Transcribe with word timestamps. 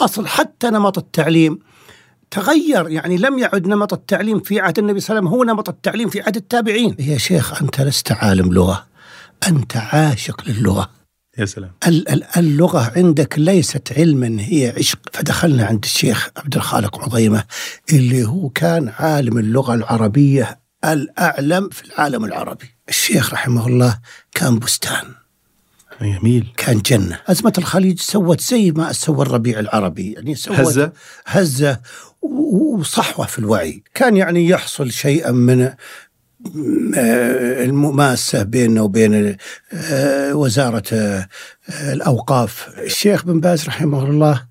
أصل 0.00 0.26
حتى 0.26 0.70
نمط 0.70 0.98
التعليم 0.98 1.58
تغير 2.30 2.88
يعني 2.88 3.16
لم 3.16 3.38
يعد 3.38 3.66
نمط 3.66 3.92
التعليم 3.92 4.40
في 4.40 4.60
عهد 4.60 4.78
النبي 4.78 5.00
صلى 5.00 5.18
الله 5.18 5.28
عليه 5.30 5.38
وسلم 5.38 5.48
هو 5.48 5.54
نمط 5.54 5.68
التعليم 5.68 6.08
في 6.08 6.20
عهد 6.20 6.36
التابعين. 6.36 6.96
يا 6.98 7.18
شيخ 7.18 7.62
أنت 7.62 7.80
لست 7.80 8.12
عالم 8.12 8.52
لغة 8.52 8.86
أنت 9.48 9.76
عاشق 9.76 10.42
للغة. 10.48 10.90
يا 11.38 11.44
سلام. 11.44 11.70
اللغة 12.36 12.92
عندك 12.96 13.38
ليست 13.38 13.92
علما 13.92 14.36
هي 14.40 14.74
عشق. 14.78 14.98
فدخلنا 15.12 15.64
عند 15.64 15.84
الشيخ 15.84 16.28
عبد 16.36 16.56
الخالق 16.56 17.04
عظيمة 17.04 17.44
اللي 17.92 18.24
هو 18.24 18.48
كان 18.48 18.92
عالم 18.98 19.38
اللغة 19.38 19.74
العربية 19.74 20.60
الأعلم 20.84 21.68
في 21.68 21.84
العالم 21.84 22.24
العربي. 22.24 22.74
الشيخ 22.88 23.32
رحمه 23.32 23.66
الله 23.66 23.98
كان 24.34 24.58
بستان. 24.58 25.19
جميل. 26.02 26.52
كان 26.56 26.78
جنة. 26.78 27.20
أزمة 27.26 27.52
الخليج 27.58 28.00
سوت 28.00 28.40
زي 28.40 28.70
ما 28.70 28.92
سوى 28.92 29.22
الربيع 29.22 29.58
العربي. 29.58 30.12
يعني 30.12 30.34
سوت 30.34 30.60
هزة. 30.60 30.92
هزة 31.26 31.80
وصحوة 32.22 33.26
في 33.26 33.38
الوعي. 33.38 33.82
كان 33.94 34.16
يعني 34.16 34.48
يحصل 34.48 34.92
شيئا 34.92 35.30
من 35.30 35.62
آه، 35.62 35.76
المماسة 37.64 38.42
بيننا 38.42 38.82
وبين 38.82 39.36
آه، 39.72 40.34
وزارة 40.34 40.82
آه، 40.92 41.28
الأوقاف. 41.92 42.68
الشيخ 42.78 43.24
بن 43.24 43.40
باز 43.40 43.64
رحمه 43.64 44.04
الله 44.04 44.50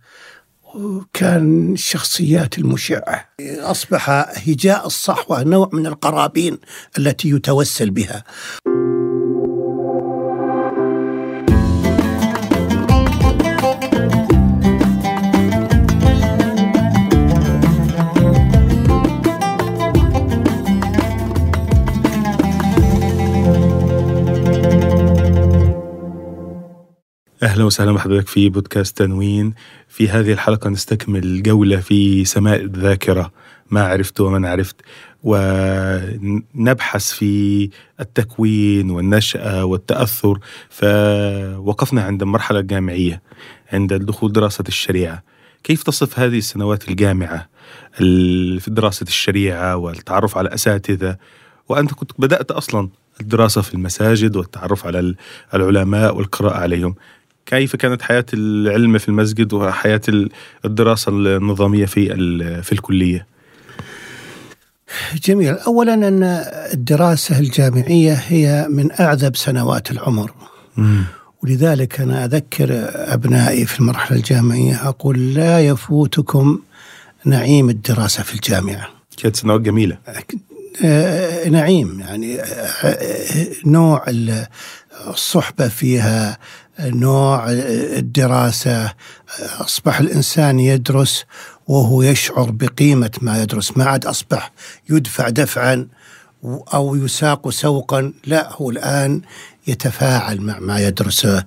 كان 1.13 1.73
الشخصيات 1.73 2.57
المشعة. 2.57 3.29
أصبح 3.41 4.09
هجاء 4.47 4.87
الصحوة 4.87 5.43
نوع 5.43 5.69
من 5.73 5.87
القرابين 5.87 6.57
التي 6.97 7.29
يتوسل 7.29 7.89
بها. 7.89 8.23
أهلا 27.43 27.63
وسهلا 27.63 27.91
بحضرتك 27.91 28.27
في 28.27 28.49
بودكاست 28.49 28.97
تنوين. 28.97 29.53
في 29.87 30.09
هذه 30.09 30.31
الحلقة 30.33 30.69
نستكمل 30.69 31.43
جوله 31.43 31.77
في 31.79 32.25
سماء 32.25 32.61
الذاكرة 32.61 33.31
ما 33.71 33.83
عرفت 33.83 34.21
ومن 34.21 34.45
عرفت. 34.45 34.75
ونبحث 35.23 37.11
في 37.11 37.69
التكوين 37.99 38.89
والنشأة 38.89 39.65
والتأثر 39.65 40.39
فوقفنا 40.69 42.01
عند 42.01 42.21
المرحلة 42.21 42.59
الجامعية 42.59 43.21
عند 43.73 43.93
دخول 43.93 44.31
دراسة 44.31 44.63
الشريعة. 44.67 45.23
كيف 45.63 45.83
تصف 45.83 46.19
هذه 46.19 46.37
السنوات 46.37 46.89
الجامعة 46.89 47.49
في 47.93 48.65
دراسة 48.67 49.03
الشريعة 49.03 49.75
والتعرف 49.77 50.37
على 50.37 50.53
أساتذة؟ 50.53 51.17
وأنت 51.69 51.93
كنت 51.93 52.11
بدأت 52.19 52.51
أصلا 52.51 52.89
الدراسة 53.21 53.61
في 53.61 53.73
المساجد 53.73 54.35
والتعرف 54.35 54.85
على 54.85 55.15
العلماء 55.53 56.15
والقراءة 56.15 56.57
عليهم. 56.57 56.95
كيف 57.49 57.75
كانت 57.75 58.01
حياة 58.01 58.25
العلم 58.33 58.97
في 58.97 59.09
المسجد 59.09 59.53
وحياة 59.53 60.01
الدراسة 60.65 61.09
النظامية 61.11 61.85
في 61.85 62.07
في 62.63 62.71
الكلية؟ 62.71 63.27
جميل 65.23 65.53
أولا 65.53 65.93
أن 65.93 66.23
الدراسة 66.73 67.39
الجامعية 67.39 68.13
هي 68.13 68.67
من 68.69 68.91
أعذب 68.99 69.35
سنوات 69.35 69.91
العمر 69.91 70.31
م. 70.77 71.01
ولذلك 71.43 72.01
أنا 72.01 72.25
أذكر 72.25 72.67
أبنائي 72.93 73.65
في 73.65 73.79
المرحلة 73.79 74.17
الجامعية 74.17 74.87
أقول 74.87 75.33
لا 75.33 75.59
يفوتكم 75.59 76.59
نعيم 77.25 77.69
الدراسة 77.69 78.23
في 78.23 78.33
الجامعة 78.33 78.89
كانت 79.17 79.35
سنوات 79.35 79.61
جميلة 79.61 79.97
آه، 80.83 81.49
نعيم 81.49 81.99
يعني 81.99 82.41
آه، 82.41 83.47
نوع 83.65 84.05
الصحبة 85.07 85.67
فيها 85.67 86.37
نوع 86.79 87.45
الدراسة 87.49 88.93
أصبح 89.39 89.99
الإنسان 89.99 90.59
يدرس 90.59 91.25
وهو 91.67 92.01
يشعر 92.01 92.51
بقيمة 92.51 93.11
ما 93.21 93.41
يدرس. 93.41 93.77
ما 93.77 93.85
عاد 93.85 94.05
أصبح 94.05 94.51
يدفع 94.89 95.29
دفعا 95.29 95.87
أو 96.73 96.95
يساق 96.95 97.49
سوقا. 97.49 98.13
لا 98.25 98.49
هو 98.53 98.69
الآن 98.69 99.21
يتفاعل 99.67 100.41
مع 100.41 100.59
ما 100.59 100.79
يدرسه 100.79 101.43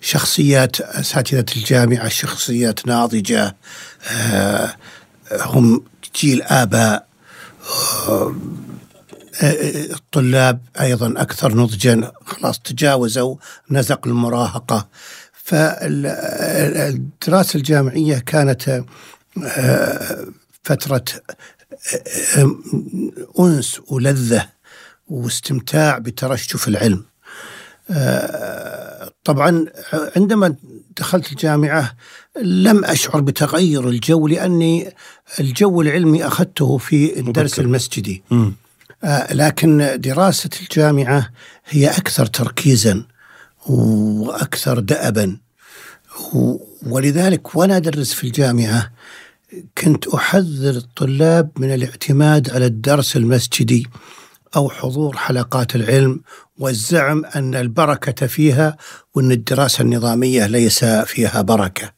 شخصيات 0.00 0.80
أساتذة 0.80 1.46
الجامعة 1.56 2.08
شخصيات 2.08 2.86
ناضجة 2.86 3.56
آه، 4.10 4.74
هم 5.32 5.82
جيل 6.16 6.42
آباء. 6.42 7.06
آه، 8.08 8.34
الطلاب 9.42 10.60
أيضا 10.80 11.14
أكثر 11.16 11.56
نضجا 11.56 12.12
خلاص 12.26 12.58
تجاوزوا 12.58 13.36
نزق 13.70 14.06
المراهقة 14.06 14.88
فالدراسة 15.46 16.86
الجامعية 17.56 18.18
كانت 18.18 18.84
آه، 19.44 20.26
فترة 20.62 21.04
آه، 22.36 22.56
أنس 23.40 23.80
ولذة 23.88 24.48
واستمتاع 25.08 25.98
بترشف 25.98 26.68
العلم. 26.68 27.04
آه، 27.90 29.10
طبعا 29.24 29.66
عندما 30.16 30.54
دخلت 30.96 31.32
الجامعة 31.32 31.96
لم 32.42 32.84
أشعر 32.84 33.20
بتغير 33.20 33.88
الجو 33.88 34.26
لأني 34.26 34.94
الجو 35.40 35.82
العلمي 35.82 36.26
أخذته 36.26 36.78
في 36.78 37.20
الدرس 37.20 37.60
المسجدي. 37.60 38.22
م. 38.30 38.50
آه، 39.04 39.34
لكن 39.34 39.96
دراسة 40.00 40.50
الجامعة 40.60 41.30
هي 41.66 41.88
أكثر 41.88 42.26
تركيزا 42.26 43.04
وأكثر 43.66 44.78
دأبا. 44.78 45.36
ولذلك 46.86 47.56
وأنا 47.56 47.76
أدرس 47.76 48.12
في 48.12 48.24
الجامعة 48.24 48.90
كنت 49.78 50.08
أحذر 50.08 50.76
الطلاب 50.76 51.50
من 51.56 51.74
الاعتماد 51.74 52.50
على 52.50 52.66
الدرس 52.66 53.16
المسجدي 53.16 53.86
أو 54.56 54.70
حضور 54.70 55.16
حلقات 55.16 55.76
العلم 55.76 56.20
والزعم 56.58 57.24
أن 57.24 57.54
البركة 57.54 58.26
فيها 58.26 58.76
وأن 59.14 59.32
الدراسة 59.32 59.82
النظامية 59.82 60.46
ليس 60.46 60.84
فيها 60.84 61.42
بركة. 61.42 61.92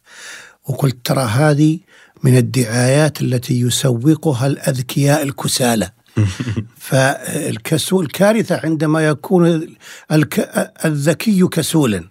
وقلت 0.65 0.97
ترى 1.05 1.23
هذه 1.23 1.79
من 2.23 2.37
الدعايات 2.37 3.21
التي 3.21 3.61
يسوقها 3.61 4.47
الأذكياء 4.47 5.23
الكسالى. 5.23 5.91
فالكسول 6.89 8.07
كارثة 8.07 8.61
عندما 8.65 9.07
يكون 9.07 9.77
الذكي 10.85 11.47
كسولا 11.47 12.05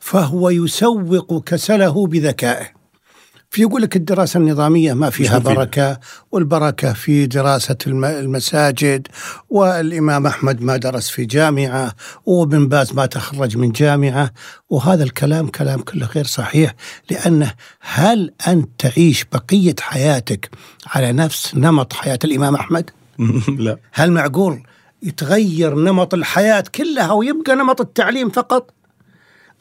فهو 0.00 0.50
يسوق 0.50 1.44
كسله 1.44 2.06
بذكائه. 2.06 2.66
فيقول 3.50 3.82
لك 3.82 3.96
الدراسة 3.96 4.38
النظامية 4.38 4.92
ما 4.92 5.10
فيها 5.10 5.38
بركة 5.38 6.00
والبركة 6.32 6.92
في 6.92 7.26
دراسة 7.26 7.76
المساجد 7.86 9.08
والإمام 9.50 10.26
أحمد 10.26 10.62
ما 10.62 10.76
درس 10.76 11.08
في 11.08 11.24
جامعة 11.24 11.94
وابن 12.26 12.68
باز 12.68 12.92
ما 12.92 13.06
تخرج 13.06 13.56
من 13.56 13.72
جامعة. 13.72 14.30
وهذا 14.70 15.04
الكلام 15.04 15.48
كلام 15.48 15.80
كله 15.80 16.06
غير 16.06 16.26
صحيح 16.26 16.74
لأنه 17.10 17.52
هل 17.80 18.32
أنت 18.48 18.68
تعيش 18.78 19.24
بقية 19.32 19.76
حياتك 19.80 20.50
على 20.86 21.12
نفس 21.12 21.54
نمط 21.54 21.92
حياة 21.92 22.18
الإمام 22.24 22.54
أحمد؟ 22.54 22.90
لا. 23.58 23.78
هل 23.92 24.12
معقول 24.12 24.62
يتغير 25.02 25.74
نمط 25.74 26.14
الحياة 26.14 26.64
كلها 26.74 27.12
ويبقى 27.12 27.56
نمط 27.56 27.80
التعليم 27.80 28.30
فقط؟ 28.30 28.74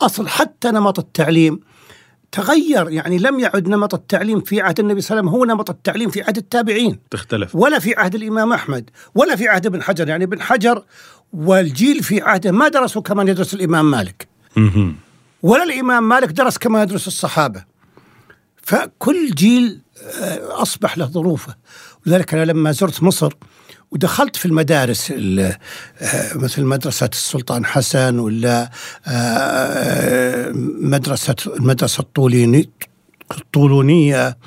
أصل 0.01 0.27
حتى 0.27 0.71
نمط 0.71 0.99
التعليم 0.99 1.59
تغير 2.31 2.89
يعني 2.89 3.17
لم 3.17 3.39
يعد 3.39 3.67
نمط 3.67 3.93
التعليم 3.93 4.41
في 4.41 4.61
عهد 4.61 4.79
النبي 4.79 5.01
صلى 5.01 5.19
الله 5.19 5.29
عليه 5.31 5.37
وسلم 5.37 5.49
هو 5.49 5.55
نمط 5.55 5.69
التعليم 5.69 6.09
في 6.09 6.21
عهد 6.21 6.37
التابعين. 6.37 6.99
تختلف. 7.11 7.55
ولا 7.55 7.79
في 7.79 7.95
عهد 7.95 8.15
الإمام 8.15 8.53
أحمد 8.53 8.89
ولا 9.15 9.35
في 9.35 9.47
عهد 9.47 9.65
ابن 9.65 9.83
حجر. 9.83 10.09
يعني 10.09 10.23
ابن 10.23 10.41
حجر 10.41 10.83
والجيل 11.33 12.03
في 12.03 12.21
عهده 12.21 12.51
ما 12.51 12.67
درسوا 12.67 13.01
كما 13.01 13.23
يدرس 13.23 13.53
الإمام 13.53 13.91
مالك. 13.91 14.27
ولا 15.43 15.63
الإمام 15.63 16.09
مالك 16.09 16.29
درس 16.29 16.57
كما 16.57 16.83
يدرس 16.83 17.07
الصحابة. 17.07 17.63
فكل 18.63 19.31
جيل 19.31 19.81
آه، 20.21 20.61
أصبح 20.61 20.97
له 20.97 21.05
ظروفه. 21.05 21.55
ولذلك 22.05 22.33
أنا 22.33 22.45
لما 22.45 22.71
زرت 22.71 23.03
مصر 23.03 23.33
ودخلت 23.91 24.35
في 24.35 24.45
المدارس 24.45 25.11
آه، 25.11 25.57
مثل 26.35 26.63
مدرسة 26.63 27.09
السلطان 27.13 27.65
حسن 27.65 28.19
ولا 28.19 28.71
آه، 29.07 30.51
مدرسة 30.81 31.35
المدرسة 31.47 32.03
الطولونية 33.31 34.37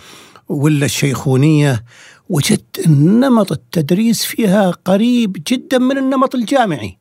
ولا 0.49 0.85
الشيخونية 0.85 1.85
وجدت 2.29 2.89
نمط 2.89 3.53
التدريس 3.53 4.25
فيها 4.25 4.71
قريب 4.71 5.43
جدا 5.47 5.79
من 5.79 5.99
النمط 5.99 6.35
الجامعي. 6.35 6.99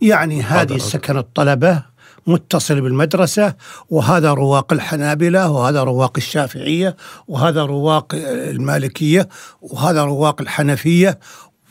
يعني 0.00 0.42
هذه 0.42 0.78
سكن 0.78 1.16
الطلبة 1.16 1.82
متصل 2.26 2.80
بالمدرسة 2.80 3.54
وهذا 3.90 4.32
رواق 4.32 4.72
الحنابلة 4.72 5.50
وهذا 5.50 5.82
رواق 5.82 6.12
الشافعية 6.16 6.96
وهذا 7.28 7.62
رواق 7.62 8.14
المالكية 8.14 9.28
وهذا 9.62 10.04
رواق 10.04 10.40
الحنفية 10.40 11.18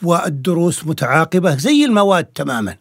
والدروس 0.02 0.86
متعاقبة 0.86 1.56
زي 1.56 1.84
المواد 1.84 2.24
تماما. 2.24 2.76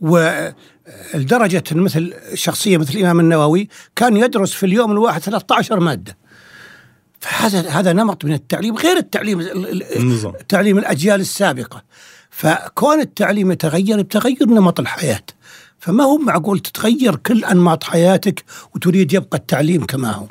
ولدرجة 0.00 1.64
مثل 1.72 2.14
شخصية 2.34 2.78
مثل 2.78 2.94
الإمام 2.94 3.20
النووي 3.20 3.68
كان 3.96 4.16
يدرس 4.16 4.52
في 4.52 4.66
اليوم 4.66 4.92
الواحد 4.92 5.20
13 5.20 5.80
مادة. 5.80 6.16
فهذا 7.20 7.68
هذا 7.68 7.92
نمط 7.92 8.24
من 8.24 8.32
التعليم 8.32 8.76
غير 8.76 8.96
التعليم 8.96 9.40
النظام. 9.96 10.32
تعليم 10.48 10.78
الأجيال 10.78 11.20
السابقة. 11.20 11.82
فكون 12.30 13.00
التعليم 13.00 13.52
يتغير 13.52 14.02
بتغير 14.02 14.46
نمط 14.46 14.80
الحياة. 14.80 15.22
فما 15.82 16.04
هو 16.04 16.18
معقول 16.18 16.58
تتغير 16.58 17.16
كل 17.16 17.44
أنماط 17.44 17.84
حياتك 17.84 18.44
وتريد 18.74 19.12
يبقى 19.12 19.38
التعليم 19.38 19.86
كما 19.86 20.10
هو؟ 20.12 20.26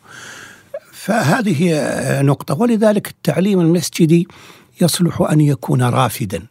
فهذه 0.91 1.63
هي 1.63 2.21
نقطة. 2.23 2.53
ولذلك 2.53 3.07
التعليم 3.07 3.59
المسجدي 3.59 4.27
يصلح 4.81 5.21
أن 5.21 5.41
يكون 5.41 5.81
رافدا. 5.83 6.45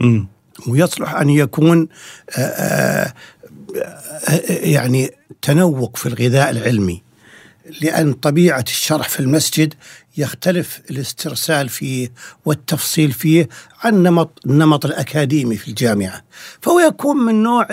م. 0.00 0.24
ويصلح 0.66 1.14
أن 1.14 1.30
يكون 1.30 1.88
آآ 2.30 3.12
آآ 3.76 4.42
يعني 4.48 5.10
تنوق 5.42 5.96
في 5.96 6.06
الغذاء 6.06 6.50
العلمي 6.50 7.02
لأن 7.82 8.12
طبيعة 8.12 8.64
الشرح 8.68 9.08
في 9.08 9.20
المسجد 9.20 9.74
يختلف 10.16 10.80
الاسترسال 10.90 11.68
فيه 11.68 12.12
والتفصيل 12.44 13.12
فيه 13.12 13.48
عن 13.84 14.02
نمط 14.02 14.40
النمط 14.46 14.84
الأكاديمي 14.86 15.56
في 15.56 15.68
الجامعة. 15.68 16.24
فهو 16.60 16.80
يكون 16.80 17.16
من 17.16 17.42
نوع 17.42 17.68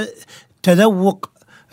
تذوق 0.64 1.30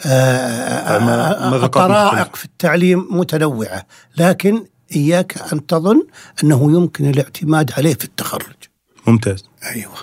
آه 0.07 1.67
طرائق 1.67 2.37
في 2.37 2.45
التعليم 2.45 3.07
متنوعة 3.11 3.87
لكن 4.17 4.65
إياك 4.97 5.53
أن 5.53 5.67
تظن 5.67 6.07
أنه 6.45 6.73
يمكن 6.73 7.11
الاعتماد 7.11 7.73
عليه 7.73 7.95
في 7.95 8.05
التخرج. 8.05 8.57
ممتاز. 9.07 9.45
أيوة. 9.75 9.95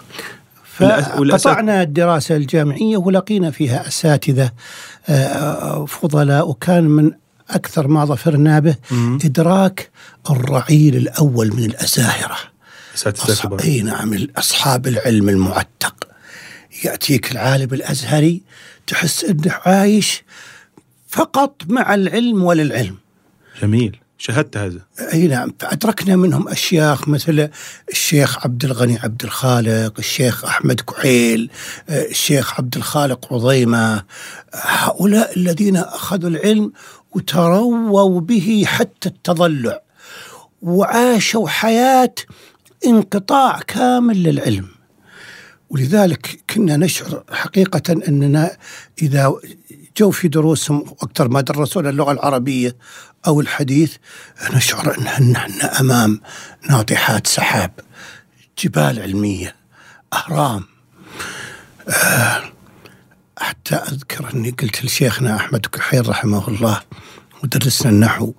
فقطعنا 0.78 1.82
الدراسة 1.82 2.36
الجامعية 2.36 2.98
ولقينا 2.98 3.52
فيها 3.52 3.88
أساتذة 3.88 4.52
فضلاء 5.88 6.50
وكان 6.50 6.84
من 6.84 7.12
أكثر 7.50 7.88
ما 7.88 8.06
ظفرنا 8.06 8.60
به. 8.60 8.76
إدراك 9.26 9.90
الرعيل 10.30 10.96
الأول 10.96 11.56
من 11.56 11.64
الأزاهرة. 11.64 12.38
أصحاب 13.08 13.62
أي 13.62 13.82
نعم 13.82 14.28
أصحاب 14.38 14.88
العلم 14.88 15.30
المعتق. 15.30 16.08
يأتيك 16.84 17.32
العالم 17.32 17.74
الأزهري 17.74 18.42
تحس 18.88 19.24
أنه 19.24 19.52
عايش 19.66 20.24
فقط 21.08 21.62
مع 21.68 21.94
العلم 21.94 22.44
وللعلم. 22.44 22.98
جميل. 23.62 23.98
شهدت 24.20 24.58
هذا. 24.58 24.80
أي 25.14 25.28
نعم. 25.28 25.54
فأدركنا 25.60 26.16
منهم 26.16 26.48
أشياخ 26.48 27.08
مثل 27.08 27.50
الشيخ 27.92 28.46
عبد 28.46 28.66
الغني 28.66 29.00
عبد 29.00 29.24
الخالق، 29.24 29.94
الشيخ 30.00 30.46
أحمد 30.46 30.82
كحيل، 30.82 31.50
الشيخ 31.90 32.60
عبد 32.60 32.76
الخالق 32.76 33.34
عظيمة. 33.34 34.04
هؤلاء 34.54 35.38
الذين 35.38 35.78
أخذوا 35.78 36.30
العلم 36.30 36.72
وترووا 37.12 38.22
به 38.22 38.64
حتى 38.68 39.10
التضلع 39.10 39.82
وعاشوا 40.62 41.48
حياة 41.50 42.14
انقطاع 42.86 43.60
كامل 43.60 44.24
للعلم. 44.24 44.77
ولذلك 45.70 46.40
كنا 46.50 46.78
نشعر 46.78 47.24
حقيقة 47.32 47.94
أننا 48.08 48.58
إذا 49.02 49.34
جو 49.98 50.12
في 50.12 50.28
دروسهم 50.28 50.86
أكثر 51.02 51.28
ما 51.28 51.42
درسونا 51.42 51.90
اللغة 51.90 52.12
العربية 52.12 52.76
أو 53.28 53.42
الحديث 53.42 53.96
نشعر 54.54 54.98
أن 54.98 55.04
نحن 55.04 55.36
أمام 55.62 56.22
ناطحات 56.70 57.28
سحاب 57.28 57.72
جبال 58.64 59.00
علمية 59.00 59.56
أهرام. 60.14 60.64
آه 61.90 62.44
حتى 63.38 63.76
أذكر 63.76 64.34
أني 64.34 64.52
قلت 64.52 64.86
لشيخنا 64.86 65.36
أحمد 65.36 65.66
كحيل 65.66 66.10
رحمه 66.10 66.48
الله 66.48 66.82
ودرسنا 67.44 67.92
النحو 67.92 68.34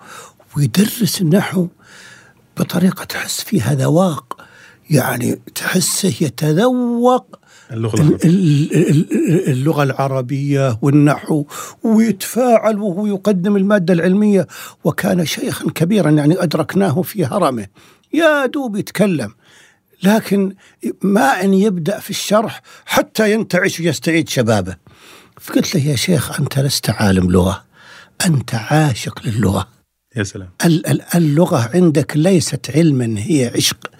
ويدرس 0.56 1.20
النحو 1.20 1.68
بطريقة 2.56 3.04
تحس 3.04 3.40
فيها 3.40 3.74
ذواق. 3.74 4.37
يعني 4.90 5.40
تحسه 5.54 6.14
يتذوق 6.20 7.38
اللغة, 7.72 8.18
اللغة 9.48 9.82
العربية 9.82 10.78
والنحو 10.82 11.44
ويتفاعل 11.82 12.78
وهو 12.78 13.06
يقدم 13.06 13.56
المادة 13.56 13.94
العلمية. 13.94 14.46
وكان 14.84 15.26
شيخا 15.26 15.70
كبيرا 15.70 16.10
يعني 16.10 16.42
أدركناه 16.42 17.02
في 17.02 17.24
هرمه. 17.24 17.66
يا 18.12 18.46
دوب 18.46 18.76
يتكلم. 18.76 19.34
لكن 20.02 20.54
ما 21.02 21.42
أن 21.44 21.54
يبدأ 21.54 21.98
في 21.98 22.10
الشرح 22.10 22.62
حتى 22.86 23.32
ينتعش 23.32 23.80
ويستعيد 23.80 24.28
شبابه. 24.28 24.76
فقلت 25.40 25.74
له 25.74 25.86
يا 25.86 25.96
شيخ 25.96 26.40
أنت 26.40 26.58
لست 26.58 26.90
عالم 26.90 27.30
لغة. 27.30 27.64
أنت 28.26 28.54
عاشق 28.54 29.22
للغة. 29.26 29.68
يا 30.16 30.22
سلام. 30.22 30.48
اللغة 31.14 31.70
عندك 31.74 32.16
ليست 32.16 32.70
علما 32.70 33.14
هي 33.18 33.52
عشق. 33.56 33.90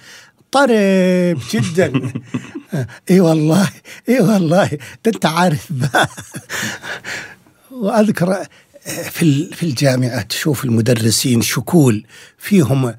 طرب 0.53 1.39
جدا. 1.53 2.13
إي 3.11 3.21
والله 3.21 3.69
إي 4.09 4.21
والله. 4.21 4.79
أنت 5.07 5.27
عارف 5.27 5.69
وأذكر 7.71 8.47
في 9.11 9.51
في 9.55 9.63
الجامعة 9.63 10.23
تشوف 10.23 10.65
المدرسين 10.65 11.43
شكول 11.43 12.05
فيهم 12.39 12.95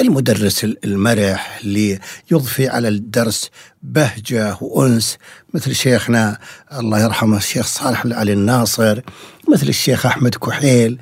المدرس 0.00 0.64
المرح 0.64 1.58
اللي 1.62 1.98
يضفي 2.30 2.68
على 2.68 2.88
الدرس 2.88 3.50
بهجة 3.82 4.56
وأنس 4.60 5.18
مثل 5.54 5.74
شيخنا 5.74 6.38
الله 6.72 7.04
يرحمه 7.04 7.36
الشيخ 7.36 7.66
صالح 7.66 8.06
علي 8.06 8.32
الناصر 8.32 9.00
مثل 9.48 9.68
الشيخ 9.68 10.06
أحمد 10.06 10.34
كحيل. 10.34 10.98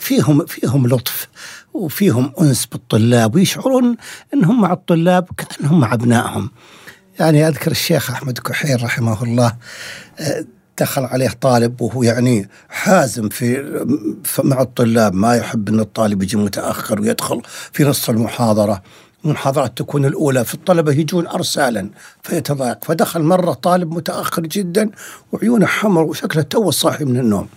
فيهم 0.00 0.46
فيهم 0.46 0.88
لطف. 0.88 1.28
وفيهم 1.74 2.32
أنس 2.40 2.66
بالطلاب 2.66 3.34
ويشعرون 3.34 3.96
أنهم 4.34 4.60
مع 4.60 4.72
الطلاب 4.72 5.28
كأنهم 5.36 5.80
مع 5.80 5.94
أبنائهم. 5.94 6.50
يعني 7.18 7.48
أذكر 7.48 7.70
الشيخ 7.70 8.10
أحمد 8.10 8.38
كحيل 8.38 8.82
رحمه 8.82 9.22
الله 9.22 9.56
دخل 10.78 11.04
عليه 11.04 11.28
طالب 11.28 11.80
وهو 11.80 12.02
يعني 12.02 12.48
حازم 12.68 13.28
في 13.28 13.84
مع 14.38 14.62
الطلاب 14.62 15.14
ما 15.14 15.36
يحب 15.36 15.68
إن 15.68 15.80
الطالب 15.80 16.22
يجي 16.22 16.36
متأخر 16.36 17.00
ويدخل 17.00 17.42
في 17.72 17.84
نص 17.84 18.08
المحاضرة. 18.08 18.82
المحاضرات 19.24 19.78
تكون 19.78 20.04
الأولى 20.04 20.44
في 20.44 20.54
الطلبه 20.54 20.92
يجون 20.92 21.26
ارسالا 21.26 21.90
فيتضايق. 22.22 22.84
فدخل 22.84 23.22
مرة 23.22 23.52
طالب 23.52 23.92
متأخر 23.94 24.42
جدا 24.42 24.90
وعيونه 25.32 25.66
حمر 25.66 26.02
وشكله 26.02 26.42
تو 26.42 26.70
صاحي 26.70 27.04
من 27.04 27.18
النوم. 27.18 27.48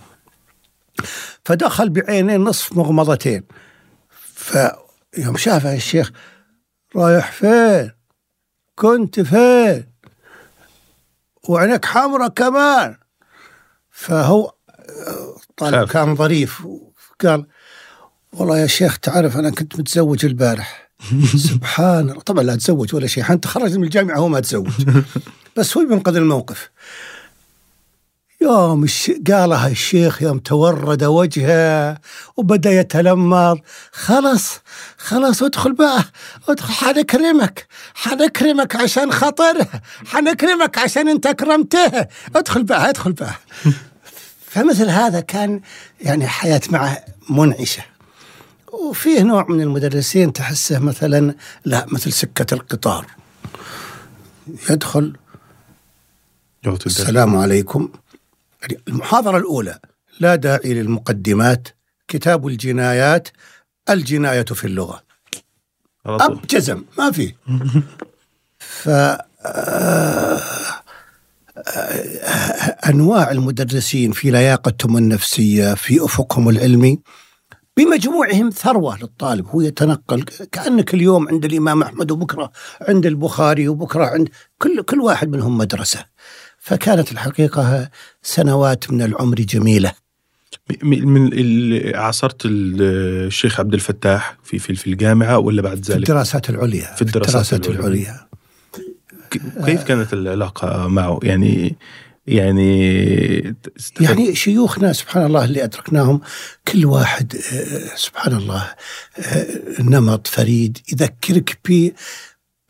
فدخل 1.44 1.88
بعينين 1.88 2.40
نصف 2.40 2.76
مغمضتين. 2.76 3.42
فيوم 4.46 5.36
شافه 5.36 5.74
الشيخ 5.74 6.10
رايح 6.96 7.32
فين؟ 7.32 7.92
كنت 8.74 9.20
فين؟ 9.20 9.92
وعينك 11.48 11.84
حمرة 11.84 12.28
كمان. 12.28 12.96
فهو 13.90 14.54
طالب 15.56 15.88
كان 15.88 16.16
ظريف 16.16 16.66
قال 17.20 17.46
والله 18.32 18.58
يا 18.58 18.66
شيخ 18.66 18.98
تعرف 18.98 19.36
أنا 19.36 19.50
كنت 19.50 19.78
متزوج 19.78 20.24
البارح. 20.24 20.90
سبحان 21.50 22.10
الله. 22.10 22.20
طبعا 22.20 22.42
لا 22.42 22.56
تزوج 22.56 22.94
ولا 22.94 23.06
شيء. 23.06 23.32
أنت 23.32 23.46
خرج 23.46 23.76
من 23.76 23.84
الجامعة 23.84 24.18
هو 24.18 24.28
ما 24.28 24.40
تزوج. 24.40 24.70
بس 25.56 25.76
هو 25.76 25.82
ينقذ 25.82 26.16
الموقف. 26.16 26.70
يوم 28.40 28.86
قالها 29.30 29.68
الشيخ 29.68 30.22
يوم 30.22 30.38
تورد 30.38 31.04
وجهه 31.04 31.98
وبدأ 32.36 32.70
يتلمض 32.70 33.58
خلاص 33.92 34.60
خلاص 34.96 35.42
ادخل 35.42 35.72
بقى 35.72 36.04
ادخل 36.48 36.72
حنكرمك 36.72 37.66
حنكرمك 37.94 38.76
عشان 38.76 39.12
خاطره 39.12 39.68
حنكرمك 40.06 40.78
عشان 40.78 41.08
انت 41.08 41.26
اكرمته. 41.26 42.06
ادخل 42.36 42.62
بقى 42.62 42.90
ادخل 42.90 43.12
بقى. 43.12 43.34
فمثل 44.50 44.88
هذا 44.90 45.20
كان 45.20 45.60
يعني 46.00 46.26
حياة 46.26 46.60
معه 46.70 47.04
منعشة. 47.30 47.82
وفيه 48.72 49.22
نوع 49.22 49.46
من 49.48 49.60
المدرسين 49.60 50.32
تحسه 50.32 50.78
مثلا 50.78 51.34
لا 51.64 51.86
مثل 51.88 52.12
سكة 52.12 52.54
القطار. 52.54 53.06
يدخل. 54.70 55.16
السلام 56.66 57.36
عليكم. 57.36 57.88
المحاضرة 58.88 59.38
الأولى 59.38 59.78
لا 60.20 60.36
داعي 60.36 60.74
للمقدمات 60.74 61.68
كتاب 62.08 62.46
الجنايات 62.46 63.28
الجناية 63.90 64.44
في 64.44 64.64
اللغة. 64.64 65.02
أب 66.06 66.46
جزم 66.46 66.84
ما 66.98 67.10
في. 67.10 67.34
ف 68.58 68.88
آه، 68.88 70.40
أنواع 72.88 73.30
المدرسين 73.30 74.12
في 74.12 74.30
لياقتهم 74.30 74.96
النفسية 74.96 75.74
في 75.74 76.04
أفقهم 76.04 76.48
العلمي 76.48 77.00
بمجموعهم 77.76 78.50
ثروة 78.50 78.98
للطالب. 78.98 79.46
هو 79.46 79.60
يتنقل 79.60 80.22
كأنك 80.22 80.94
اليوم 80.94 81.28
عند 81.28 81.44
الإمام 81.44 81.82
أحمد 81.82 82.10
وبكرة 82.10 82.52
عند 82.80 83.06
البخاري 83.06 83.68
وبكرة 83.68 84.04
عند 84.04 84.28
كل 84.58 84.82
كل 84.82 85.00
واحد 85.00 85.28
منهم 85.28 85.58
مدرسة. 85.58 86.04
فكانت 86.66 87.12
الحقيقة 87.12 87.90
سنوات 88.22 88.90
من 88.90 89.02
العمر 89.02 89.36
جميلة 89.36 89.92
من 90.82 91.30
عاصرت 91.96 92.42
الشيخ 92.44 93.60
عبد 93.60 93.74
الفتاح 93.74 94.36
في 94.44 94.58
في 94.58 94.74
في 94.74 94.86
الجامعة 94.86 95.38
ولا 95.38 95.62
بعد 95.62 95.76
ذلك؟ 95.76 95.86
في 95.86 95.96
الدراسات 95.96 96.50
العليا 96.50 96.94
في 96.94 97.02
الدراسات, 97.02 97.52
الدراسات 97.52 97.68
العليا, 97.68 98.26
العليا. 99.30 99.66
كيف 99.66 99.82
كانت 99.82 100.12
العلاقة 100.12 100.88
معه؟ 100.88 101.20
يعني 101.22 101.76
يعني 102.26 103.54
يعني 104.00 104.34
شيوخنا 104.34 104.92
سبحان 104.92 105.26
الله 105.26 105.44
اللي 105.44 105.64
أدركناهم 105.64 106.20
كل 106.68 106.86
واحد 106.86 107.36
آه، 107.52 107.96
سبحان 107.96 108.36
الله 108.36 108.74
آه، 109.18 109.46
نمط 109.80 110.26
فريد 110.26 110.78
يذكرك 110.92 111.58
ب 111.68 111.90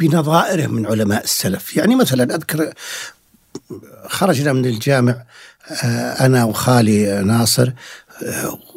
بنظائره 0.01 0.67
من 0.67 0.87
علماء 0.87 1.25
السلف 1.25 1.77
يعني 1.77 1.97
مثلا 1.97 2.35
أذكر 2.35 2.73
خرجنا 4.07 4.53
من 4.53 4.65
الجامع 4.67 5.25
آه، 5.85 6.27
أنا 6.27 6.45
وخالي 6.45 7.23
ناصر 7.23 7.73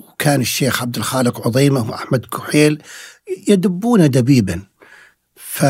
وكان 0.10 0.42
الشيخ 0.42 0.82
عبد 0.82 0.98
الخالق 0.98 1.48
عظيمة 1.48 1.90
وأحمد 1.90 2.26
كحيل 2.26 2.84
يدبون 3.48 4.10
دبيبا. 4.10 4.62
ف 5.36 5.64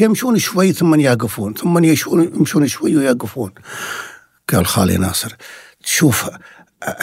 يمشون 0.00 0.38
شوي 0.38 0.72
ثم 0.72 1.00
يقفون 1.00 1.54
ثم 1.54 1.84
يمشون 1.84 2.66
شوي 2.66 2.96
ويقفون. 2.96 3.52
قال 4.52 4.66
خالي 4.66 4.96
ناصر 4.96 5.36
شوف 5.84 6.30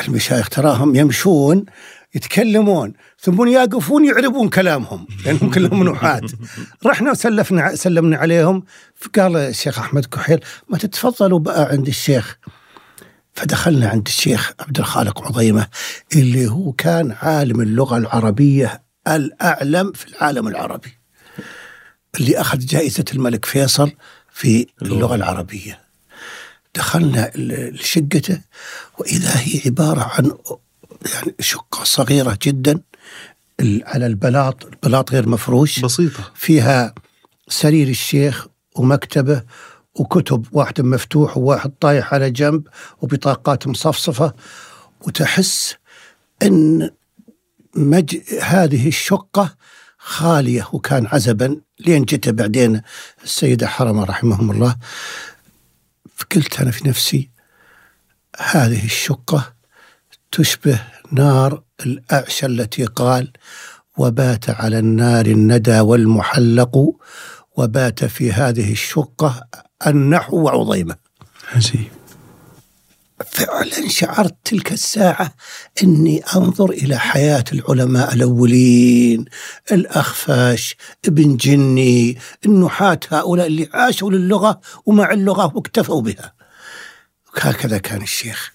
المشايخ 0.07 0.49
تراهم 0.49 0.95
يمشون 0.95 1.65
يتكلمون 2.15 2.93
ثم 3.19 3.47
يقفون 3.47 4.05
يعربون 4.05 4.49
كلامهم 4.49 5.07
لأنهم 5.25 5.51
كلهم 5.51 5.89
نحاة 5.89 6.21
رحنا 6.85 7.11
وسلفنا 7.11 7.75
سلمنا 7.75 8.17
عليهم. 8.17 8.63
فقال 8.95 9.37
الشيخ 9.37 9.79
أحمد 9.79 10.05
كحيل 10.05 10.39
ما 10.69 10.77
تتفضلوا 10.77 11.39
بقى 11.39 11.63
عند 11.71 11.87
الشيخ. 11.87 12.37
فدخلنا 13.33 13.89
عند 13.89 14.07
الشيخ 14.07 14.53
عبد 14.59 14.79
الخالق 14.79 15.27
عظيمة 15.27 15.67
اللي 16.15 16.47
هو 16.47 16.71
كان 16.71 17.15
عالم 17.21 17.61
اللغة 17.61 17.97
العربية 17.97 18.81
الأعلم 19.07 19.91
في 19.91 20.07
العالم 20.07 20.47
العربي 20.47 20.97
اللي 22.19 22.41
أخذ 22.41 22.57
جائزة 22.59 23.05
الملك 23.13 23.45
فيصل 23.45 23.91
في 24.31 24.67
اللغة. 24.81 25.15
العربية. 25.15 25.79
دخلنا 26.75 27.31
لشقته 27.35 28.41
وإذا 28.97 29.39
هي 29.39 29.61
عبارة 29.65 30.11
عن 30.13 30.31
يعني 31.05 31.35
شقة 31.39 31.83
صغيرة 31.83 32.37
جدا 32.41 32.81
على 33.61 34.05
البلاط 34.05 34.65
البلاط 34.65 35.11
غير 35.11 35.29
مفروش. 35.29 35.79
بسيطة. 35.79 36.31
فيها 36.35 36.95
سرير 37.47 37.87
الشيخ 37.87 38.47
ومكتبة 38.75 39.43
وكتب 39.95 40.45
واحد 40.51 40.81
مفتوح 40.81 41.37
وواحد 41.37 41.71
طايح 41.79 42.13
على 42.13 42.31
جنب 42.31 42.67
وبطاقات 43.01 43.67
مصفصفة. 43.67 44.33
وتحس 45.01 45.75
أن 46.43 46.89
مج... 47.75 48.17
هذه 48.41 48.87
الشقة 48.87 49.55
خالية 49.97 50.67
وكان 50.73 51.07
عزبا. 51.07 51.61
لين 51.79 52.05
جت 52.05 52.29
بعدين 52.29 52.81
السيدة 53.23 53.67
حرمة 53.67 54.03
رحمهم 54.03 54.51
الله. 54.51 54.75
فقلت 56.15 56.59
أنا 56.61 56.71
في 56.71 56.87
نفسي 56.87 57.29
هذه 58.39 58.85
الشقة 58.85 59.53
تشبه 60.31 60.79
نار 61.11 61.63
الأعشى 61.85 62.45
التي 62.45 62.85
قال 62.85 63.31
وبات 63.97 64.49
على 64.49 64.79
النار 64.79 65.25
الندى 65.25 65.79
والمحلق 65.79 66.95
وبات 67.57 68.05
في 68.05 68.31
هذه 68.31 68.71
الشقة 68.71 69.47
النحو 69.87 70.37
وعظيمة. 70.37 70.95
عجيب. 71.55 71.91
فعلا 73.25 73.89
شعرت 73.89 74.35
تلك 74.43 74.71
الساعة 74.71 75.33
أني 75.83 76.23
أنظر 76.35 76.69
إلى 76.69 76.97
حياة 76.97 77.43
العلماء 77.53 78.13
الأولين 78.13 79.25
الأخفاش 79.71 80.75
ابن 81.05 81.37
جني 81.37 82.17
النحاة 82.45 82.99
هؤلاء 83.09 83.47
اللي 83.47 83.69
عاشوا 83.73 84.11
للغة 84.11 84.61
ومع 84.85 85.11
اللغة 85.11 85.55
واكتفوا 85.55 86.01
بها. 86.01 86.33
هكذا 87.35 87.77
كان 87.77 88.01
الشيخ. 88.01 88.51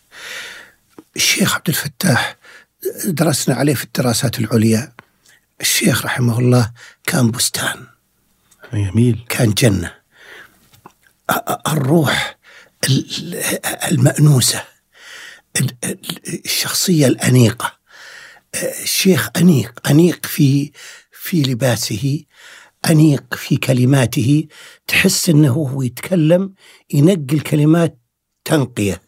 الشيخ 1.16 1.54
عبد 1.54 1.68
الفتاح 1.68 2.36
درسنا 3.04 3.54
عليه 3.54 3.74
في 3.74 3.84
الدراسات 3.84 4.38
العليا. 4.38 4.92
الشيخ 5.60 6.04
رحمه 6.04 6.38
الله 6.38 6.72
كان 7.04 7.30
بستان. 7.30 7.86
جميل. 8.72 9.24
كان 9.28 9.50
جنة. 9.50 9.94
الروح 11.68 12.38
المأنوسة 13.90 14.64
الشخصية 16.44 17.06
الأنيقة. 17.06 17.72
الشيخ 18.82 19.30
أنيق 19.36 19.88
أنيق 19.90 20.26
في 20.26 20.72
في 21.12 21.42
لباسه 21.42 22.24
أنيق 22.90 23.34
في 23.34 23.56
كلماته. 23.56 24.46
تحس 24.86 25.28
أنه 25.28 25.52
هو 25.52 25.82
يتكلم 25.82 26.54
ينقي 26.92 27.36
الكلمات 27.36 27.98
تنقية. 28.44 29.05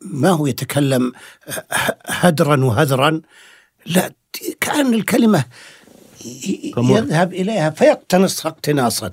ما 0.00 0.30
هو 0.30 0.46
يتكلم 0.46 1.12
هدرا 2.06 2.64
وهذرا 2.64 3.20
لا 3.86 4.12
كأن 4.60 4.94
الكلمة 4.94 5.44
يذهب 6.76 7.32
إليها 7.32 7.70
فيقتنصها 7.70 8.50
اقتناصا. 8.50 9.10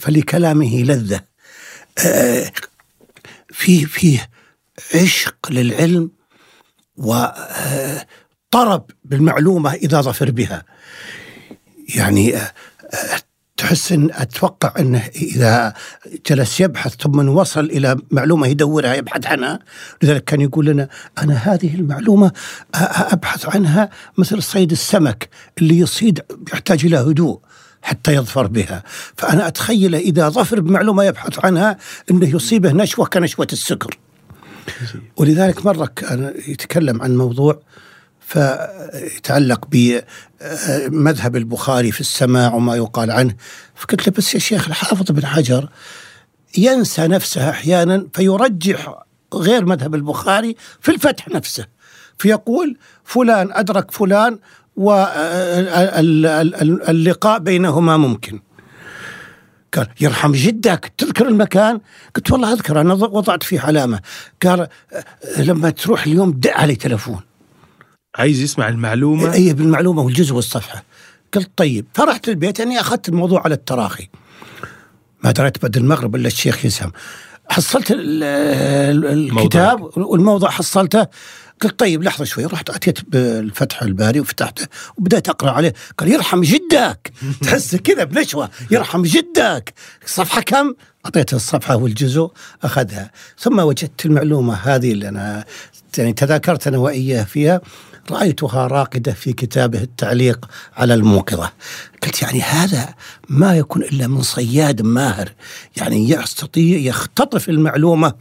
فلكلامه 0.00 0.82
لذة. 0.82 1.20
في 3.52 3.84
فيه 3.84 4.30
عشق 4.94 5.50
للعلم 5.50 6.10
وطرب 6.96 8.90
بالمعلومة 9.04 9.74
إذا 9.74 10.00
ظفر 10.00 10.30
بها. 10.30 10.64
يعني 11.94 12.38
تحس 13.60 13.92
إن 13.92 14.10
أتوقع 14.12 14.72
إنه 14.78 15.02
إذا 15.16 15.74
جلس 16.26 16.60
يبحث 16.60 16.94
ثم 16.94 17.28
وصل 17.28 17.64
إلى 17.64 17.96
معلومة 18.10 18.46
يدورها 18.46 18.94
يبحث 18.94 19.26
عنها 19.26 19.58
لذلك 20.02 20.24
كان 20.24 20.40
يقول 20.40 20.66
لنا 20.66 20.88
أنا 21.18 21.34
هذه 21.34 21.74
المعلومة 21.74 22.32
أبحث 22.74 23.56
عنها 23.56 23.90
مثل 24.18 24.42
صيد 24.42 24.70
السمك 24.70 25.28
اللي 25.58 25.78
يصيد 25.78 26.20
يحتاج 26.52 26.84
إلى 26.84 26.96
هدوء 26.96 27.40
حتى 27.82 28.14
يظفر 28.14 28.46
بها. 28.46 28.82
فأنا 29.16 29.46
أتخيل 29.46 29.94
إذا 29.94 30.28
ظفر 30.28 30.60
بمعلومة 30.60 31.04
يبحث 31.04 31.44
عنها 31.44 31.76
أنه 32.10 32.34
يصيبه 32.34 32.72
نشوة 32.72 33.06
كنشوة 33.06 33.48
السكر. 33.52 33.98
ولذلك 35.16 35.66
مرة 35.66 35.86
كان 35.96 36.34
يتكلم 36.48 37.02
عن 37.02 37.16
موضوع 37.16 37.60
فيتعلق 38.30 39.68
بمذهب 39.70 41.36
البخاري 41.36 41.92
في 41.92 42.00
السماع 42.00 42.54
وما 42.54 42.76
يقال 42.76 43.10
عنه 43.10 43.34
فقلت 43.74 44.06
له 44.06 44.12
بس 44.16 44.34
يا 44.34 44.38
شيخ 44.38 44.68
الحافظ 44.68 45.12
بن 45.12 45.26
حجر 45.26 45.68
ينسى 46.58 47.06
نفسه 47.06 47.50
أحيانا 47.50 48.06
فيرجح 48.14 48.94
غير 49.34 49.64
مذهب 49.64 49.94
البخاري 49.94 50.56
في 50.80 50.90
الفتح 50.90 51.28
نفسه 51.28 51.66
فيقول 52.18 52.76
فلان 53.04 53.52
أدرك 53.52 53.90
فلان 53.90 54.38
واللقاء 56.36 57.38
بينهما 57.38 57.96
ممكن. 57.96 58.40
قال 59.74 59.88
يرحم 60.00 60.32
جدك 60.32 60.92
تذكر 60.98 61.28
المكان؟ 61.28 61.80
قلت 62.16 62.32
والله 62.32 62.52
أذكر 62.52 62.80
أنا 62.80 62.94
وضعت 62.94 63.42
فيه 63.42 63.60
علامة. 63.60 64.00
قال 64.42 64.68
لما 65.38 65.70
تروح 65.70 66.06
اليوم 66.06 66.30
دع 66.30 66.56
علي 66.56 66.74
تلفون. 66.74 67.20
عايز 68.14 68.40
يسمع 68.40 68.68
المعلومة. 68.68 69.32
أي 69.32 69.52
بالمعلومة 69.52 70.02
والجزء 70.02 70.34
والصفحة. 70.34 70.84
قلت 71.34 71.50
طيب 71.56 71.86
فرحت 71.94 72.28
البيت 72.28 72.60
أني 72.60 72.80
أخذت 72.80 73.08
الموضوع 73.08 73.42
على 73.44 73.54
التراخي. 73.54 74.08
ما 75.24 75.30
دريت 75.30 75.62
بعد 75.62 75.76
المغرب 75.76 76.16
إلا 76.16 76.26
الشيخ 76.26 76.64
يسهم. 76.64 76.92
حصلت 77.48 77.86
الكتاب 77.90 79.90
والموضوع 79.96 80.50
حصلته. 80.50 81.06
قلت 81.60 81.78
طيب 81.78 82.02
لحظة 82.02 82.24
شوي 82.24 82.44
رحت 82.44 82.70
أتيت 82.70 83.10
بالفتح 83.10 83.82
الباري 83.82 84.20
وفتحته 84.20 84.66
وبدأت 84.98 85.28
أقرأ 85.28 85.50
عليه. 85.50 85.74
قال 85.98 86.12
يرحم 86.12 86.40
جدك. 86.40 87.12
تحس 87.42 87.76
كذا 87.76 88.04
بنشوة. 88.04 88.50
يرحم 88.70 89.02
جدك. 89.02 89.74
صفحة 90.06 90.40
كم؟ 90.40 90.74
أعطيته 91.06 91.34
الصفحة 91.34 91.76
والجزء 91.76 92.30
أخذها. 92.62 93.10
ثم 93.38 93.58
وجدت 93.58 94.06
المعلومة 94.06 94.54
هذه 94.54 94.92
اللي 94.92 95.08
أنا 95.08 95.44
يعني 95.98 96.12
تذاكرت 96.12 96.66
أنا 96.66 96.78
وإياه 96.78 97.24
فيها. 97.24 97.60
رأيتها 98.10 98.66
راقدة 98.66 99.12
في 99.12 99.32
كتابه 99.32 99.82
التعليق 99.82 100.48
على 100.76 100.94
الموقظة. 100.94 101.52
قلت 102.02 102.22
يعني 102.22 102.42
هذا 102.42 102.94
ما 103.28 103.56
يكون 103.56 103.82
إلا 103.82 104.06
من 104.06 104.22
صياد 104.22 104.82
ماهر 104.82 105.32
يعني 105.76 106.10
يستطيع 106.10 106.78
يختطف 106.78 107.48
المعلومة 107.48 108.12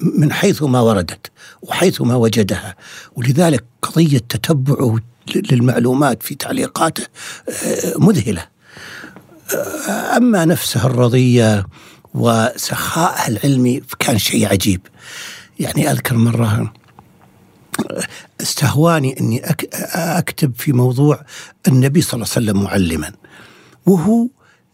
من 0.00 0.32
حيث 0.32 0.62
ما 0.62 0.80
وردت 0.80 1.30
وحيث 1.62 2.00
ما 2.02 2.14
وجدها. 2.14 2.76
ولذلك 3.16 3.64
قضية 3.82 4.18
تتبعه 4.18 4.98
للمعلومات 5.34 6.22
في 6.22 6.34
تعليقاته 6.34 7.06
آه، 7.48 7.94
مذهلة. 7.98 8.46
آه، 9.54 10.16
أما 10.16 10.44
نفسه 10.44 10.86
الرضية 10.86 11.66
وسخاء 12.14 13.28
العلمي 13.28 13.82
كان 13.98 14.18
شيء 14.18 14.48
عجيب. 14.48 14.80
يعني 15.60 15.90
أذكر 15.90 16.16
مرة 16.16 16.72
استهواني 18.40 19.20
أني 19.20 19.42
أكتب 19.94 20.52
في 20.56 20.72
موضوع 20.72 21.20
النبي 21.68 22.00
صلى 22.02 22.14
الله 22.14 22.26
عليه 22.36 22.50
وسلم 22.50 22.62
معلما. 22.62 23.12
وهو 23.86 24.28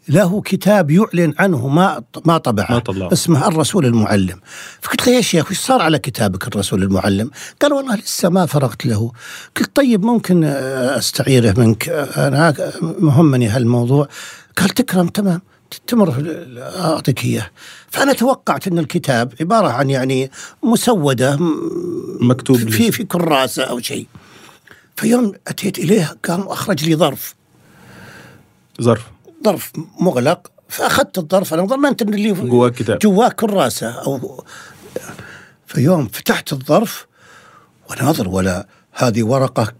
له 0.08 0.40
كتاب 0.40 0.90
يعلن 0.90 1.34
عنه 1.38 1.68
ما 1.68 2.02
ما 2.24 2.38
طبعه. 2.38 2.82
ما 2.88 3.12
اسمه 3.12 3.48
الرسول 3.48 3.86
المعلم. 3.86 4.40
فقلت 4.80 5.06
له 5.06 5.14
يا 5.14 5.20
شيخ 5.20 5.50
وش 5.50 5.58
صار 5.58 5.82
على 5.82 5.98
كتابك 5.98 6.48
الرسول 6.48 6.82
المعلم؟ 6.82 7.30
قال 7.60 7.72
والله 7.72 7.96
لسه 7.96 8.28
ما 8.28 8.46
فرغت 8.46 8.86
له. 8.86 9.12
قلت 9.56 9.76
طيب 9.76 10.04
ممكن 10.04 10.44
أستعيره 10.44 11.54
منك؟ 11.60 11.88
أنا 12.16 12.54
مهمني 12.80 13.48
هالموضوع. 13.48 14.08
قال 14.58 14.68
تكرم 14.68 15.08
تمام. 15.08 15.42
تمر 15.86 16.34
أعطيك 16.58 17.24
اياه 17.24 17.50
فأنا 17.90 18.12
توقعت 18.12 18.66
أن 18.66 18.78
الكتاب 18.78 19.34
عبارة 19.40 19.68
عن 19.68 19.90
يعني 19.90 20.30
مسودة 20.62 21.36
مكتوب 22.20 22.56
في 22.56 22.92
في 22.92 23.04
كراسة 23.04 23.62
أو 23.62 23.80
شيء. 23.80 24.06
فيوم 24.96 25.32
أتيت 25.48 25.78
إليه 25.78 26.16
قام 26.24 26.40
أخرج 26.40 26.84
لي 26.84 26.96
ظرف. 26.96 27.34
ظرف. 28.82 29.02
ظرف 29.44 29.72
مغلق. 30.00 30.52
فأخذت 30.68 31.18
الظرف 31.18 31.54
أنا 31.54 31.66
ظننت 31.66 32.02
ان 32.02 32.14
اللي 32.14 32.32
جواه 32.32 32.68
كتاب. 32.68 32.98
جواه 32.98 33.28
كراسة 33.28 33.90
أو 33.90 34.44
فيوم 35.66 36.08
فتحت 36.08 36.52
الظرف 36.52 37.06
وناظر 37.90 38.28
ولا 38.28 38.66
هذه 38.92 39.22
ورقة 39.22 39.72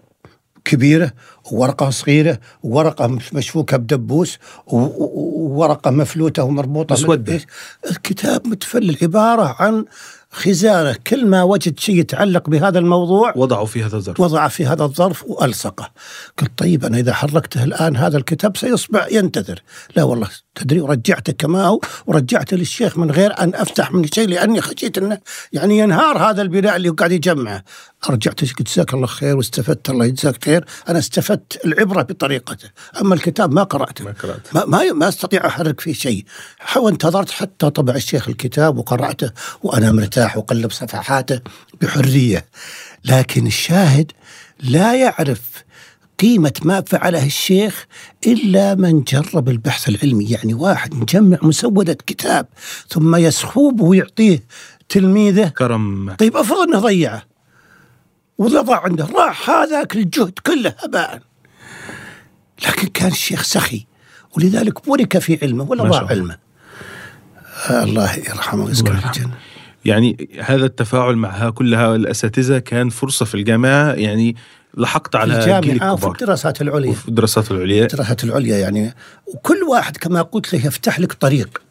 كبيرة 0.73 1.13
وورقه 1.53 1.91
صغيرة 1.91 2.39
وورقه 2.63 3.19
مشفوكة 3.33 3.77
بدبوس 3.77 4.39
وورقه 4.67 5.91
مفلوتة 5.91 6.43
ومربوطة 6.43 6.93
مسوده 6.93 7.41
الكتاب 7.91 8.47
متفلل 8.47 8.97
عبارة 9.03 9.57
عن 9.59 9.85
خزانة. 10.31 10.97
كل 11.07 11.27
ما 11.27 11.43
وجد 11.43 11.79
شيء 11.79 11.97
يتعلق 11.97 12.51
بهذا 12.51 12.79
الموضوع 12.79 13.33
وضعوا 13.37 13.67
في 13.67 13.85
هذا 13.85 13.97
الظرف. 13.97 14.21
وضع 14.21 14.49
في 14.49 14.67
هذا 14.67 14.85
الظرف 14.85 15.25
وألصقه. 15.25 15.91
قلت 16.39 16.51
طيب 16.57 16.85
أنا 16.85 16.99
إذا 16.99 17.13
حركته 17.13 17.65
الآن 17.65 17.97
هذا 17.97 18.17
الكتاب 18.17 18.57
سيصبح 18.57 19.07
ينتثر 19.13 19.63
لا 19.97 20.03
والله 20.03 20.29
تدري 20.55 20.81
ورجعته 20.81 21.33
كما 21.33 21.67
هو 21.67 21.81
ورجعته 22.07 22.57
للشيخ 22.57 22.99
من 22.99 23.11
غير 23.11 23.41
أن 23.41 23.55
أفتح 23.55 23.93
من 23.93 24.07
شيء 24.15 24.29
لأني 24.29 24.61
خشيت 24.61 24.99
أنه 24.99 25.19
يعني 25.53 25.79
ينهار 25.79 26.19
هذا 26.19 26.43
البناء 26.43 26.77
اللي 26.77 26.89
قاعد 26.89 27.13
يجمعه. 27.13 27.65
رجعت 28.11 28.41
قلت 28.41 28.63
جزاك 28.63 28.95
الله 28.95 29.07
خير 29.07 29.37
واستفدت 29.37 29.91
الله 29.91 30.05
يجزاك 30.05 30.45
خير. 30.45 30.65
أنا 30.89 30.99
استفدت 30.99 31.65
العبرة 31.65 32.03
بطريقته. 32.03 32.71
أما 33.01 33.15
الكتاب 33.15 33.53
ما 33.53 33.63
قرأته. 33.63 34.05
ما 34.05 34.15
قرأته. 34.23 34.51
ما, 34.55 34.65
ما, 34.65 34.93
ما 34.93 35.09
أستطيع 35.09 35.47
أحرك 35.47 35.81
فيه 35.81 35.93
شيء. 35.93 36.25
وانتظرت 36.77 37.31
حتى 37.31 37.71
طبع 37.71 37.95
الشيخ 37.95 38.29
الكتاب 38.29 38.79
وقرأته 38.79 39.31
وأنا 39.63 39.93
مرتاح 39.93 40.37
وقلب 40.37 40.71
صفحاته 40.71 41.41
بحرية. 41.81 42.47
لكن 43.05 43.47
الشاهد 43.47 44.13
لا 44.61 44.95
يعرف 44.95 45.41
قيمة 46.23 46.53
ما 46.65 46.81
فعله 46.81 47.27
الشيخ 47.27 47.87
إلا 48.27 48.75
من 48.75 49.03
جرب 49.03 49.49
البحث 49.49 49.89
العلمي. 49.89 50.25
يعني 50.25 50.55
واحد 50.55 50.95
مجمع 50.95 51.39
مسودة 51.43 51.99
كتاب 52.07 52.47
ثم 52.89 53.17
يسخوبه 53.17 53.85
ويعطيه 53.85 54.43
تلميذه. 54.89 55.49
كرم. 55.49 56.15
طيب 56.19 56.37
أفرض 56.37 56.59
أنه 56.59 56.79
ضيعه. 56.79 57.23
وضع 58.39 58.81
عنده. 58.85 59.07
راح 59.07 59.51
هذاك 59.51 59.97
الجهد 59.97 60.33
كله 60.47 60.75
هباء. 60.79 61.23
لكن 62.67 62.89
كان 62.89 63.11
الشيخ 63.11 63.43
سخي. 63.43 63.87
ولذلك 64.37 64.87
بورك 64.87 65.19
في 65.19 65.39
علمه 65.43 65.65
ولا 65.65 65.85
ضاع 65.85 66.07
علمه. 66.07 66.39
آه 67.71 67.85
الله 67.85 68.15
يرحمه 68.15 68.65
ويسكن 68.65 68.97
في 68.97 69.07
الجنة. 69.07 69.35
يعني 69.85 70.29
هذا 70.41 70.65
التفاعل 70.65 71.17
مع 71.17 71.51
كلها 71.51 71.95
الأساتذة 71.95 72.59
كان 72.59 72.89
فرصة 72.89 73.25
في 73.25 73.35
الجامعة. 73.35 73.93
يعني 73.93 74.37
لحقت 74.77 75.17
على 75.17 75.39
الجامعة 75.39 75.93
وفي 75.93 76.07
الدراسات 76.07 76.63
العليا. 76.63 76.91
وفي 76.91 77.09
الدراسات 77.09 77.51
العليا. 77.51 77.83
الدراسات 77.83 78.25
العليا 78.25 78.59
يعني. 78.59 78.95
وكل 79.27 79.63
واحد 79.63 79.97
كما 79.97 80.23
قلت 80.23 80.55
له 80.55 80.67
يفتح 80.67 81.01
لك 81.01 81.13
طريق. 81.13 81.63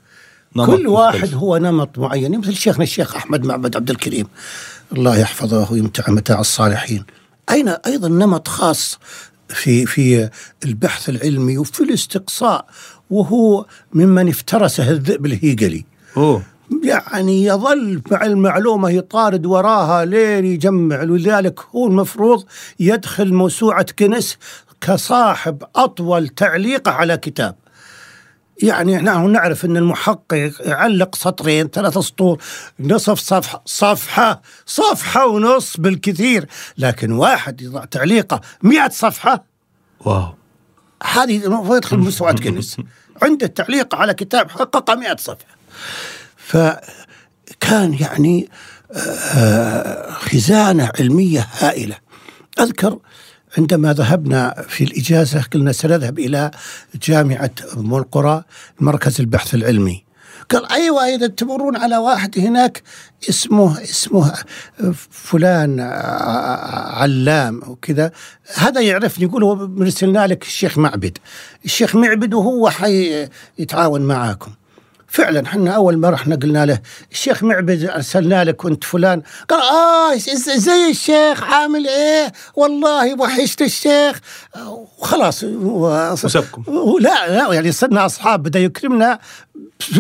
كل 0.56 0.88
واحد 0.88 1.16
مختلف. 1.16 1.34
هو 1.34 1.58
نمط 1.58 2.00
معين. 2.00 2.40
مثل 2.40 2.56
شيخنا 2.56 2.84
الشيخ 2.84 3.16
أحمد 3.16 3.46
معبد 3.46 3.76
عبد 3.76 3.90
الكريم. 3.90 4.28
الله 4.92 5.18
يحفظه 5.18 5.72
ويمتع 5.72 6.12
متاع 6.12 6.40
الصالحين. 6.40 7.04
أين 7.50 7.68
أيضا 7.68 8.08
نمط 8.08 8.48
خاص 8.48 9.00
في 9.50 9.86
في 9.86 10.30
البحث 10.66 11.10
العلمي 11.10 11.58
وفي 11.58 11.84
الاستقصاء؟ 11.84 12.66
وهو 13.10 13.66
ممن 13.94 14.30
افترسه 14.30 14.90
الذئب 14.90 15.26
الهيجلي. 15.26 15.86
أوه. 16.18 16.44
يعني 16.84 17.46
يظل 17.46 18.02
مع 18.12 18.26
المعلومة 18.26 18.90
يطارد 18.90 19.46
وراها 19.46 20.06
لين 20.06 20.46
يجمع. 20.46 21.04
لذلك 21.04 21.60
هو 21.76 21.88
المفروض 21.88 22.46
يدخل 22.80 23.34
موسوعة 23.34 23.86
كنس 24.00 24.38
كصاحب 24.82 25.64
أطول 25.76 26.28
تعليقة 26.28 26.92
على 26.92 27.18
كتاب. 27.18 27.56
يعني 28.64 28.96
نحن 28.98 29.32
نعرف 29.32 29.66
إن 29.66 29.78
المحقق 29.78 30.52
يعلق 30.60 31.16
سطرين 31.16 31.68
ثلاث 31.68 31.98
سطور 31.98 32.42
نصف 32.80 33.20
صفحه 33.20 33.62
صفحة 33.66 34.42
صفحة 34.66 35.28
ونص 35.28 35.78
بالكثير. 35.78 36.46
لكن 36.78 37.12
واحد 37.12 37.62
يضع 37.62 37.86
تعليقه 37.86 38.42
مئة 38.64 38.90
صفحة. 38.90 39.44
واو. 40.00 40.34
هذه 41.04 41.46
المفروض 41.46 41.78
يدخل 41.78 41.98
مستوى 41.98 42.34
كنس. 42.34 42.78
عنده 43.22 43.48
تعليق 43.48 43.96
على 43.96 44.14
كتاب 44.14 44.52
حقق 44.52 44.92
مئة 44.92 45.16
صفحة. 45.16 45.56
فكان 46.46 47.94
يعني 47.94 48.50
آه، 48.94 50.12
خزانة 50.12 50.92
علمية 51.00 51.48
هائلة. 51.60 51.96
أذكر 52.60 53.00
عندما 53.58 53.94
ذهبنا 53.94 54.66
في 54.68 54.84
الإجازة 54.84 55.42
قلنا 55.42 55.72
سنذهب 55.72 56.20
إلى 56.20 56.52
جامعة 57.04 57.52
أم 57.78 57.96
القرى 57.96 58.44
مركز 58.80 59.22
البحث 59.22 59.56
العلمي. 59.56 60.04
قال 60.50 60.72
أيوة 60.72 61.06
إذا 61.16 61.28
تمرون 61.28 61.76
على 61.76 61.98
واحد 61.98 62.40
هناك 62.40 62.84
اسمه 63.30 63.82
اسمه 63.84 64.34
فلان 65.12 65.80
علام 67.00 67.62
وكذا 67.68 68.12
هذا 68.56 68.82
يعرفني 68.82 69.26
يقول 69.26 69.70
مرسلنا 69.70 70.28
لك 70.28 70.44
الشيخ 70.44 70.78
معبد. 70.78 71.18
الشيخ 71.66 71.96
معبد 71.96 72.34
وهو 72.34 72.70
حي 72.70 73.30
يتعاون 73.60 74.02
معاكم. 74.02 74.52
فعلا 75.12 75.46
إحنا 75.46 75.72
أول 75.72 75.98
ما 75.98 76.10
رحنا 76.10 76.36
قلنا 76.36 76.66
له 76.66 76.80
الشيخ 77.12 77.44
معبد 77.44 77.84
أرسلنا 77.84 78.44
لك 78.44 78.66
وانت 78.66 78.84
فلان. 78.84 79.22
قال 79.50 79.62
آه 79.62 80.18
زي 80.56 80.90
الشيخ 80.90 81.44
عامل 81.44 81.88
إيه؟ 81.88 82.34
والله 82.56 83.22
وحشت 83.22 83.62
الشيخ. 83.62 84.20
وخلاص 84.66 85.44
وسبكم 85.44 86.64
لا 87.00 87.28
لا 87.28 87.54
يعني 87.54 87.72
صرنا 87.72 88.06
أصحاب 88.06 88.44
بدأ 88.44 88.60
يكرمنا 88.60 89.20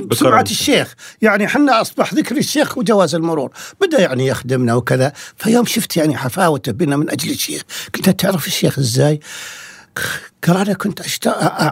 بسرعة 0.03 0.45
الشيخ. 0.51 0.93
يعني 1.21 1.47
حنا 1.47 1.81
أصبح 1.81 2.13
ذكر 2.13 2.37
الشيخ 2.37 2.77
وجواز 2.77 3.15
المرور. 3.15 3.51
بدأ 3.81 4.01
يعني 4.01 4.27
يخدمنا 4.27 4.75
وكذا. 4.75 5.13
فيوم 5.37 5.65
شفت 5.65 5.97
يعني 5.97 6.17
حفاوته 6.17 6.71
بنا 6.71 6.97
من 6.97 7.09
أجل 7.09 7.29
الشيخ. 7.31 7.61
قلت 7.95 8.09
تعرف 8.09 8.47
الشيخ 8.47 8.79
إزاي؟ 8.79 9.19
قال 10.47 10.57
أنا 10.57 10.73
كنت 10.73 11.01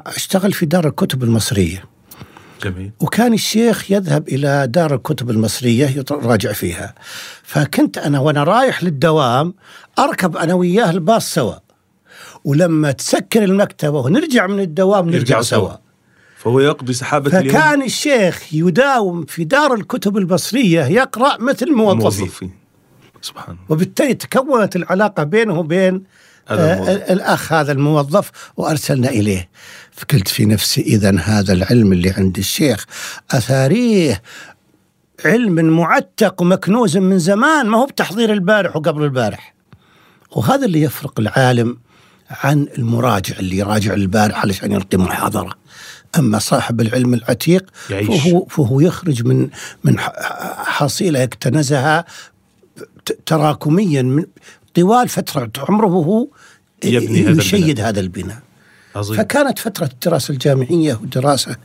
أشتغل 0.07 0.53
في 0.53 0.65
دار 0.65 0.87
الكتب 0.87 1.23
المصرية. 1.23 1.98
جميل. 2.63 2.91
وكان 2.99 3.33
الشيخ 3.33 3.91
يذهب 3.91 4.27
إلى 4.27 4.67
دار 4.67 4.95
الكتب 4.95 5.29
المصرية 5.29 6.03
يراجع 6.11 6.51
فيها. 6.51 6.95
فكنت 7.43 7.97
أنا 7.97 8.19
وأنا 8.19 8.43
رايح 8.43 8.83
للدوام 8.83 9.53
أركب 9.99 10.37
أنا 10.37 10.53
وياه 10.53 10.89
الباص 10.89 11.33
سوا. 11.33 11.55
ولما 12.45 12.91
تسكر 12.91 13.43
المكتبة 13.43 13.99
ونرجع 13.99 14.47
من 14.47 14.59
الدوام 14.59 15.09
نرجع 15.09 15.41
سوا, 15.41 15.59
سوا. 15.59 15.75
فهو 16.37 16.59
يقضي 16.59 16.93
سحابة 16.93 17.29
فكان 17.29 17.41
اليوم. 17.41 17.55
فكان 17.55 17.81
الشيخ 17.81 18.53
يداوم 18.53 19.25
في 19.25 19.43
دار 19.43 19.73
الكتب 19.73 20.17
المصرية 20.17 20.85
يقرأ 20.85 21.37
مثل 21.39 21.71
موظفين 21.71 22.51
سبحان 23.21 23.55
الله. 23.55 23.65
وبالتالي 23.69 24.13
تكونت 24.13 24.75
العلاقة 24.75 25.23
بينه 25.23 25.59
وبين 25.59 26.03
هذا 26.47 26.73
الموضوع. 26.73 26.93
الأخ 26.93 27.53
هذا 27.53 27.71
الموظف 27.71 28.31
وأرسلنا 28.57 29.09
إليه. 29.09 29.49
فقلت 29.99 30.27
في 30.27 30.45
نفسي 30.45 30.81
إذا 30.81 31.19
هذا 31.19 31.53
العلم 31.53 31.93
اللي 31.93 32.09
عند 32.09 32.37
الشيخ 32.37 32.85
أثاريه 33.31 34.21
علم 35.25 35.55
معتق 35.77 36.41
ومكنوز 36.41 36.97
من 36.97 37.19
زمان 37.19 37.67
ما 37.67 37.77
هو 37.77 37.85
بتحضير 37.85 38.33
البارح 38.33 38.75
وقبل 38.75 39.03
البارح. 39.03 39.53
وهذا 40.31 40.65
اللي 40.65 40.81
يفرق 40.81 41.19
العالم 41.19 41.77
عن 42.29 42.67
المراجع 42.77 43.39
اللي 43.39 43.57
يراجع 43.57 43.93
البارح 43.93 44.41
علشان 44.41 44.71
يلقي 44.71 44.97
محاضرة. 44.97 45.53
أما 46.19 46.39
صاحب 46.39 46.81
العلم 46.81 47.13
العتيق 47.13 47.69
يعيش. 47.89 48.07
فهو, 48.07 48.45
فهو 48.45 48.79
يخرج 48.79 49.25
من 49.25 49.49
من 49.83 49.99
حصيلة 50.65 51.23
اكتنزها 51.23 52.05
تراكميا 53.25 54.01
من 54.01 54.25
طوال 54.75 55.09
فترة 55.09 55.51
عمره 55.57 55.87
وهو 55.87 56.27
يبني 56.83 57.23
هذا 57.23 57.41
يشيد 57.41 57.79
هذا 57.79 57.99
البناء. 57.99 58.48
عظيم. 58.95 59.17
فكانت 59.17 59.59
فترة 59.59 59.89
الدراسة 59.93 60.31
الجامعية 60.31 60.99
ودراسة 61.03 61.55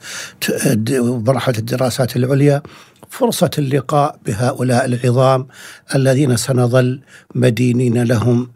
ومرحلة 0.90 1.58
الدراسات 1.58 2.16
العليا 2.16 2.62
فرصة 3.10 3.50
اللقاء 3.58 4.18
بهؤلاء 4.26 4.84
العظام 4.84 5.46
الذين 5.94 6.36
سنظل 6.36 7.00
مدينين 7.34 8.02
لهم 8.02 8.50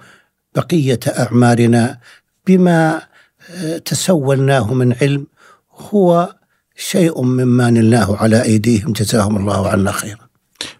بقية 0.54 1.00
أعمارنا 1.18 1.98
بما 2.46 3.02
آه، 3.50 3.78
تسولناه 3.78 4.74
من 4.74 4.94
علم 5.02 5.26
هو 5.70 6.34
شيء 6.76 7.22
مما 7.22 7.70
نلناه 7.70 8.16
على 8.16 8.42
أيديهم. 8.42 8.92
جزاهم 8.92 9.36
الله 9.36 9.68
عنا 9.68 9.92
خيرا. 9.92 10.28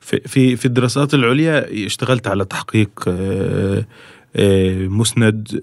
في 0.00 0.20
في 0.26 0.56
في 0.56 0.64
الدراسات 0.64 1.14
العليا 1.14 1.86
اشتغلت 1.86 2.26
على 2.26 2.44
تحقيق 2.44 2.90
آه، 3.08 3.84
آه، 4.36 4.86
مسند 4.86 5.60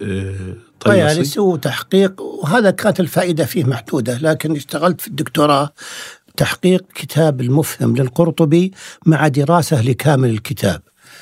آه، 0.85 0.89
طياسي 0.89 1.15
طيالس 1.15 1.38
وتحقيق 1.38 2.21
وهذا 2.21 2.71
كانت 2.71 2.99
الفائدة 2.99 3.45
فيه 3.45 3.63
محدودة 3.63 4.17
لكن 4.17 4.55
اشتغلت 4.55 5.01
في 5.01 5.07
الدكتوراه 5.07 5.69
تحقيق 6.38 6.85
كتاب 6.95 7.41
المفهم 7.41 7.95
للقرطبي 7.95 8.71
مع 9.05 9.27
دراسة 9.27 9.81
لكامل 9.81 10.29
الكتاب. 10.29 10.81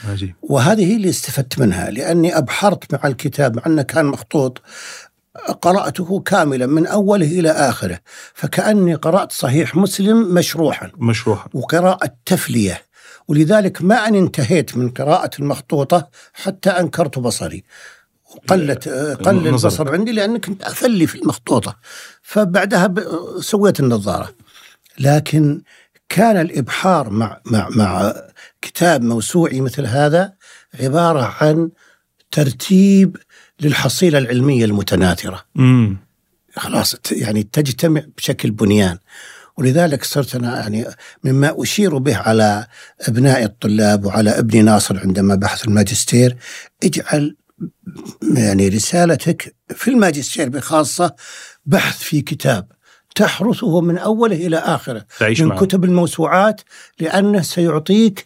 عجيب. 0.09 0.35
وهذه 0.41 0.85
هي 0.91 0.95
اللي 0.95 1.09
استفدت 1.09 1.59
منها 1.59 1.89
لأني 1.89 2.37
أبحرت 2.37 2.93
مع 2.93 3.07
الكتاب 3.07 3.55
مع 3.55 3.63
أنه 3.65 3.81
كان 3.81 4.05
مخطوط 4.05 4.61
قرأته 5.61 6.19
كاملا 6.19 6.65
من 6.65 6.87
أوله 6.87 7.39
إلى 7.39 7.51
آخره 7.51 7.99
فكأني 8.33 8.95
قرأت 8.95 9.31
صحيح 9.31 9.75
مسلم 9.75 10.33
مشروحا. 10.33 10.91
مشروع 10.97 11.45
وقراءة 11.53 12.15
تفلية 12.25 12.81
ولذلك 13.27 13.81
ما 13.81 14.07
أن 14.07 14.15
انتهيت 14.15 14.77
من 14.77 14.89
قراءة 14.89 15.29
المخطوطة 15.39 16.09
حتى 16.33 16.69
أنكرت 16.69 17.19
بصري. 17.19 17.63
وقلت 18.35 18.87
قل 19.23 19.47
النظر. 19.47 19.69
البصر 19.69 19.91
عندي 19.91 20.11
لأن 20.11 20.37
كنت 20.37 20.63
أفلي 20.63 21.07
في 21.07 21.15
المخطوطة. 21.15 21.77
فبعدها 22.21 22.93
سويت 23.39 23.79
النظارة. 23.79 24.33
لكن 24.99 25.61
كان 26.09 26.37
الإبحار 26.37 27.09
مع 27.09 27.41
مع 27.45 27.69
مع 27.69 28.13
كتاب 28.61 29.01
موسوعي 29.01 29.61
مثل 29.61 29.85
هذا 29.85 30.33
عبارة 30.79 31.35
عن 31.41 31.69
ترتيب 32.31 33.17
للحصيلة 33.61 34.17
العلمية 34.17 34.65
المتناثرة. 34.65 35.45
امم 35.57 35.97
خلاص 36.57 36.95
يعني 37.11 37.43
تجتمع 37.43 38.01
بشكل 38.17 38.51
بنيان. 38.51 38.97
ولذلك 39.57 40.03
صرت 40.03 40.35
أنا 40.35 40.59
يعني 40.59 40.85
مما 41.23 41.55
أشير 41.57 41.97
به 41.97 42.17
على 42.17 42.67
أبناء 43.01 43.43
الطلاب 43.43 44.05
وعلى 44.05 44.29
ابني 44.29 44.61
ناصر 44.61 44.99
عندما 44.99 45.35
بحث 45.35 45.65
الماجستير 45.65 46.37
اجعل 46.83 47.35
يعني 48.37 48.67
رسالتك 48.67 49.55
في 49.69 49.91
الماجستير 49.91 50.49
بخاصة 50.49 51.15
بحث 51.65 51.97
في 51.97 52.21
كتاب 52.21 52.67
تحرسه 53.15 53.81
من 53.81 53.97
أوله 53.97 54.35
إلى 54.35 54.57
آخره 54.57 55.05
تعيش 55.19 55.41
من 55.41 55.47
معه. 55.47 55.59
كتب 55.65 55.83
الموسوعات 55.83 56.61
لأنه 56.99 57.41
سيعطيك 57.41 58.25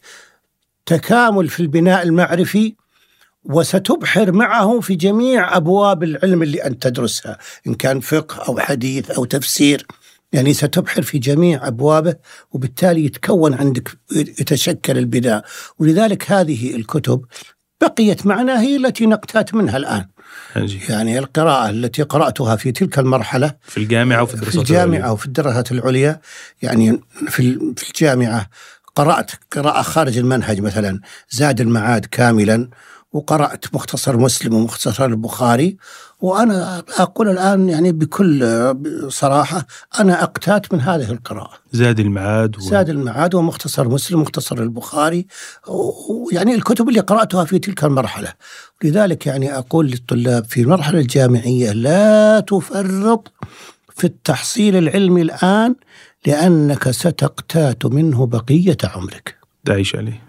تكامل 0.86 1.48
في 1.50 1.60
البناء 1.60 2.04
المعرفي 2.04 2.76
وستبحر 3.44 4.32
معه 4.32 4.80
في 4.80 4.96
جميع 4.96 5.58
أبواب 5.58 6.04
العلم 6.04 6.44
اللي 6.44 6.66
أنت 6.66 6.84
تدرسها 6.84 7.38
إن 7.68 7.74
كان 7.74 8.00
فقه 8.00 8.48
أو 8.48 8.60
حديث 8.60 9.12
أو 9.12 9.26
تفسير. 9.26 9.86
يعني 10.34 10.54
ستبحر 10.54 11.02
في 11.02 11.20
جميع 11.20 11.68
أبوابه 11.68 12.16
وبالتالي 12.52 13.06
يتكون 13.06 13.54
عندك 13.54 13.98
يتشكل 14.12 14.98
البناء. 14.98 15.46
ولذلك 15.80 16.32
هذه 16.32 16.76
الكتب 16.76 17.26
بقيت 17.82 18.26
معنا 18.26 18.62
هي 18.62 18.76
التي 18.76 19.06
نقتات 19.06 19.56
منها 19.56 19.78
الآن. 19.78 20.06
عجيب. 20.56 20.82
يعني 20.90 21.20
القراءة 21.20 21.70
التي 21.70 22.04
قرأتها 22.04 22.56
في 22.56 22.72
تلك 22.72 23.00
المرحلة 23.00 23.54
في 23.64 23.78
الجامعة 23.78 24.24
وفي 24.24 24.32
في 24.32 24.38
الدراسات 24.38 24.62
الجامعة 24.62 24.98
العليا. 24.98 25.12
وفي 25.12 25.26
الدراسات 25.26 25.72
العليا. 25.72 26.20
يعني 26.62 27.02
في 27.30 27.74
في 27.78 27.90
الجامعة 27.90 28.50
قرأت 28.96 29.32
قراءة 29.52 29.82
خارج 29.82 30.18
المنهج 30.18 30.62
مثلا 30.62 31.00
زاد 31.30 31.62
المعاد 31.62 32.06
كاملا. 32.06 32.70
وقرأت 33.18 33.66
مختصر 33.74 34.18
مسلم 34.18 34.54
ومختصر 34.54 35.06
البخاري 35.06 35.78
وأنا 36.20 36.84
أقول 36.98 37.30
الآن 37.30 37.70
يعني 37.70 37.92
بكل 37.92 38.46
صراحة 39.08 39.68
أنا 40.00 40.24
أقتات 40.24 40.74
من 40.74 40.82
هذه 40.82 41.12
القراءة. 41.12 41.54
زاد 41.72 42.00
المعاد 42.00 42.58
و... 42.58 42.60
زاد 42.60 42.90
المعاد 42.90 43.36
ومختصر 43.36 43.90
مسلم 43.90 44.20
ومختصر 44.20 44.58
البخاري 44.58 45.28
ويعني 45.68 46.56
الكتب 46.56 46.90
اللي 46.90 47.00
قرأتها 47.00 47.46
في 47.46 47.60
تلك 47.60 47.84
المرحلة. 47.84 48.34
لذلك 48.84 49.28
يعني 49.28 49.58
أقول 49.58 49.88
للطلاب 49.88 50.46
في 50.46 50.62
المرحلة 50.62 51.00
الجامعية 51.00 51.72
لا 51.72 52.40
تفرط 52.40 53.32
في 53.96 54.08
التحصيل 54.08 54.76
العلمي 54.76 55.22
الآن 55.22 55.76
لأنك 56.26 56.92
ستقتات 56.92 57.86
منه 57.86 58.26
بقية 58.26 58.78
عمرك. 58.84 59.36
تعيش 59.66 59.96
عليه 59.96 60.27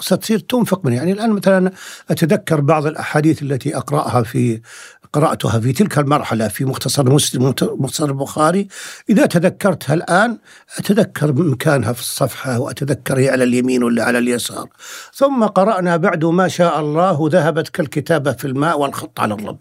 وستصير 0.00 0.38
تنفق 0.38 0.84
منه. 0.86 0.96
يعني 0.96 1.12
الآن 1.12 1.30
مثلا 1.30 1.70
أتذكر 2.10 2.60
بعض 2.60 2.86
الأحاديث 2.86 3.42
التي 3.42 3.76
أقرأها 3.76 4.22
في 4.22 4.60
قرأتها 5.12 5.60
في 5.60 5.72
تلك 5.72 5.98
المرحلة 5.98 6.48
في 6.48 6.64
مختصر 6.64 7.10
مسلم 7.10 7.54
ومختصر 7.62 8.04
البخاري. 8.04 8.68
إذا 9.10 9.26
تذكرتها 9.26 9.94
الآن 9.94 10.38
أتذكر 10.78 11.32
مكانها 11.32 11.92
في 11.92 12.00
الصفحة 12.00 12.58
وأتذكر 12.60 13.18
هي 13.18 13.28
على 13.30 13.44
اليمين 13.44 13.82
ولا 13.82 14.04
على 14.04 14.18
اليسار. 14.18 14.66
ثم 15.14 15.44
قرأنا 15.44 15.96
بعد 15.96 16.24
ما 16.24 16.48
شاء 16.48 16.80
الله 16.80 17.28
ذهبت 17.32 17.68
كالكتابة 17.68 18.32
في 18.32 18.44
الماء 18.44 18.80
والخط 18.80 19.20
على 19.20 19.34
الرب 19.34 19.58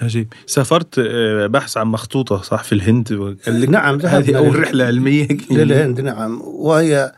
عجيب. 0.00 0.32
سافرت 0.46 0.98
آه، 0.98 1.46
بحث 1.46 1.76
عن 1.76 1.86
مخطوطة 1.86 2.42
صح 2.42 2.62
في 2.64 2.72
الهند؟ 2.74 3.12
لك 3.46 3.68
نعم، 3.68 4.00
هذه 4.00 4.36
أول 4.38 4.48
لل- 4.48 4.60
رحلة 4.60 4.84
علمية. 4.84 5.28
للهند 5.50 6.00
نعم. 6.00 6.40
وهي 6.44 7.12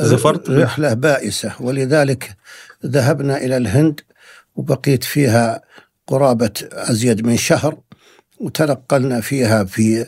زفرت 0.00 0.50
به. 0.50 0.62
رحلة 0.62 0.94
بائسة. 0.94 1.52
ولذلك 1.60 2.36
ذهبنا 2.86 3.36
إلى 3.36 3.56
الهند 3.56 4.00
وبقيت 4.56 5.04
فيها 5.04 5.62
قرابة 6.06 6.50
أزيد 6.72 7.26
من 7.26 7.36
شهر 7.36 7.78
وتنقلنا 8.40 9.20
فيها 9.20 9.64
في 9.64 10.06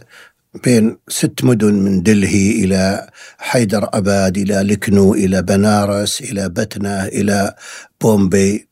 بين 0.64 0.96
ست 1.08 1.44
مدن 1.44 1.74
من 1.74 2.02
دلهي 2.02 2.64
إلى 2.64 3.10
حيدر 3.38 3.88
أباد 3.92 4.36
إلى 4.38 4.54
لكنو 4.54 5.14
إلى 5.14 5.42
بنارس 5.42 6.20
إلى 6.20 6.48
بتنة 6.48 7.04
إلى 7.04 7.54
بومبي. 8.00 8.68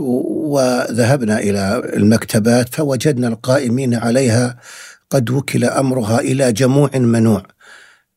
وذهبنا 0.00 1.38
إلى 1.38 1.82
المكتبات 1.96 2.74
فوجدنا 2.74 3.28
القائمين 3.28 3.94
عليها. 3.94 4.58
قد 5.10 5.30
وكل 5.30 5.64
أمرها 5.64 6.20
إلى 6.20 6.52
جموع 6.52 6.90
منوع. 6.94 7.42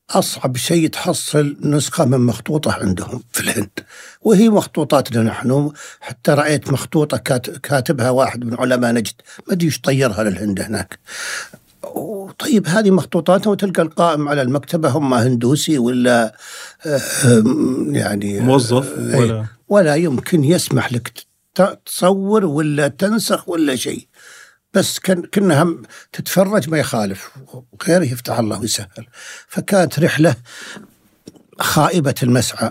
أصعب 0.10 0.58
شيء 0.58 0.88
تحصل 0.88 1.58
نسخة 1.62 2.06
من 2.06 2.20
مخطوطة 2.20 2.72
عندهم 2.74 3.24
في 3.32 3.40
الهند 3.42 3.70
وهي 4.22 4.50
مخطوطاتنا 4.50 5.24
نحن. 5.24 5.72
حتى 6.02 6.32
رأيت 6.32 6.72
مخطوطة 6.72 7.18
كات- 7.18 7.50
كاتبها 7.50 8.10
واحد 8.10 8.44
من 8.46 8.56
علماء 8.60 8.94
نجد. 8.94 9.14
ما 9.48 9.54
أدري 9.54 9.66
إيش 9.66 9.82
طيرها 9.82 10.24
للهند 10.24 10.62
هناك. 10.62 11.00
طيب 12.40 12.68
هذه 12.68 12.92
مخطوطاتنا 12.92 13.52
وتلقى 13.52 13.82
القائم 13.82 14.30
على 14.30 14.42
المكتبة 14.42 14.90
هم 14.90 15.14
هندوسي 15.14 15.78
ولا 15.78 16.36
يعني 17.92 18.40
موظف 18.40 18.90
آه، 19.00 19.18
ولا؟ 19.20 19.46
ولا 19.68 19.96
يمكن 19.96 20.44
يسمح 20.44 20.94
لك 20.94 21.12
تصور 21.86 22.46
ولا 22.46 22.88
تنسخ 22.88 23.50
ولا 23.50 23.76
شيء. 23.76 24.08
بس 24.76 25.00
كنا 25.34 25.64
هم 25.64 25.84
تتفرج 26.14 26.70
ما 26.70 26.78
يخالف 26.78 27.30
غيره 27.88 28.04
يفتح 28.04 28.40
الله 28.40 28.60
ويسهل. 28.60 29.08
فكانت 29.48 30.00
رحلة 30.00 30.36
خائبة 31.60 32.16
المسعى 32.24 32.70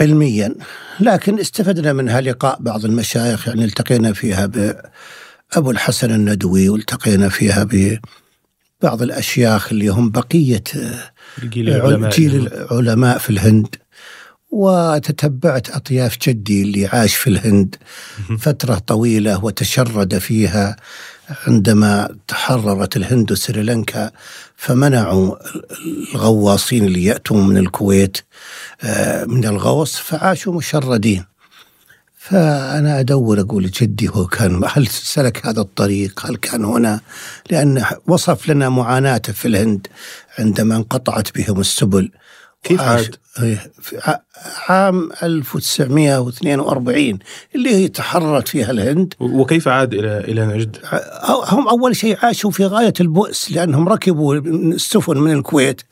علميا 0.00 0.54
لكن 1.00 1.38
استفدنا 1.38 1.92
منها 1.92 2.20
لقاء 2.20 2.58
بعض 2.60 2.84
المشايخ 2.84 3.48
يعني 3.48 3.64
التقينا 3.64 4.12
فيها 4.12 4.46
بأبو 4.46 5.70
الحسن 5.70 6.10
الندوي 6.10 6.68
والتقينا 6.68 7.28
فيها 7.28 7.68
ببعض 7.70 9.02
الأشياخ 9.02 9.68
اللي 9.72 9.88
هم 9.88 10.10
بقية 10.10 10.64
الجيل 11.42 11.68
العلماء 11.68 12.10
جيل 12.10 12.46
العلماء 12.46 13.18
في 13.18 13.30
الهند. 13.30 13.76
وتتبعت 14.50 15.70
أطياف 15.70 16.18
جدي 16.28 16.62
اللي 16.62 16.86
عاش 16.86 17.14
في 17.14 17.30
الهند 17.30 17.76
فترة 18.38 18.78
طويلة 18.78 19.44
وتشرد 19.44 20.18
فيها 20.18 20.76
عندما 21.46 22.16
تحررت 22.28 22.96
الهند 22.96 23.32
وسريلانكا 23.32 24.10
فمنعوا 24.56 25.36
الغواصين 26.14 26.84
اللي 26.84 27.04
يأتون 27.04 27.46
من 27.48 27.56
الكويت 27.56 28.18
آه، 28.82 29.24
من 29.24 29.44
الغوص 29.44 29.96
فعاشوا 29.96 30.52
مشردين. 30.54 31.24
فأنا 32.18 33.00
أدور 33.00 33.40
أقول 33.40 33.70
جدي 33.70 34.08
هو 34.08 34.26
كان 34.26 34.62
هل 34.66 34.86
سلك 34.86 35.46
هذا 35.46 35.60
الطريق؟ 35.60 36.26
هل 36.26 36.36
كان 36.36 36.64
هنا؟ 36.64 37.00
لأن 37.50 37.84
وصف 38.06 38.48
لنا 38.48 38.68
معاناته 38.68 39.32
في 39.32 39.48
الهند 39.48 39.86
عندما 40.38 40.76
انقطعت 40.76 41.38
بهم 41.38 41.60
السبل. 41.60 42.10
كيف 42.62 42.80
عاد؟ 42.80 43.16
إيه، 43.42 43.72
عام 44.68 45.10
1942 45.22 47.18
اللي 47.54 47.74
هي 47.74 47.88
تحررت 47.88 48.48
فيها 48.48 48.70
الهند 48.70 49.14
وكيف 49.20 49.68
عاد 49.68 49.94
إلى 49.94 50.18
إلى 50.18 50.46
نجد؟ 50.46 50.76
هم 51.24 51.68
أول 51.68 51.96
شيء 51.96 52.18
عاشوا 52.22 52.50
في 52.50 52.66
غاية 52.66 52.92
البؤس 53.00 53.52
لأنهم 53.52 53.88
ركبوا 53.88 54.34
السفن 54.34 55.18
من 55.18 55.32
الكويت 55.32 55.82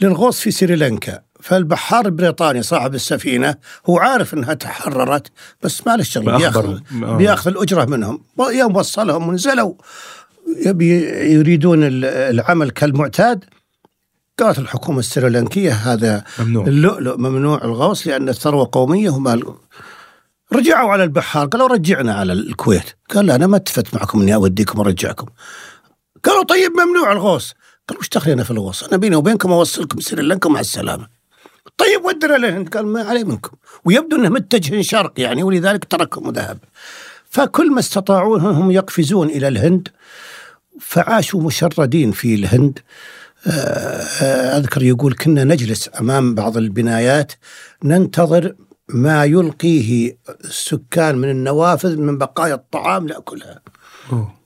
للغوص 0.00 0.40
في 0.40 0.50
سريلانكا 0.50 1.20
فالبحار 1.40 2.06
البريطاني 2.06 2.62
صاحب 2.62 2.94
السفينة 2.94 3.54
هو 3.86 3.98
عارف 3.98 4.34
إنها 4.34 4.54
تحررت 4.54 5.32
بس 5.62 5.86
ما 5.86 5.96
له 5.96 6.02
شغل 6.02 6.36
بياخذ 6.36 6.78
آه. 7.02 7.16
بيأخذ 7.16 7.50
الأجرة 7.50 7.84
منهم 7.84 8.20
يوم 8.50 8.76
وصلهم 8.76 9.28
ونزلوا 9.28 9.74
يبي 10.66 10.90
يريدون 11.32 11.78
العمل 11.82 12.70
كالمعتاد 12.70 13.44
قالت 14.38 14.58
الحكومة 14.58 14.98
السريلانكية 14.98 15.72
هذا 15.72 16.24
ممنوع. 16.38 16.66
اللؤلؤ 16.66 17.16
ممنوع 17.16 17.64
الغوص 17.64 18.06
لأن 18.06 18.28
الثروة 18.28 18.68
قومية 18.72 19.10
وما 19.10 19.42
رجعوا 20.52 20.90
على 20.90 21.04
البحار. 21.04 21.46
قالوا 21.46 21.68
رجعنا 21.68 22.14
على 22.14 22.32
الكويت. 22.32 22.84
قال 23.14 23.26
لا 23.26 23.34
أنا 23.34 23.46
ما 23.46 23.56
اتفقت 23.56 23.94
معكم 23.94 24.20
إني 24.20 24.34
أوديكم 24.34 24.78
وأرجعكم 24.78 25.26
قالوا 26.24 26.44
طيب 26.44 26.72
ممنوع 26.72 27.12
الغوص. 27.12 27.54
قالوا 27.88 28.00
وش 28.00 28.08
دخلنا 28.08 28.44
في 28.44 28.50
الغوص؟ 28.50 28.84
أنا 28.84 28.96
بيني 28.96 29.16
وبينكم 29.16 29.52
أوصلكم 29.52 30.00
سريلانكا 30.00 30.48
مع 30.48 30.60
السلامة. 30.60 31.06
طيب 31.76 32.04
ودنا 32.04 32.36
للهند 32.36 32.68
قال 32.68 32.86
ما 32.86 33.02
علي 33.02 33.24
منكم. 33.24 33.56
ويبدو 33.84 34.16
أنه 34.16 34.28
متجه 34.28 34.82
شرق 34.82 35.12
يعني 35.16 35.42
ولذلك 35.42 35.84
تركهم 35.84 36.26
وذهب 36.26 36.58
فكل 37.30 37.70
ما 37.72 37.80
استطاعون 37.80 38.40
هم 38.40 38.70
يقفزون 38.70 39.28
إلى 39.28 39.48
الهند. 39.48 39.88
فعاشوا 40.80 41.42
مشردين 41.42 42.12
في 42.12 42.34
الهند. 42.34 42.78
أذكر 44.56 44.82
يقول 44.82 45.14
كنا 45.14 45.44
نجلس 45.44 45.90
أمام 46.00 46.34
بعض 46.34 46.56
البنايات 46.56 47.32
ننتظر 47.84 48.54
ما 48.88 49.24
يلقيه 49.24 50.18
السكان 50.44 51.16
من 51.18 51.30
النوافذ 51.30 51.96
من 51.96 52.18
بقايا 52.18 52.54
الطعام 52.54 53.06
نأكلها 53.06 53.60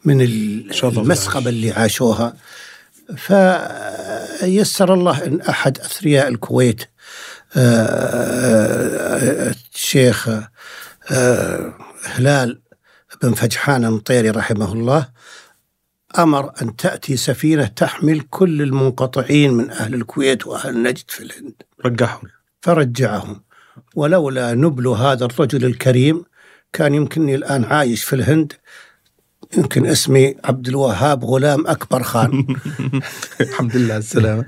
من 0.05 0.21
المسخبه 0.83 1.51
اللي 1.51 1.71
عاشوها. 1.71 2.35
فيسر 3.17 4.95
الله 4.95 5.27
إن 5.27 5.41
أحد 5.41 5.79
أثرياء 5.79 6.29
الكويت 6.29 6.83
آه، 7.57 9.55
الشيخ 9.75 10.29
آه، 11.11 11.75
هلال 12.05 12.61
بن 13.23 13.35
فجحان 13.35 13.85
المطيري 13.85 14.31
رحمه 14.31 14.73
الله 14.73 15.09
أمر 16.19 16.53
أن 16.63 16.77
تأتي 16.77 17.17
سفينة 17.17 17.67
تحمل 17.67 18.21
كل 18.21 18.63
المنقطعين 18.63 19.53
من 19.53 19.71
أهل 19.71 19.95
الكويت 19.95 20.47
وأهل 20.47 20.83
نجد 20.83 21.05
في 21.09 21.23
الهند. 21.23 21.63
رجعهم. 21.85 22.23
فرجعهم. 22.63 23.43
ولولا 23.95 24.55
نبل 24.55 24.87
هذا 24.87 25.25
الرجل 25.25 25.65
الكريم 25.65 26.25
كان 26.73 26.95
يمكنني 26.95 27.35
الآن 27.35 27.65
عايش 27.65 28.05
في 28.05 28.13
الهند 28.13 28.53
يمكن 29.57 29.87
اسمي 29.87 30.35
عبد 30.45 30.69
الوهاب 30.69 31.25
غلام 31.25 31.67
أكبر 31.67 32.03
خان. 32.03 32.47
الحمد 33.41 33.77
لله 33.77 33.95
على 33.95 33.99
السلامة. 33.99 34.45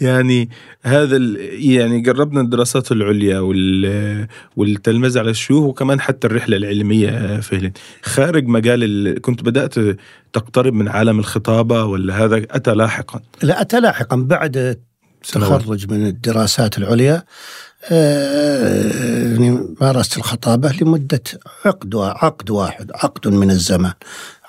يعني 0.00 0.48
هذا 0.82 1.16
يعني 1.40 2.02
قربنا 2.02 2.40
الدراسات 2.40 2.92
العليا 2.92 3.38
والتلمذه 4.56 5.18
على 5.18 5.30
الشيوخ 5.30 5.64
وكمان 5.64 6.00
حتى 6.00 6.26
الرحلة 6.26 6.56
العلمية 6.56 7.40
فعلا 7.40 7.72
خارج 8.02 8.46
مجال 8.46 9.20
كنت 9.20 9.42
بدأت 9.42 9.74
تقترب 10.32 10.72
من 10.72 10.88
عالم 10.88 11.18
الخطابة 11.18 11.84
ولا 11.84 12.24
هذا 12.24 12.36
أتى 12.36 12.74
لاحقا؟ 12.74 13.20
لا 13.42 13.60
أتى 13.60 13.80
لاحقا 13.80 14.16
بعد 14.16 14.80
التخرج 15.24 15.90
من 15.90 16.06
الدراسات 16.06 16.78
العليا 16.78 17.22
آه، 17.90 19.32
يعني 19.32 19.74
مارست 19.80 20.16
الخطابة 20.16 20.72
لمدة 20.80 21.22
عقد 21.64 21.96
عقد 21.96 22.50
واحد 22.50 22.90
عقد 22.94 23.28
من 23.28 23.50
الزمان 23.50 23.92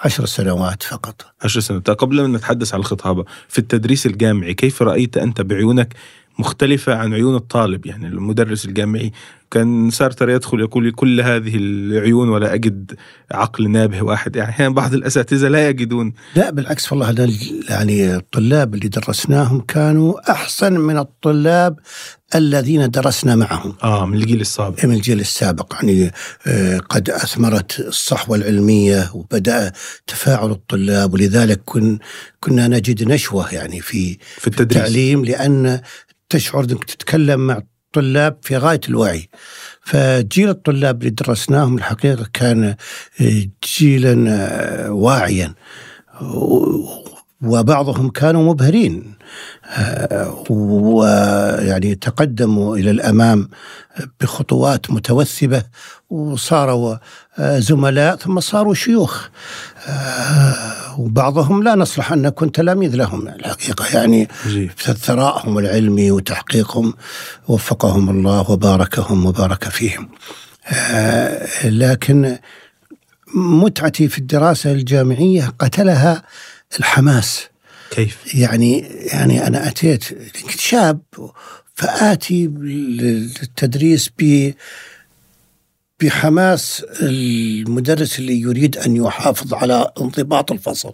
عشر 0.01 0.25
سنوات 0.25 0.83
فقط. 0.83 1.25
عشر 1.41 1.59
سنوات. 1.59 1.89
قبل 1.89 2.19
أن 2.19 2.33
نتحدث 2.33 2.73
عن 2.73 2.79
الخطابة 2.79 3.25
في 3.47 3.59
التدريس 3.59 4.05
الجامعي 4.05 4.53
كيف 4.53 4.81
رأيت 4.81 5.17
أنت 5.17 5.41
بعيونك 5.41 5.93
مختلفة 6.39 6.95
عن 6.95 7.13
عيون 7.13 7.35
الطالب. 7.35 7.85
يعني 7.85 8.07
المدرس 8.07 8.65
الجامعي 8.65 9.11
كان 9.51 9.89
سارتر 9.89 10.29
يدخل 10.29 10.59
يقول 10.59 10.91
كل 10.91 11.21
هذه 11.21 11.55
العيون 11.55 12.29
ولا 12.29 12.53
أجد 12.53 12.95
عقل 13.31 13.69
نابه 13.69 14.01
واحد. 14.01 14.35
يعني 14.35 14.49
أحيانا 14.49 14.73
بعض 14.73 14.93
الأساتذة 14.93 15.47
لا 15.47 15.69
يجدون. 15.69 16.13
لا 16.35 16.49
بالعكس 16.49 16.91
والله 16.91 17.29
يعني 17.69 18.15
الطلاب 18.15 18.75
اللي 18.75 18.87
درسناهم 18.87 19.59
كانوا 19.61 20.31
أحسن 20.31 20.73
من 20.79 20.97
الطلاب 20.97 21.79
الذين 22.35 22.89
درسنا 22.89 23.35
معهم. 23.35 23.75
آه 23.83 24.05
من 24.05 24.17
الجيل 24.17 24.41
السابق. 24.41 24.85
من 24.85 24.95
الجيل 24.95 25.19
السابق. 25.19 25.73
يعني 25.73 26.11
آه 26.47 26.77
قد 26.77 27.09
أثمرت 27.09 27.79
الصحوة 27.79 28.37
العلمية 28.37 29.11
وبدأ 29.13 29.71
تفاعل 30.07 30.51
الطلاب 30.51 31.13
ولذلك 31.13 31.61
كن 31.65 31.99
كنا 32.39 32.67
نجد 32.67 33.03
نشوة 33.03 33.53
يعني 33.53 33.81
في, 33.81 34.17
في 34.37 34.47
التدريس. 34.47 34.77
التعليم 34.77 35.25
لأن 35.25 35.81
تشعر 36.29 36.63
أنك 36.63 36.83
تتكلم 36.83 37.47
مع 37.47 37.61
طلاب 37.93 38.37
في 38.41 38.57
غاية 38.57 38.81
الوعي. 38.89 39.29
فجيل 39.81 40.49
الطلاب 40.49 40.99
اللي 40.99 41.09
درسناهم 41.09 41.77
الحقيقة 41.77 42.29
كان 42.33 42.75
جيلا 43.77 44.15
واعيا. 44.89 45.53
وبعضهم 47.45 48.09
كانوا 48.09 48.43
مبهرين 48.53 49.13
ويعني 50.49 51.95
تقدموا 51.95 52.77
إلى 52.77 52.91
الأمام 52.91 53.49
بخطوات 54.21 54.91
متوثبه 54.91 55.63
وصاروا 56.09 56.95
زملاء 57.39 58.15
ثم 58.15 58.39
صاروا 58.39 58.73
شيوخ 58.73 59.27
وبعضهم 60.97 61.63
لا 61.63 61.75
نصلح 61.75 62.11
أن 62.11 62.21
نكون 62.21 62.51
تلاميذ 62.51 62.95
لهم 62.95 63.27
الحقيقة 63.27 63.85
يعني 63.97 64.27
في 64.75 64.93
ثرائهم 64.93 65.57
العلمي 65.57 66.11
وتحقيقهم 66.11 66.93
وفقهم 67.47 68.09
الله 68.09 68.51
وباركهم 68.51 69.25
وبارك 69.25 69.63
فيهم 69.63 70.09
لكن 71.63 72.37
متعتي 73.35 74.07
في 74.07 74.17
الدراسة 74.17 74.71
الجامعية 74.71 75.53
قتلها 75.59 76.23
الحماس 76.79 77.43
كيف؟ 77.91 78.35
يعني 78.35 78.79
يعني 79.13 79.47
أنا 79.47 79.67
أتيت 79.67 80.13
كنت 80.13 80.59
شاب 80.59 81.01
فآتي 81.75 82.47
للتدريس 82.47 84.09
ب 84.19 84.51
بحماس 85.99 86.85
المدرس 87.01 88.19
اللي 88.19 88.41
يريد 88.41 88.77
أن 88.77 88.95
يحافظ 88.95 89.53
على 89.53 89.91
انضباط 90.01 90.51
الفصل. 90.51 90.93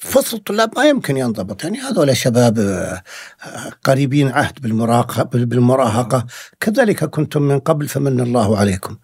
فصل 0.00 0.36
الطلاب 0.36 0.70
ما 0.76 0.84
يمكن 0.84 1.16
ينضبط 1.16 1.64
يعني 1.64 1.78
هذول 1.78 2.16
شباب 2.16 2.58
آه، 2.58 3.02
قريبين 3.84 4.28
عهد 4.28 4.60
بالمراهقة 4.60 5.22
بالمراهقة 5.22 6.26
كذلك 6.60 7.04
كنتم 7.04 7.42
من 7.42 7.58
قبل 7.58 7.88
فمن 7.88 8.20
الله 8.20 8.58
عليكم 8.58 8.96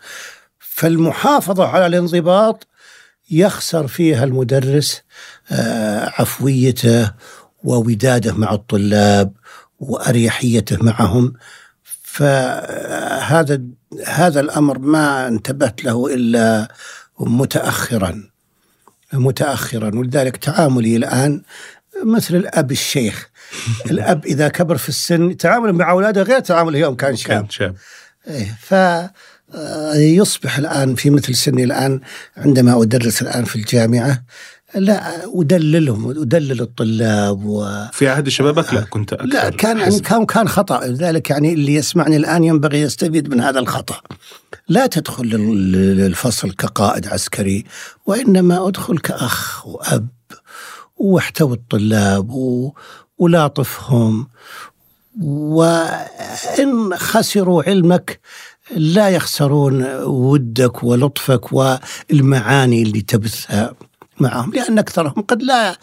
فالمحافظة 0.59 1.67
على 1.67 1.87
الانضباط 1.87 2.67
يخسر 3.31 3.87
فيها 3.87 4.25
المدرس 4.25 5.03
آه، 5.51 6.13
عفويته 6.19 7.13
ووداده 7.65 8.33
مع 8.35 8.55
الطلاب 8.55 9.33
وأريحيته 9.81 10.77
معهم. 10.81 11.33
فهذا 12.03 13.61
هذا 14.07 14.41
الأمر 14.41 14.79
ما 14.79 15.29
انتبهت 15.29 15.85
له 15.85 16.15
إلا 16.15 16.69
متاخرا 17.21 18.31
متاخرا. 19.13 19.99
ولذلك 19.99 20.37
تعاملي 20.37 20.97
الآن 20.97 21.43
مثل 22.05 22.37
الأب 22.37 22.73
الشيخ. 22.73 23.29
الأب 23.91 24.27
إذا 24.27 24.49
كبر 24.49 24.77
في 24.77 24.89
السن 24.89 25.37
تعامله 25.37 25.73
مع 25.73 25.91
أولاده 25.91 26.23
غير 26.23 26.41
تعامله 26.41 26.79
يوم 26.79 26.95
كان 26.95 27.17
شاب. 27.17 27.31
كان 27.31 27.51
شاب. 27.51 27.77
إيه 28.29 28.57
ف 28.61 28.75
يصبح 29.95 30.59
الآن 30.59 30.95
في 30.95 31.11
مثل 31.11 31.35
سني 31.35 31.65
الآن 31.65 32.01
عندما 32.37 32.83
أدرس 32.83 33.23
الآن 33.23 33.45
في 33.45 33.57
الجامعة 33.57 34.23
لا 34.75 35.27
ودللهم 35.27 36.07
ودلل 36.07 36.61
الطلاب 36.61 37.45
و 37.45 37.67
في 37.93 38.09
عهد 38.09 38.29
شبابك؟ 38.29 38.75
لا 38.75 38.81
كنت 38.81 39.13
أكثر 39.13 39.27
لا 39.27 39.51
كان. 39.51 39.99
كان 39.99 40.27
كان 40.27 40.49
خطأ. 40.49 40.87
لذلك 40.87 41.31
يعني 41.31 41.53
اللي 41.53 41.75
يسمعني 41.75 42.17
الآن 42.17 42.45
ينبغي 42.45 42.81
يستفيد 42.81 43.29
من 43.29 43.41
هذا 43.41 43.59
الخطأ. 43.59 44.01
لا 44.69 44.87
تدخل 44.87 45.25
لل- 45.25 45.97
للفصل 45.97 46.51
كقائد 46.53 47.07
عسكري 47.09 47.65
وإنما 48.07 48.69
أدخل 48.69 48.99
كأخ 48.99 49.67
وأب 49.67 50.09
واحتوي 50.97 51.55
الطلاب 51.57 52.31
و- 52.31 52.73
ولاطفهم. 53.19 54.29
وإن 55.21 56.97
خسروا 56.97 57.63
علمك 57.63 58.21
لا 58.71 59.09
يخسرون 59.09 59.85
ودك 60.03 60.85
ولطفك 60.85 61.53
والمعاني 61.53 62.83
اللي 62.83 63.01
تبثها 63.01 63.75
معهم 64.21 64.53
لأن 64.53 64.79
أكثرهم 64.79 65.23
قد 65.29 65.43
لا 65.43 65.79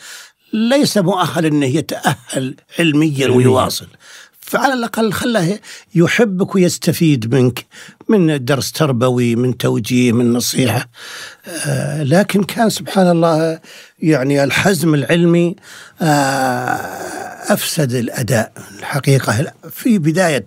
ليس 0.54 0.98
مؤهل 0.98 1.46
إنه 1.46 1.66
يتأهل 1.66 2.56
علميا. 2.80 3.28
ويواصل. 3.28 3.88
فعلى 4.42 4.74
الأقل 4.74 5.14
خله 5.14 5.60
يحبك 5.96 6.56
ويستفيد 6.56 7.36
منك 7.36 7.66
من 8.10 8.46
درس 8.46 8.72
تربوي 8.72 9.36
من 9.36 9.58
توجيه 9.58 10.12
من 10.12 10.34
نصيحة. 10.34 10.90
آه 11.48 12.04
لكن 12.04 12.44
كان 12.44 12.70
سبحان 12.70 13.10
الله 13.10 13.60
يعني 14.00 14.44
الحزم 14.44 14.94
العلمي 14.94 15.56
آه 16.02 16.06
أفسد 17.54 17.94
الأداء 17.94 18.52
الحقيقة 18.80 19.54
في 19.72 19.98
بداية 19.98 20.46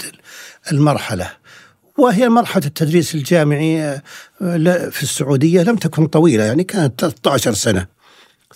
المرحلة. 0.73 1.44
وهي 1.99 2.29
مرحلة 2.29 2.67
التدريس 2.67 3.15
الجامعي 3.15 3.83
آه، 3.83 4.03
في 4.91 5.03
السعودية 5.03 5.63
لم 5.63 5.77
تكن 5.77 6.07
طويلة 6.07 6.45
يعني 6.45 6.65
كانت 6.65 7.01
13 7.01 7.53
سنة. 7.53 7.87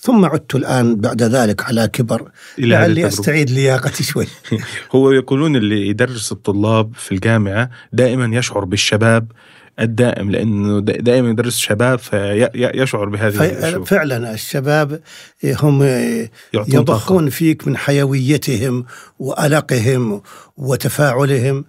ثم 0.01 0.25
عدت 0.25 0.55
الآن 0.55 0.95
بعد 0.95 1.23
ذلك 1.23 1.63
على 1.63 1.87
كبر. 1.87 2.31
لعلي. 2.57 3.07
أستعيد 3.07 3.49
لياقتي 3.49 4.03
شوي. 4.03 4.27
هو 4.95 5.11
يقولون 5.11 5.55
اللي 5.55 5.87
يدرس 5.87 6.31
الطلاب 6.31 6.93
في 6.95 7.11
الجامعة 7.11 7.69
دائما 7.93 8.37
يشعر 8.37 8.65
بالشباب 8.65 9.31
الدائم 9.79 10.31
لأنه 10.31 10.79
دا- 10.79 10.97
دائما 11.01 11.29
يدرس 11.29 11.57
شباب 11.57 11.99
فيشعر 11.99 13.05
بهذه. 13.09 13.83
فعلا 13.83 14.33
الشباب 14.33 15.01
هم 15.45 15.83
يضخون 16.53 17.29
فيك 17.29 17.67
من 17.67 17.77
حيويتهم 17.77 18.85
وألقهم 19.19 20.21
وتفاعلهم. 20.57 21.65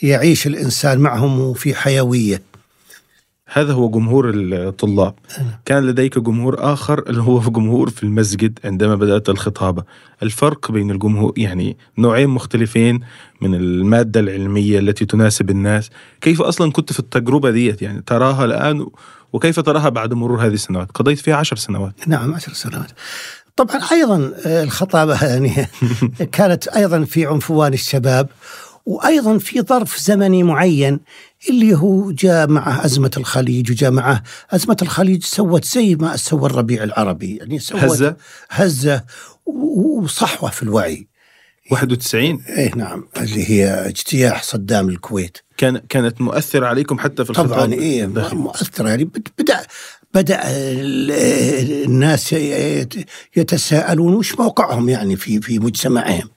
فيعيش 0.00 0.46
الإنسان 0.46 0.98
معهم 0.98 1.54
في 1.54 1.74
حيوية. 1.74 2.42
هذا 3.54 3.72
هو 3.72 3.90
جمهور 3.90 4.30
الطلاب. 4.34 5.14
كان 5.64 5.86
لديك 5.86 6.18
جمهور 6.18 6.72
آخر 6.72 6.98
اللي 7.08 7.22
هو 7.22 7.40
جمهور 7.40 7.90
في 7.90 8.02
المسجد 8.02 8.58
عندما 8.64 8.94
بدأت 8.94 9.28
الخطابة. 9.28 9.84
الفرق 10.22 10.72
بين 10.72 10.90
الجمهور 10.90 11.32
يعني 11.36 11.76
نوعين 11.98 12.28
مختلفين 12.28 13.00
من 13.40 13.54
المادة 13.54 14.20
العلمية 14.20 14.78
التي 14.78 15.04
تناسب 15.04 15.50
الناس. 15.50 15.90
كيف 16.20 16.42
أصلا 16.42 16.72
كنت 16.72 16.92
في 16.92 16.98
التجربة 17.00 17.50
ديت؟ 17.50 17.82
يعني 17.82 18.02
تراها 18.06 18.44
الآن 18.44 18.86
وكيف 19.32 19.60
تراها 19.60 19.88
بعد 19.88 20.14
مرور 20.14 20.46
هذه 20.46 20.54
السنوات؟ 20.54 20.90
قضيت 20.90 21.18
فيها 21.18 21.36
عشر 21.36 21.56
سنوات. 21.56 21.94
نعم 22.06 22.34
عشر 22.34 22.52
سنوات. 22.52 22.90
طبعا 23.56 23.80
أيضا 23.92 24.32
الخطابة 24.46 25.24
يعني 25.24 25.66
كانت 26.32 26.68
أيضا 26.68 27.04
في 27.04 27.26
عنفوان 27.26 27.72
الشباب 27.74 28.28
وأيضا 28.86 29.38
في 29.38 29.60
ظرف 29.62 29.98
زمني 29.98 30.42
معين 30.42 31.00
اللي 31.50 31.74
هو 31.74 32.10
جاء 32.10 32.48
معه 32.48 32.84
أزمة 32.84 33.10
الخليج 33.16 33.70
وجاء 33.70 33.90
معه 33.90 34.22
أزمة 34.50 34.76
الخليج 34.82 35.24
سوت 35.24 35.64
زي 35.64 35.94
ما 35.94 36.16
سوى 36.16 36.46
الربيع 36.50 36.82
العربي 36.82 37.36
يعني 37.36 37.58
سوت 37.58 37.80
هزة؟ 37.84 38.16
هزة 38.50 39.04
و- 39.46 40.00
وصحوة 40.00 40.50
في 40.50 40.62
الوعي. 40.62 41.06
91 41.70 42.42
إيه 42.48 42.74
نعم 42.74 43.08
اللي 43.16 43.50
هي 43.50 43.66
اجتياح 43.88 44.42
صدام 44.42 44.88
الكويت. 44.88 45.38
كان 45.56 45.78
كانت 45.78 46.20
مؤثرة 46.20 46.66
عليكم 46.66 46.98
حتى 46.98 47.24
في 47.24 47.30
الخطاب؟ 47.30 47.48
طبعا 47.50 47.72
إيه. 47.72 48.06
مؤثرة 48.32 48.88
يعني 48.88 49.04
بد- 49.04 49.28
بدأ 49.38 49.60
ال- 50.20 51.84
الناس 51.84 52.32
يت- 52.32 53.06
يتساءلون 53.36 54.14
وش 54.14 54.34
موقعهم 54.34 54.88
يعني 54.88 55.16
في 55.16 55.40
في 55.40 55.58
مجتمعهم؟ 55.58 56.30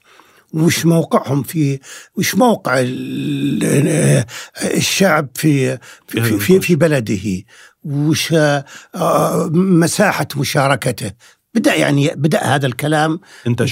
وش 0.54 0.86
موقعهم 0.86 1.42
في 1.42 1.78
وش 2.16 2.34
موقع 2.34 2.80
ال- 2.80 4.24
الشعب 4.64 5.28
في 5.34 5.78
في 6.08 6.22
في, 6.22 6.38
في, 6.38 6.60
بلده؟ 6.76 7.42
وش 7.84 8.32
آه، 8.32 8.64
مساحة 9.52 10.28
مشاركته؟ 10.36 11.10
بدأ 11.54 11.74
يعني 11.74 12.10
بدأ 12.16 12.42
هذا 12.42 12.66
الكلام 12.66 13.20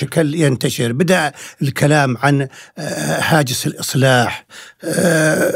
يتكل- 0.05 0.35
ينتشر. 0.35 0.93
بدأ 0.93 1.33
الكلام 1.63 2.17
عن 2.17 2.49
آه، 2.79 3.21
هاجس 3.21 3.67
الإصلاح 3.67 4.47
آه، 4.85 5.53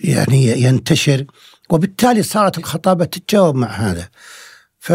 يعني 0.00 0.62
ينتشر. 0.62 1.24
وبالتالي 1.72 2.22
صارت 2.22 2.58
الخطابة 2.58 3.04
تتجاوب 3.04 3.54
مع 3.54 3.68
هذا. 3.68 4.08
ف 4.78 4.92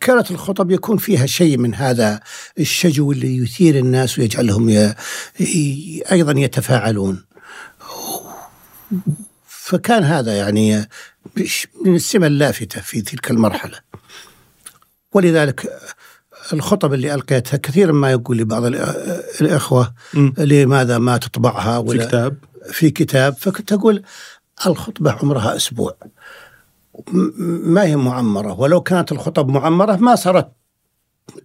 كانت 0.00 0.30
الخطب 0.30 0.70
يكون 0.70 0.96
فيها 0.96 1.26
شيء 1.26 1.58
من 1.58 1.74
هذا 1.74 2.20
الشجو 2.58 3.12
اللي 3.12 3.36
يثير 3.36 3.78
الناس 3.78 4.18
ويجعلهم 4.18 4.68
ي... 4.70 4.94
أيضا 6.12 6.40
يتفاعلون. 6.40 7.24
فكان 9.46 10.04
هذا 10.04 10.36
يعني 10.36 10.88
من 11.84 11.94
السمة 11.94 12.26
اللافتة 12.26 12.80
في 12.80 13.02
تلك 13.02 13.30
المرحلة. 13.30 13.78
ولذلك 15.12 15.80
الخطب 16.52 16.94
اللي 16.94 17.14
ألقيتها 17.14 17.56
كثيرا 17.56 17.92
ما 17.92 18.10
يقول 18.10 18.36
لي 18.36 18.44
بعض 18.44 18.64
الإخوة. 19.40 19.94
لماذا 20.38 20.98
ما 20.98 21.16
تطبعها 21.16 21.82
في 21.82 21.88
ولا 21.88 22.06
كتاب. 22.06 22.36
في 22.72 22.90
كتاب. 22.90 23.36
فكنت 23.36 23.72
أقول 23.72 24.02
الخطبة 24.66 25.12
عمرها 25.12 25.56
أسبوع. 25.56 25.96
ما 27.38 27.82
هي 27.82 27.96
معمرة؟ 27.96 28.60
ولو 28.60 28.80
كانت 28.80 29.12
الخطب 29.12 29.48
معمرة 29.48 29.96
ما 29.96 30.14
صارت 30.14 30.52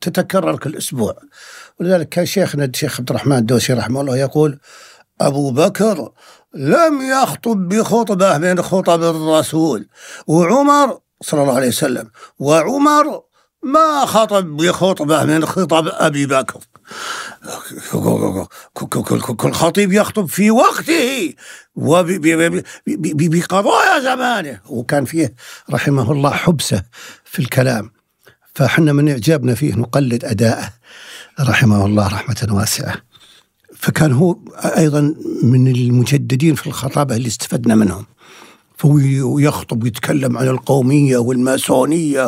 تتكرر 0.01 0.58
كل 0.58 0.78
أسبوع. 0.78 1.17
ولذلك 1.80 2.10
كان 2.10 2.25
شيخنا 2.25 2.65
الشيخ 2.65 2.99
عبد 2.99 3.10
الرحمن 3.10 3.38
الدوسي 3.38 3.73
رحمه 3.73 4.01
الله 4.01 4.17
يقول 4.17 4.60
أبو 5.21 5.51
بكر 5.51 6.12
لم 6.54 7.01
يخطب 7.01 7.67
بخطبة 7.67 8.38
من 8.38 8.62
خطب 8.62 9.04
الرسول. 9.04 9.88
وعمر 10.28 10.99
صلى 11.21 11.41
الله 11.41 11.56
عليه 11.56 11.67
وسلم 11.67 12.12
وعمر 12.39 13.21
ما 13.63 14.06
خطب 14.06 14.45
بخطبة 14.45 15.23
من 15.23 15.45
خطب 15.45 15.88
أبي 15.88 16.25
بكر. 16.25 16.60
كل 19.38 19.51
خطيب 19.51 19.93
يخطب 19.93 20.25
في 20.25 20.51
وقته. 20.51 21.34
وبقضايا 21.75 22.79
زمانه. 24.03 24.59
وكان 24.65 25.05
فيه 25.05 25.33
رحمه 25.71 26.11
الله 26.11 26.31
حبسة 26.31 26.83
في 27.25 27.39
الكلام. 27.39 27.91
فحنا 28.53 28.93
من 28.93 29.09
إعجابنا 29.09 29.55
فيه 29.55 29.75
نقلد 29.75 30.25
أداءه 30.25 30.73
رحمه 31.39 31.85
الله 31.85 32.07
رحمة 32.07 32.47
واسعة. 32.51 32.95
فكان 33.77 34.11
هو 34.11 34.38
أيضا 34.77 35.15
من 35.43 35.67
المجددين 35.67 36.55
في 36.55 36.67
الخطابة 36.67 37.15
اللي 37.15 37.27
استفدنا 37.27 37.75
منهم. 37.75 38.05
فهو 38.77 38.99
يخطب 39.39 39.83
ويتكلم 39.83 40.38
عن 40.38 40.47
القومية 40.47 41.17
والماسونية 41.17 42.27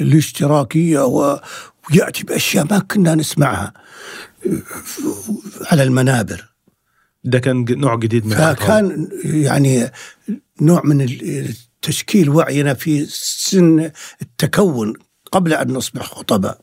والاشتراكية 0.00 1.00
ويأتي 1.00 2.24
بأشياء 2.24 2.66
ما 2.70 2.78
كنا 2.78 3.14
نسمعها. 3.14 3.72
على 5.72 5.82
المنابر. 5.82 6.49
ده 7.24 7.38
كان 7.38 7.64
نوع 7.70 7.96
جديد 7.96 8.26
من. 8.26 8.36
فكان 8.36 9.08
يعني 9.24 9.90
نوع 10.60 10.82
من 10.84 11.08
تشكيل 11.82 12.30
وعينا 12.30 12.74
في 12.74 13.06
سن 13.10 13.90
التكون 14.22 14.94
قبل 15.32 15.54
أن 15.54 15.72
نصبح 15.72 16.02
خطباء. 16.02 16.60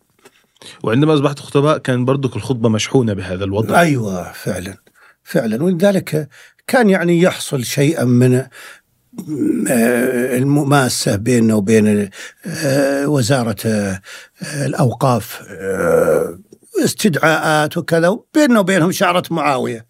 وعندما 0.83 1.13
أصبحت 1.13 1.39
خطباء 1.39 1.77
كان 1.77 2.05
برضك 2.05 2.35
الخطبة 2.35 2.69
مشحونة 2.69 3.13
بهذا 3.13 3.43
الوضع. 3.43 3.79
أيوه 3.79 4.31
فعلا 4.31 4.77
فعلا. 5.23 5.63
ولذلك 5.63 6.29
كان 6.67 6.89
يعني 6.89 7.21
يحصل 7.21 7.63
شيئا 7.63 8.03
من 8.03 8.35
آه، 8.35 8.49
المماسة 10.37 11.15
بيننا 11.15 11.55
وبين 11.55 12.09
آه، 12.45 13.07
وزارة 13.07 13.55
آه، 13.65 14.01
الأوقاف 14.65 15.41
آه، 15.49 16.39
استدعاءات 16.83 17.77
وكذا 17.77 18.17
بيننا 18.33 18.59
وبينهم 18.59 18.91
شعرة 18.91 19.23
معاوية. 19.31 19.85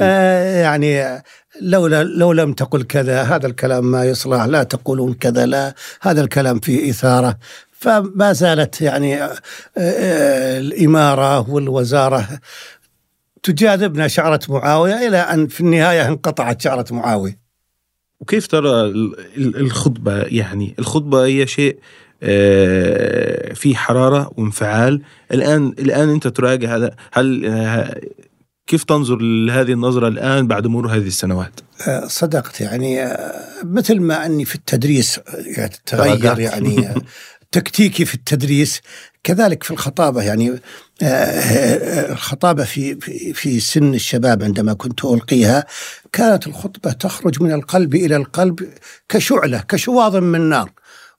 آه، 0.00 0.60
يعني 0.62 1.22
لولا 1.60 2.04
لو 2.04 2.32
لم 2.32 2.52
تقل 2.52 2.82
كذا 2.82 3.22
هذا 3.22 3.46
الكلام 3.46 3.90
ما 3.90 4.04
يصلح 4.04 4.44
لا 4.44 4.62
تقولون 4.62 5.14
كذا 5.14 5.46
لا 5.46 5.74
هذا 6.00 6.20
الكلام 6.20 6.60
فيه 6.60 6.90
إثارة. 6.90 7.38
فما 7.70 8.32
زالت 8.32 8.80
يعني 8.80 9.22
آه، 9.22 9.36
آه، 9.78 10.58
الإمارة 10.58 11.50
والوزارة 11.50 12.28
تجاذبنا 13.42 14.08
شعرة 14.08 14.40
معاوية 14.48 15.08
إلى 15.08 15.16
أن 15.16 15.46
في 15.46 15.60
النهاية 15.60 16.08
انقطعت 16.08 16.62
شعرة 16.62 16.84
معاوية. 16.90 17.38
وكيف 18.20 18.46
ترى 18.46 18.92
الخطبة؟ 19.36 20.22
يعني 20.22 20.74
الخطبة 20.78 21.24
هي 21.24 21.46
شيء 21.46 21.78
في 23.54 23.72
حرارة 23.74 24.32
وانفعال. 24.36 25.02
الآن 25.32 25.74
الآن 25.78 26.08
أنت 26.08 26.28
تراجع 26.28 26.76
هذا. 26.76 26.90
هل 27.12 27.46
آه، 27.46 28.00
كيف 28.66 28.84
تنظر 28.84 29.16
لهذه 29.16 29.72
النظرة 29.72 30.08
الآن 30.08 30.46
بعد 30.46 30.66
مرور 30.66 30.94
هذه 30.94 31.06
السنوات؟ 31.06 31.60
آه، 31.88 32.06
صدقت. 32.06 32.60
يعني 32.60 33.16
مثل 33.64 34.00
ما 34.00 34.26
أني 34.26 34.44
في 34.44 34.54
التدريس 34.54 35.20
يعني 35.56 35.72
تغير 35.86 36.38
يعني 36.38 36.94
تكتيكي 37.52 38.04
في 38.04 38.14
التدريس 38.14 38.80
كذلك 39.24 39.62
في 39.62 39.70
الخطابة. 39.70 40.22
يعني 40.22 40.60
الخطابة 42.10 42.64
في 42.64 42.94
في 43.34 43.60
سن 43.60 43.94
الشباب 43.94 44.42
عندما 44.42 44.72
كنت 44.72 45.04
ألقيها 45.04 45.66
كانت 46.12 46.46
الخطبة 46.46 46.92
تخرج 46.92 47.42
من 47.42 47.52
القلب 47.52 47.94
إلى 47.94 48.16
القلب 48.16 48.68
كشعلة 49.08 49.64
كشواظ 49.68 50.16
من 50.16 50.40
نار. 50.40 50.70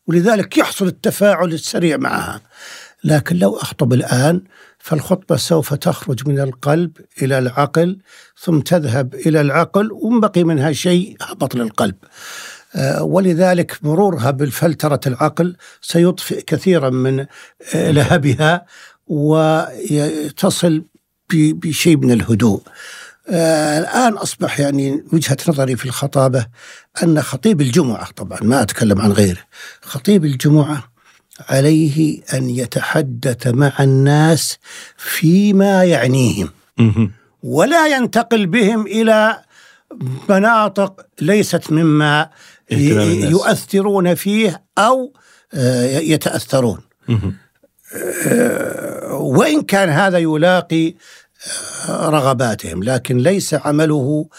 ولذلك 0.08 0.58
يحصل 0.58 0.88
التفاعل 0.88 1.54
السريع 1.54 1.98
معها. 1.98 2.42
لكن 3.04 3.36
لو 3.36 3.58
أخطب 3.58 3.94
الآن 3.94 4.42
فالخطبة 4.80 5.36
سوف 5.36 5.74
تخرج 5.74 6.28
من 6.28 6.40
القلب 6.40 6.92
إلى 7.22 7.38
العقل 7.40 8.00
ثم 8.40 8.60
تذهب 8.60 9.16
إلى 9.16 9.42
العقل 9.42 9.92
وبقي 9.92 10.44
منها 10.44 10.72
شيء 10.72 11.18
هبط 11.22 11.56
للقلب 11.56 11.96
آه، 12.76 13.04
ولذلك 13.04 13.78
مرورها 13.82 14.32
بالفلترة 14.32 15.00
العقل 15.08 15.56
سيطفئ 15.82 16.42
كثيرا 16.42 16.90
من 16.90 17.26
آه، 17.76 17.92
لهبها 17.92 18.66
وتصل 19.08 20.86
بشيء 21.34 21.98
من 21.98 22.12
الهدوء. 22.12 22.62
آه 23.32 23.80
الآن 23.80 24.14
أصبح 24.14 24.60
يعني 24.60 25.04
وجهة 25.14 25.38
نظري 25.48 25.76
في 25.76 25.86
الخطابة 25.86 26.46
أن 27.04 27.22
خطيب 27.22 27.62
الجمعة 27.62 28.12
طبعا 28.12 28.40
ما 28.42 28.62
أتكلم 28.62 29.02
عن 29.02 29.12
غيره 29.12 29.42
خطيب 29.82 30.26
الجمعة 30.26 30.92
عليه 31.50 32.22
أن 32.34 32.50
يتحدث 32.50 33.48
مع 33.48 33.74
الناس 33.80 34.58
فيما 34.98 35.84
يعنيهم. 35.84 36.50
ولا 37.44 37.88
ينتقل 37.88 38.46
بهم 38.46 38.88
إلى 38.88 39.42
مناطق 40.30 41.06
ليست 41.22 41.72
مما 41.72 42.30
يؤثرون 42.72 44.16
فيه 44.16 44.64
أو 44.78 45.14
آه، 45.54 46.00
يتأثرون. 46.00 46.80
آه، 48.28 49.14
وإن 49.14 49.62
كان 49.62 49.90
هذا 49.90 50.18
يلاقي 50.18 50.96
رغباتهم 51.90 52.84
لكن 52.84 53.18
ليس 53.18 53.54
عمله 53.54 54.30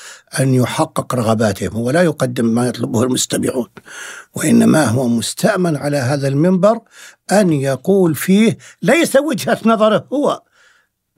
أن 0.41 0.55
يحقق 0.55 1.15
رغباتهم 1.15 1.73
هو 1.73 1.91
لا 1.91 2.03
يقدم 2.03 2.45
ما 2.45 2.69
يطلبه 2.69 3.03
المستمعون 3.03 3.69
وإنما 4.35 4.85
هو 4.85 5.09
مستأمن 5.09 5.77
على 5.77 5.97
هذا 5.97 6.29
المنبر 6.29 6.81
أن 7.33 7.53
يقول 7.53 8.15
فيه 8.15 8.59
ليس 8.83 9.17
وجهة 9.17 9.59
نظره 9.65 10.07
هو 10.13 10.43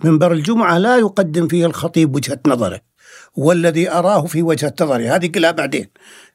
منبر 0.05 0.33
الجمعة 0.33 0.79
لا 0.79 0.97
يقدم 0.97 1.49
فيه 1.49 1.67
الخطيب 1.67 2.17
وجهة 2.17 2.41
نظره. 2.47 2.92
والذي 3.35 3.91
أراه 3.91 4.27
في 4.27 4.43
وجهة 4.43 4.75
نظري 4.81 5.09
هذه 5.09 5.27
كلها 5.27 5.51
بعدين. 5.51 5.87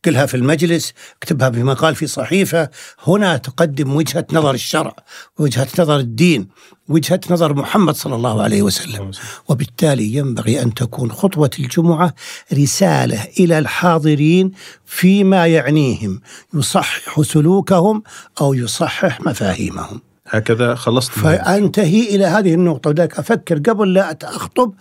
كلها 0.06 0.26
في 0.26 0.38
المجلس 0.38 0.94
اكتبها 1.18 1.50
بمقال 1.50 1.96
في 1.96 2.08
صحيفة. 2.08 2.70
هنا 3.08 3.38
تقدم 3.38 3.96
وجهة 3.96 4.26
نظر 4.34 4.54
الشرع 4.54 4.96
وجهة 5.40 5.68
نظر 5.80 5.98
الدين 5.98 6.48
وجهة 6.90 7.20
نظر 7.30 7.54
محمد 7.54 7.96
صلى 7.96 8.16
الله 8.16 8.44
عليه 8.44 8.62
وسلم. 8.62 9.12
وبالتالي 9.48 10.16
ينبغي 10.16 10.62
أن 10.62 10.74
تكون 10.74 11.12
خطوة 11.12 11.52
الجمعة 11.60 12.14
رسالة 12.54 13.28
إلى 13.40 13.60
الحاضرين 13.60 14.52
فيما 14.86 15.48
يعنيهم 15.48 16.22
يصحح 16.54 17.22
سلوكهم 17.22 18.04
أو 18.42 18.54
يصحح 18.54 19.22
مفاهيمهم. 19.22 20.02
هكذا 20.30 20.76
خلصت. 20.76 21.12
فأنتهي 21.12 22.16
إلى 22.16 22.26
هذه 22.26 22.54
النقطة. 22.54 22.90
وذلك 22.90 23.20
أفكر 23.20 23.58
قبل 23.58 23.94
لا 23.94 24.18
أخطب 24.24 24.74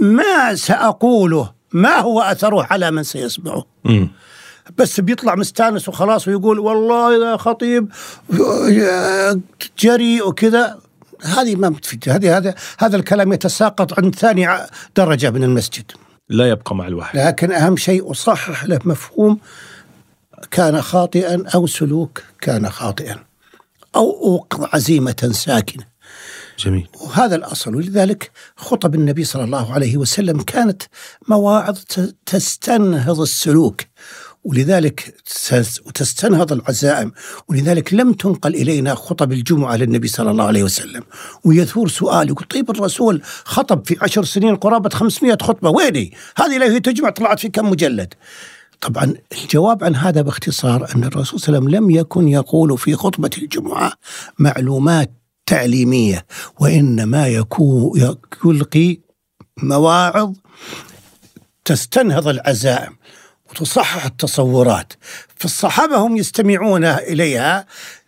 ما 0.00 0.54
سأقوله؟ 0.54 1.52
ما 1.72 1.98
هو 1.98 2.20
أثره 2.20 2.66
على 2.70 2.90
من 2.90 3.02
سيسمعه؟ 3.02 3.64
م. 3.84 4.06
بس 4.78 5.00
بيطلع 5.00 5.34
مستانس 5.34 5.88
وخلاص 5.88 6.28
ويقول 6.28 6.58
والله 6.58 7.30
يا 7.30 7.36
خطيب 7.36 7.88
جريء 9.78 10.28
وكذا. 10.28 10.78
هذه 11.22 11.56
ما 11.56 11.68
بتفيد. 11.68 12.08
هذه 12.08 12.36
هذا 12.36 12.54
هذا 12.78 12.96
الكلام 12.96 13.32
يتساقط 13.32 13.98
عند 13.98 14.14
ثاني 14.14 14.48
درجة 14.96 15.30
من 15.30 15.44
المسجد. 15.44 15.92
لا 16.28 16.48
يبقى 16.48 16.74
مع 16.74 16.86
الوحي. 16.86 17.18
لكن 17.18 17.52
أهم 17.52 17.76
شيء 17.76 18.10
أصحح 18.10 18.64
له 18.64 18.78
مفهوم 18.84 19.38
كان 20.50 20.82
خاطئا 20.82 21.44
أو 21.54 21.66
سلوك 21.66 22.22
كان 22.40 22.70
خاطئا 22.70 23.16
أو 23.96 24.10
أوقظ 24.10 24.68
عزيمة 24.72 25.30
ساكنة. 25.32 25.93
جميل. 26.58 26.88
وهذا 27.00 27.36
الأصل. 27.36 27.74
ولذلك 27.74 28.30
خطب 28.56 28.94
النبي 28.94 29.24
صلى 29.24 29.44
الله 29.44 29.72
عليه 29.72 29.96
وسلم 29.96 30.42
كانت 30.42 30.82
مواعظ 31.28 31.78
تستنهض 32.26 33.20
السلوك 33.20 33.82
ولذلك 34.44 35.14
وتستنهض 35.86 36.52
العزائم. 36.52 37.12
ولذلك 37.48 37.94
لم 37.94 38.12
تنقل 38.12 38.54
إلينا 38.54 38.94
خطب 38.94 39.32
الجمعة 39.32 39.76
للنبي 39.76 40.08
صلى 40.08 40.30
الله 40.30 40.44
عليه 40.44 40.62
وسلم. 40.62 41.02
ويثور 41.44 41.88
سؤال 41.88 42.28
يقول 42.28 42.46
طيب 42.46 42.70
الرسول 42.70 43.22
خطب 43.44 43.86
في 43.86 43.96
عشر 44.02 44.24
سنين 44.24 44.56
قرابة 44.56 44.88
500 44.88 45.38
خطبة 45.42 45.70
ويني؟ 45.70 46.12
هذه 46.36 46.58
لا 46.58 46.66
هي 46.66 46.80
تجمع 46.80 47.10
طلعت 47.10 47.40
في 47.40 47.48
كم 47.48 47.70
مجلد. 47.70 48.14
طبعا 48.80 49.14
الجواب 49.42 49.84
عن 49.84 49.96
هذا 49.96 50.22
باختصار 50.22 50.94
أن 50.94 51.04
الرسول 51.04 51.40
صلى 51.40 51.48
الله 51.48 51.68
عليه 51.68 51.68
وسلم 51.68 51.84
لم 51.84 51.90
يكن 51.90 52.28
يقول 52.28 52.78
في 52.78 52.94
خطبة 52.94 53.30
الجمعة 53.38 53.92
معلومات 54.38 55.23
تعليمية 55.46 56.26
وإنما 56.60 57.28
يكون 57.28 58.00
يلقي 58.44 58.98
مواعظ 59.62 60.32
تستنهض 61.64 62.28
العزائم 62.28 62.96
وتصحح 63.50 64.04
التصورات. 64.04 64.92
فالصحابة 65.36 65.96
هم 65.96 66.16
يستمعون 66.16 66.84
إليها 66.84 67.66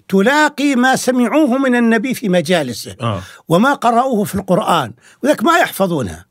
تلاقي 0.09 0.75
ما 0.75 0.97
سمعوه 0.97 1.59
من 1.59 1.77
النبي 1.77 2.15
في 2.15 2.29
مجالسه 2.29 2.97
آه. 3.01 3.23
وما 3.49 3.75
قرأوه 3.75 4.25
في 4.25 4.35
القرآن 4.35 4.93
وذلك 5.23 5.45
ما 5.45 5.59
يحفظونها 5.59 6.27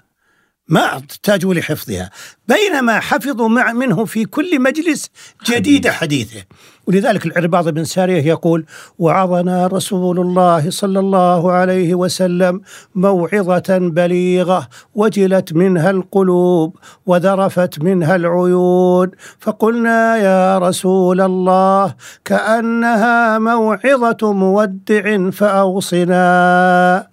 ما 0.67 0.85
احتاجوا 0.85 1.53
لحفظها. 1.53 2.11
بينما 2.47 2.99
حفظوا 2.99 3.49
مع 3.49 3.73
منه 3.73 4.05
في 4.05 4.25
كل 4.25 4.61
مجلس 4.61 5.09
جديد 5.49 5.87
حديثه. 5.87 6.43
ولذلك 6.87 7.25
العرباض 7.25 7.69
بن 7.69 7.83
سارية 7.83 8.21
يقول 8.21 8.65
وعظنا 8.99 9.67
رسول 9.67 10.19
الله 10.19 10.69
صلى 10.69 10.99
الله 10.99 11.51
عليه 11.51 11.95
وسلم 11.95 12.61
موعظة 12.95 13.77
بليغة 13.77 14.67
وجلت 14.95 15.53
منها 15.53 15.89
القلوب 15.89 16.75
وذرفت 17.05 17.81
منها 17.83 18.15
العيون. 18.15 19.11
فقلنا 19.39 20.17
يا 20.17 20.57
رسول 20.57 21.21
الله 21.21 21.95
كأنها 22.25 23.39
موعظة 23.39 24.33
مودع 24.33 25.29
فأوصنا. 25.29 27.07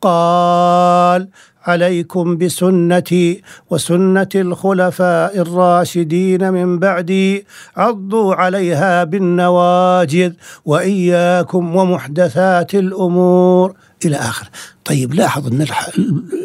قال 0.00 1.28
عليكم 1.66 2.36
بسنتي 2.36 3.42
وسنة 3.70 4.28
الخلفاء 4.34 5.38
الراشدين 5.38 6.52
من 6.52 6.78
بعدي 6.78 7.46
عضوا 7.76 8.34
عليها 8.34 9.04
بالنواجذ 9.04 10.32
وإياكم 10.64 11.76
ومحدثات 11.76 12.74
الأمور. 12.74 13.74
إلى 14.04 14.16
اخره. 14.16 14.48
طيب 14.84 15.14
لاحظ 15.14 15.46
أن 15.46 15.66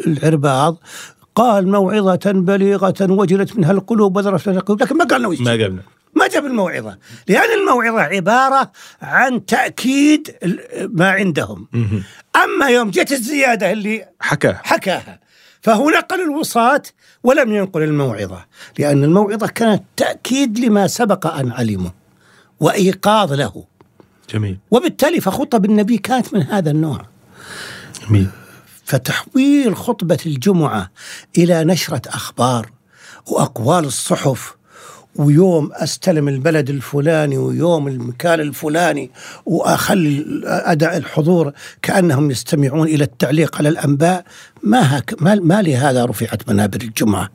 العرباض 0.06 0.76
قال 1.34 1.68
موعظة 1.68 2.32
بليغة 2.32 2.94
وجلت 3.00 3.56
منها 3.56 3.72
القلوب 3.72 4.16
وذرفت 4.16 4.48
القلوب 4.48 4.82
لكن 4.82 4.96
ما 4.96 5.04
قال 5.04 5.22
ما 5.22 5.50
قالنا 5.50 5.82
ما 6.22 6.28
جاب 6.28 6.46
الموعظة. 6.46 6.98
لأن 7.28 7.58
الموعظة 7.60 8.00
عبارة 8.00 8.72
عن 9.02 9.46
تأكيد 9.46 10.36
ما 10.88 11.10
عندهم. 11.10 11.68
أما 12.36 12.68
يوم 12.68 12.90
جت 12.90 13.12
الزيادة 13.12 13.72
اللي 13.72 14.08
حكاها. 14.20 14.60
حكاها 14.64 15.20
فهو 15.60 15.90
نقل 15.90 16.20
الوصاة 16.20 16.82
ولم 17.22 17.52
ينقل 17.52 17.82
الموعظة 17.82 18.44
لأن 18.78 19.04
الموعظة 19.04 19.46
كانت 19.46 19.82
تأكيد 19.96 20.58
لما 20.58 20.86
سبق 20.86 21.26
أن 21.26 21.52
علمه 21.52 21.92
وإيقاظ 22.60 23.32
له. 23.32 23.64
جميل. 24.30 24.58
وبالتالي 24.70 25.20
فخطب 25.20 25.64
النبي 25.64 25.98
كانت 25.98 26.34
من 26.34 26.42
هذا 26.42 26.70
النوع. 26.70 27.06
جميل. 28.08 28.28
فتحويل 28.84 29.76
خطبة 29.76 30.18
الجمعة 30.26 30.90
إلى 31.38 31.64
نشرة 31.64 32.02
أخبار 32.08 32.70
وأقوال 33.26 33.84
الصحف 33.84 34.56
ويوم 35.16 35.72
أستلم 35.72 36.28
البلد 36.28 36.70
الفلاني 36.70 37.38
ويوم 37.38 37.88
المكان 37.88 38.40
الفلاني 38.40 39.10
وأخلي 39.46 40.24
اداء 40.44 40.96
الحضور 40.96 41.52
كأنهم 41.82 42.30
يستمعون 42.30 42.88
إلى 42.88 43.04
التعليق 43.04 43.56
على 43.56 43.68
الأنباء 43.68 44.24
ما 44.62 44.98
هك 44.98 45.22
ما, 45.22 45.34
ما 45.34 45.62
لهذا 45.62 46.04
رفعت 46.04 46.48
منابر 46.48 46.80
الجمعة. 46.80 47.30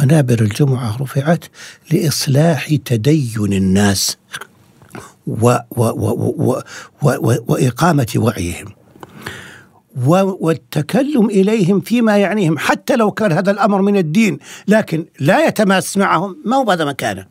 منابر 0.00 0.40
الجمعة 0.40 0.96
رفعت 1.02 1.44
لإصلاح 1.92 2.74
تدين 2.84 3.52
الناس 3.52 4.16
و 5.26 5.56
و 5.76 5.82
و 5.82 6.32
و 6.38 6.62
و 7.02 7.34
وإقامة 7.48 8.12
وعيهم. 8.16 8.77
والتكلم 10.06 11.26
إليهم 11.26 11.80
فيما 11.80 12.18
يعنيهم 12.18 12.58
حتى 12.58 12.96
لو 12.96 13.10
كان 13.10 13.32
هذا 13.32 13.50
الأمر 13.50 13.82
من 13.82 13.96
الدين 13.96 14.38
لكن 14.68 15.06
لا 15.20 15.46
يتماس 15.46 15.96
معهم 15.96 16.36
ما 16.44 16.56
هو 16.56 16.70
هذا 16.70 16.84
مكانه. 16.84 17.26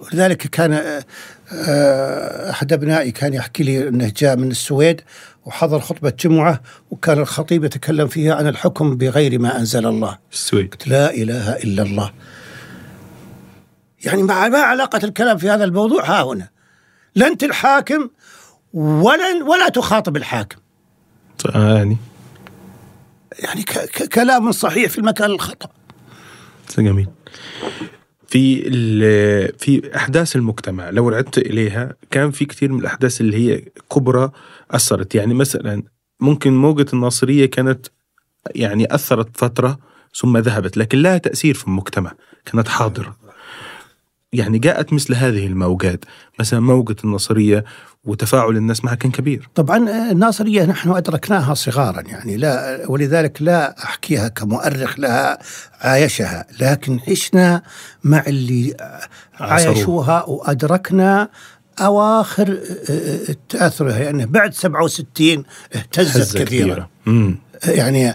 ولذلك 0.00 0.36
كان 0.36 0.72
آه، 0.72 1.04
آه، 1.52 2.50
أحد 2.50 2.72
أبنائي 2.72 3.10
كان 3.10 3.34
يحكي 3.34 3.62
لي 3.62 3.88
أنه 3.88 4.12
جاء 4.16 4.36
من 4.36 4.50
السويد 4.50 5.00
وحضر 5.46 5.80
خطبة 5.80 6.12
جمعة 6.20 6.60
وكان 6.90 7.18
الخطيب 7.18 7.64
يتكلم 7.64 8.08
فيها 8.08 8.34
عن 8.34 8.46
الحكم 8.46 8.96
بغير 8.96 9.38
ما 9.38 9.58
أنزل 9.58 9.86
الله. 9.86 10.18
السويد. 10.32 10.72
قلت 10.72 10.88
لا 10.88 11.14
إله 11.14 11.52
إلا 11.52 11.82
الله. 11.82 12.12
يعني 14.04 14.22
ما 14.22 14.48
ما 14.48 14.58
علاقة 14.58 15.00
الكلام 15.04 15.38
في 15.38 15.50
هذا 15.50 15.64
الموضوع؟ 15.64 16.04
ها 16.04 16.22
هنا. 16.22 16.48
لا 17.14 17.26
أنت 17.26 17.44
الحاكم 17.44 18.08
ولا 18.74 19.44
ولا 19.44 19.68
تخاطب 19.68 20.16
الحاكم. 20.16 20.58
يعني 21.44 21.96
يعني 23.38 23.62
كلام 24.12 24.52
صحيح 24.52 24.90
في 24.90 24.98
المكان 24.98 25.30
الخطأ. 25.30 25.68
جميل. 26.78 27.08
في 28.28 28.62
في 29.58 29.96
أحداث 29.96 30.36
المجتمع 30.36 30.90
لو 30.90 31.08
رجعت 31.08 31.38
إليها 31.38 31.94
كان 32.10 32.30
في 32.30 32.44
كثير 32.44 32.72
من 32.72 32.80
الأحداث 32.80 33.20
اللي 33.20 33.36
هي 33.36 33.64
كبرى 33.92 34.30
أثرت. 34.70 35.14
يعني 35.14 35.34
مثلا 35.34 35.82
ممكن 36.20 36.52
موجة 36.52 36.86
الناصرية 36.92 37.46
كانت 37.46 37.86
يعني 38.54 38.94
أثرت 38.94 39.36
فترة 39.36 39.78
ثم 40.14 40.38
ذهبت 40.38 40.76
لكن 40.76 41.02
لها 41.02 41.18
تأثير 41.18 41.54
في 41.54 41.66
المجتمع 41.66 42.12
كانت 42.44 42.68
حاضرة. 42.68 43.16
يعني 44.36 44.58
جاءت 44.58 44.92
مثل 44.92 45.14
هذه 45.14 45.46
الموجات 45.46 46.04
مثلا 46.38 46.60
موجة 46.60 46.96
النصرية 47.04 47.64
وتفاعل 48.04 48.56
الناس 48.56 48.84
معها 48.84 48.94
كان 48.94 49.10
كبير. 49.10 49.48
طبعا 49.54 49.88
آه، 49.88 50.12
الناصرية 50.12 50.64
نحن 50.64 50.90
أدركناها 50.90 51.54
صغارا 51.54 52.00
يعني 52.00 52.36
لا 52.36 52.84
ولذلك 52.88 53.42
لا 53.42 53.84
أحكيها 53.84 54.28
كمؤرخ 54.28 54.98
لها 54.98 55.38
عايشها. 55.80 56.46
لكن 56.60 57.00
عشنا 57.08 57.62
مع 58.04 58.24
اللي 58.26 58.76
عايشوها 59.40 60.24
وأدركنا 60.24 61.28
أواخر 61.80 62.48
آه، 62.50 62.92
آه، 62.92 63.36
تأثرها. 63.48 63.98
يعني 63.98 64.26
بعد 64.26 64.54
67 64.54 65.44
اهتزت 65.74 66.38
كثيرا. 66.38 66.88
يعني 67.64 68.14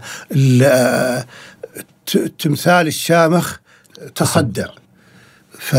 التمثال 2.15 2.87
الشامخ 2.87 3.57
تصدع. 4.15 4.67
ف 5.61 5.75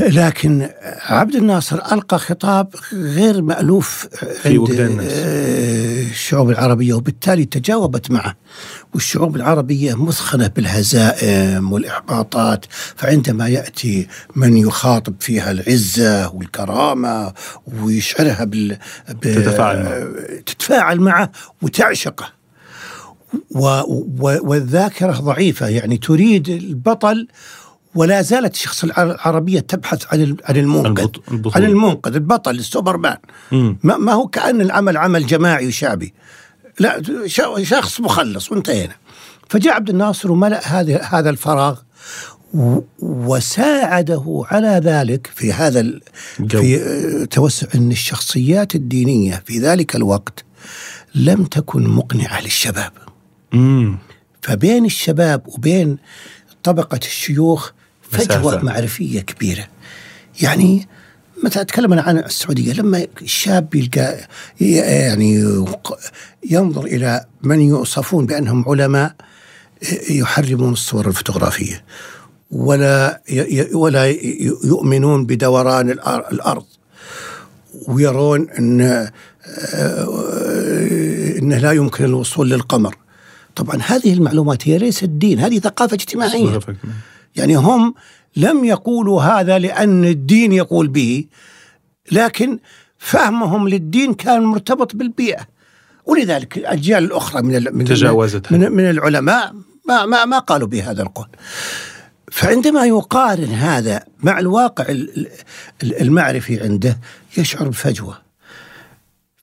لكن 0.00 0.68
عبد 1.06 1.34
الناصر 1.34 1.76
ألقى 1.92 2.18
خطاب 2.18 2.74
غير 2.92 3.42
مألوف 3.42 4.08
عند 4.44 4.68
الشعوب 6.10 6.50
العربية 6.50 6.94
وبالتالي 6.94 7.44
تجاوبت 7.44 8.10
معه. 8.10 8.36
والشعوب 8.94 9.36
العربية 9.36 10.04
مثخنة 10.04 10.46
بالهزائم 10.46 11.72
والإحباطات 11.72 12.64
فعندما 12.96 13.48
يأتي 13.48 14.08
من 14.34 14.56
يخاطب 14.56 15.14
فيها 15.20 15.50
العزة 15.50 16.28
والكرامة 16.34 17.32
ويشعرها 17.82 18.44
بال... 18.44 18.78
ب... 19.08 19.20
تتفاعل 19.20 19.82
معه. 19.82 20.06
تتفاعل 20.46 21.00
معه 21.00 21.30
وتعشقه. 21.62 22.32
و... 23.50 23.66
و... 24.18 24.38
والذاكرة 24.42 25.12
ضعيفة 25.12 25.68
يعني 25.68 25.96
تريد 25.98 26.48
البطل 26.48 27.28
ولا 27.96 28.22
زالت 28.22 28.54
الشخص 28.54 28.84
العربية 28.84 29.60
تبحث 29.60 30.04
عن 30.12 30.36
عن 30.44 30.56
المنقذ. 30.56 31.08
عن 31.54 31.64
المنقذ 31.64 32.14
البطل 32.14 32.54
السوبرمان. 32.54 33.16
ما 33.82 34.12
هو 34.12 34.26
كأن 34.26 34.60
العمل 34.60 34.96
عمل 34.96 35.26
جماعي 35.26 35.66
وشعبي. 35.66 36.14
لا 36.80 37.02
شخص 37.62 38.00
مخلص 38.00 38.52
وانتهينا. 38.52 38.94
فجاء 39.48 39.74
عبد 39.74 39.90
الناصر 39.90 40.32
وملأ 40.32 40.60
هذا 40.66 41.02
هذا 41.02 41.30
الفراغ 41.30 41.78
وساعده 42.98 44.44
على 44.50 44.80
ذلك 44.84 45.30
في 45.34 45.52
هذا 45.52 46.00
في 46.48 47.26
توسع 47.30 47.66
ان 47.74 47.90
الشخصيات 47.90 48.74
الدينية. 48.74 49.42
في 49.46 49.58
ذلك 49.58 49.96
الوقت 49.96 50.44
لم 51.14 51.44
تكن 51.44 51.88
مقنعة 51.88 52.40
للشباب. 52.40 52.92
مم. 53.52 53.98
فبين 54.42 54.84
الشباب 54.84 55.42
وبين 55.48 55.98
طبقة 56.62 57.00
الشيوخ 57.02 57.70
فجوة 58.16 58.64
معرفية 58.64 59.20
كبيرة. 59.20 59.66
يعني 60.42 60.88
مثلا 61.44 61.62
اتكلم 61.62 61.92
أنا 61.92 62.02
عن 62.02 62.18
السعودية 62.18 62.72
لما 62.72 63.06
الشاب 63.22 63.74
يلقى 63.74 64.28
يعني 64.60 65.64
ينظر 66.50 66.84
إلى 66.84 67.24
من 67.42 67.60
يوصفون 67.60 68.26
بأنهم 68.26 68.64
علماء 68.68 69.14
يحرمون 70.10 70.72
الصور 70.72 71.08
الفوتوغرافية 71.08 71.84
ولا 72.50 73.22
ولا 73.72 74.06
يؤمنون 74.64 75.26
بدوران 75.26 75.90
الأرض 76.32 76.64
ويرون 77.88 78.50
أن 78.50 78.80
انه 81.38 81.58
لا 81.58 81.72
يمكن 81.72 82.04
الوصول 82.04 82.50
للقمر. 82.50 82.96
طبعا 83.56 83.78
هذه 83.82 84.12
المعلومات 84.12 84.68
هي 84.68 84.78
ليست 84.78 85.04
دين 85.04 85.38
هذه 85.40 85.58
ثقافة 85.58 85.94
اجتماعية. 85.94 86.60
يعني 87.36 87.56
هم 87.56 87.94
لم 88.36 88.64
يقولوا 88.64 89.22
هذا 89.22 89.58
لأن 89.58 90.04
الدين 90.04 90.52
يقول 90.52 90.88
به 90.88 91.24
لكن 92.12 92.58
فهمهم 92.98 93.68
للدين 93.68 94.14
كان 94.14 94.42
مرتبط 94.42 94.96
بالبيئة. 94.96 95.46
ولذلك 96.06 96.56
الأجيال 96.58 97.04
الأخرى 97.04 97.42
من 97.42 97.64
من, 97.72 97.84
تجاوزت 97.84 98.52
من, 98.52 98.72
من 98.72 98.90
العلماء 98.90 99.54
ما 99.88 100.06
ما 100.06 100.24
ما 100.24 100.38
قالوا 100.38 100.68
بهذا 100.68 101.02
القول. 101.02 101.28
فعندما 102.32 102.86
يقارن 102.86 103.48
هذا 103.48 104.02
مع 104.18 104.38
الواقع 104.38 104.86
المعرفي 105.82 106.60
عنده 106.60 106.98
يشعر 107.36 107.68
بفجوة. 107.68 108.18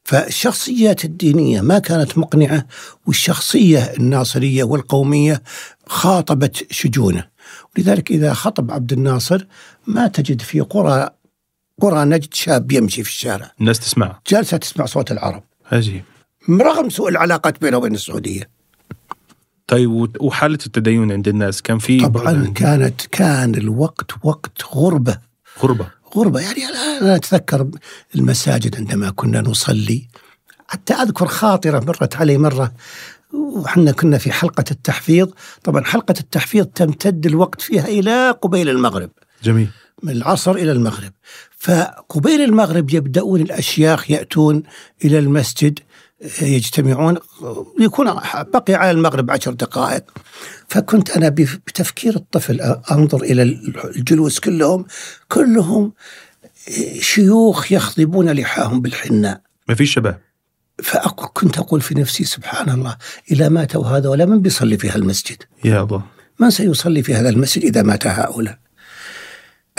فالشخصيات 0.04 1.06
الدينية 1.06 1.62
ما 1.62 1.80
كانت 1.80 2.18
مقنعة 2.18 2.66
والشخصية 3.08 3.80
الناصرية 3.80 4.64
والقومية 4.64 5.44
خاطبت 5.88 6.68
شجونه. 6.72 7.33
لذلك 7.78 8.12
إذا 8.12 8.34
خطب 8.34 8.72
عبد 8.72 8.94
الناصر 8.94 9.46
ما 9.88 10.08
تجد 10.08 10.42
في 10.42 10.60
قرى 10.60 11.10
قرى 11.82 12.06
نجد 12.06 12.34
شاب 12.34 12.72
يمشي 12.72 13.04
في 13.04 13.10
الشارع. 13.10 13.52
الناس 13.60 13.80
تسمع. 13.80 14.20
جالسة 14.28 14.58
تسمع 14.58 14.86
صوت 14.86 15.12
العرب. 15.12 15.44
عجيب. 15.72 16.04
رغم 16.50 16.90
سوء 16.90 17.10
العلاقات 17.10 17.62
بينه 17.62 17.78
وبين 17.78 17.94
السعودية. 17.94 18.50
طيب 19.68 20.22
وحالة 20.22 20.60
التدين 20.66 21.12
عند 21.12 21.28
الناس 21.28 21.62
كان 21.62 21.80
في 21.80 22.00
طبعا 22.00 22.54
كانت 22.56 23.02
كان 23.02 23.56
الوقت 23.56 24.12
وقت 24.24 24.64
غربة. 24.74 25.20
غربة. 25.60 25.88
غربة. 26.16 26.40
يعني 26.40 26.66
أنا 27.02 27.16
أتذكر 27.16 27.70
المساجد 28.16 28.76
عندما 28.76 29.10
كنا 29.10 29.42
نصلي. 29.42 30.08
حتى 30.68 30.94
أذكر 30.94 31.28
خاطرة 31.28 31.80
مرت 31.80 32.16
علي 32.16 32.38
مرة. 32.38 32.74
وحنا 33.34 33.92
كنا 33.92 34.18
في 34.18 34.32
حلقة 34.32 34.64
التحفيظ. 34.72 35.30
طبعا 35.64 35.84
حلقة 35.84 36.16
التحفيظ 36.20 36.66
تمتد 36.76 37.26
الوقت 37.26 37.62
فيها 37.62 37.88
إلى 37.88 38.32
قبيل 38.32 38.70
المغرب. 38.70 39.10
جميل. 39.44 39.70
من 40.04 40.12
العصر 40.14 40.52
إلى 40.52 40.72
المغرب. 40.72 41.12
فقبيل 41.58 42.42
المغرب 42.42 42.94
يبدأون 42.94 43.42
الأشياخ 43.42 44.12
يأتون 44.12 44.64
إلى 45.06 45.20
المسجد 45.20 45.80
يجتمعون 46.42 47.18
يكون 47.80 48.06
بقي 48.36 48.74
على 48.74 48.92
المغرب 48.92 49.32
عشر 49.32 49.54
دقائق. 49.54 50.04
فكنت 50.68 51.10
أنا 51.10 51.30
بتفكير 51.30 52.16
الطفل 52.16 52.62
أنظر 52.92 53.24
إلى 53.24 53.44
الجلوس 53.96 54.40
كلهم 54.40 54.86
كلهم 55.28 55.94
شيوخ 57.00 57.72
يخضبون 57.72 58.30
لحاهم 58.30 58.82
بالحناء. 58.82 59.42
ما 59.70 59.76
في 59.76 59.86
شباب. 59.86 60.20
فكنت 60.84 61.58
أقول 61.58 61.82
في 61.82 61.96
نفسي 61.96 62.24
سبحان 62.24 62.70
الله 62.70 62.98
إذا 63.32 63.50
ماتوا 63.50 63.86
هذولا 63.86 64.26
من 64.26 64.42
بيصلي 64.42 64.78
في 64.78 64.90
هالمسجد 64.90 65.44
يا 65.64 65.82
الله. 65.82 66.04
من 66.40 66.50
سيصلي 66.50 67.04
في 67.04 67.16
هذا 67.16 67.30
المسجد 67.30 67.64
إذا 67.64 67.82
مات 67.82 68.08
هؤلاء؟ 68.08 68.58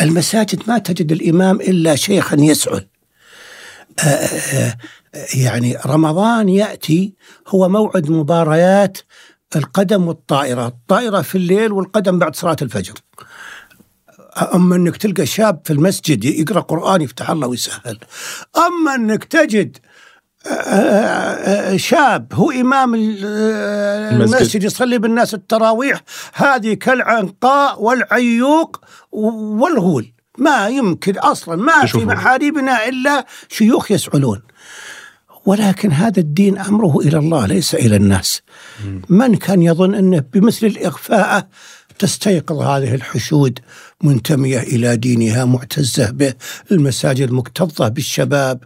المساجد 0.01 0.63
ما 0.69 0.79
تجد 0.79 1.13
الإمام 1.13 1.61
إلا 1.61 1.97
شيخا 1.97 2.37
يسعل. 2.41 2.87
آه، 3.99 4.05
آه، 4.05 4.77
يعني 5.35 5.77
رمضان 5.87 6.49
يأتي 6.49 7.15
هو 7.49 7.69
موعد 7.69 8.11
مباريات 8.11 8.99
القدم 9.57 10.09
والطائرة. 10.09 10.67
الطائرة 10.67 11.23
في 11.23 11.39
الليل 11.39 11.73
والقدم 11.73 12.19
بعد 12.19 12.37
صلاة 12.37 12.57
الفجر. 12.63 12.95
أما 14.55 14.77
أنك 14.77 14.97
تلقى 14.97 15.27
شاب 15.27 15.61
في 15.65 15.73
المسجد 15.73 16.25
يقرأ 16.25 16.61
قرآن 16.61 17.01
يفتح 17.01 17.31
الله 17.31 17.47
ويسهل. 17.47 17.99
أما 18.57 18.95
أنك 18.95 19.25
تجد 19.25 19.79
شاب 21.77 22.33
هو 22.35 22.51
إمام 22.51 22.95
المسجد, 22.95 24.63
يصلي 24.65 24.99
بالناس 24.99 25.35
التراويح. 25.35 26.01
هذه 26.35 26.75
كالعنقاء 26.75 27.83
والعيوق 27.83 28.81
والغول. 29.13 30.13
ما 30.39 30.69
يمكن 30.69 31.19
أصلا 31.19 31.57
ما 31.57 31.87
في 31.87 31.99
محاريبنا 31.99 32.89
إلا 32.89 33.27
شيوخ 33.49 33.91
يسعلون. 33.91 34.43
ولكن 35.47 35.93
هذا 35.93 36.21
الدين 36.21 36.59
أمره 36.59 36.99
إلى 37.01 37.19
الله 37.19 37.47
ليس 37.47 37.75
إلى 37.75 37.97
الناس. 37.97 38.43
من 39.09 39.37
كان 39.37 39.63
يظن 39.63 39.95
أنه 39.95 40.25
بمثل 40.33 40.67
الإخفاء 40.67 41.49
تستيقظ 41.99 42.63
هذه 42.63 42.95
الحشود؟ 42.95 43.59
منتمية 44.03 44.59
إلى 44.59 44.97
دينها 44.97 45.45
معتزة 45.45 46.11
به 46.11 46.35
المساجد 46.73 47.31
مكتظة 47.33 47.89
بالشباب. 47.89 48.65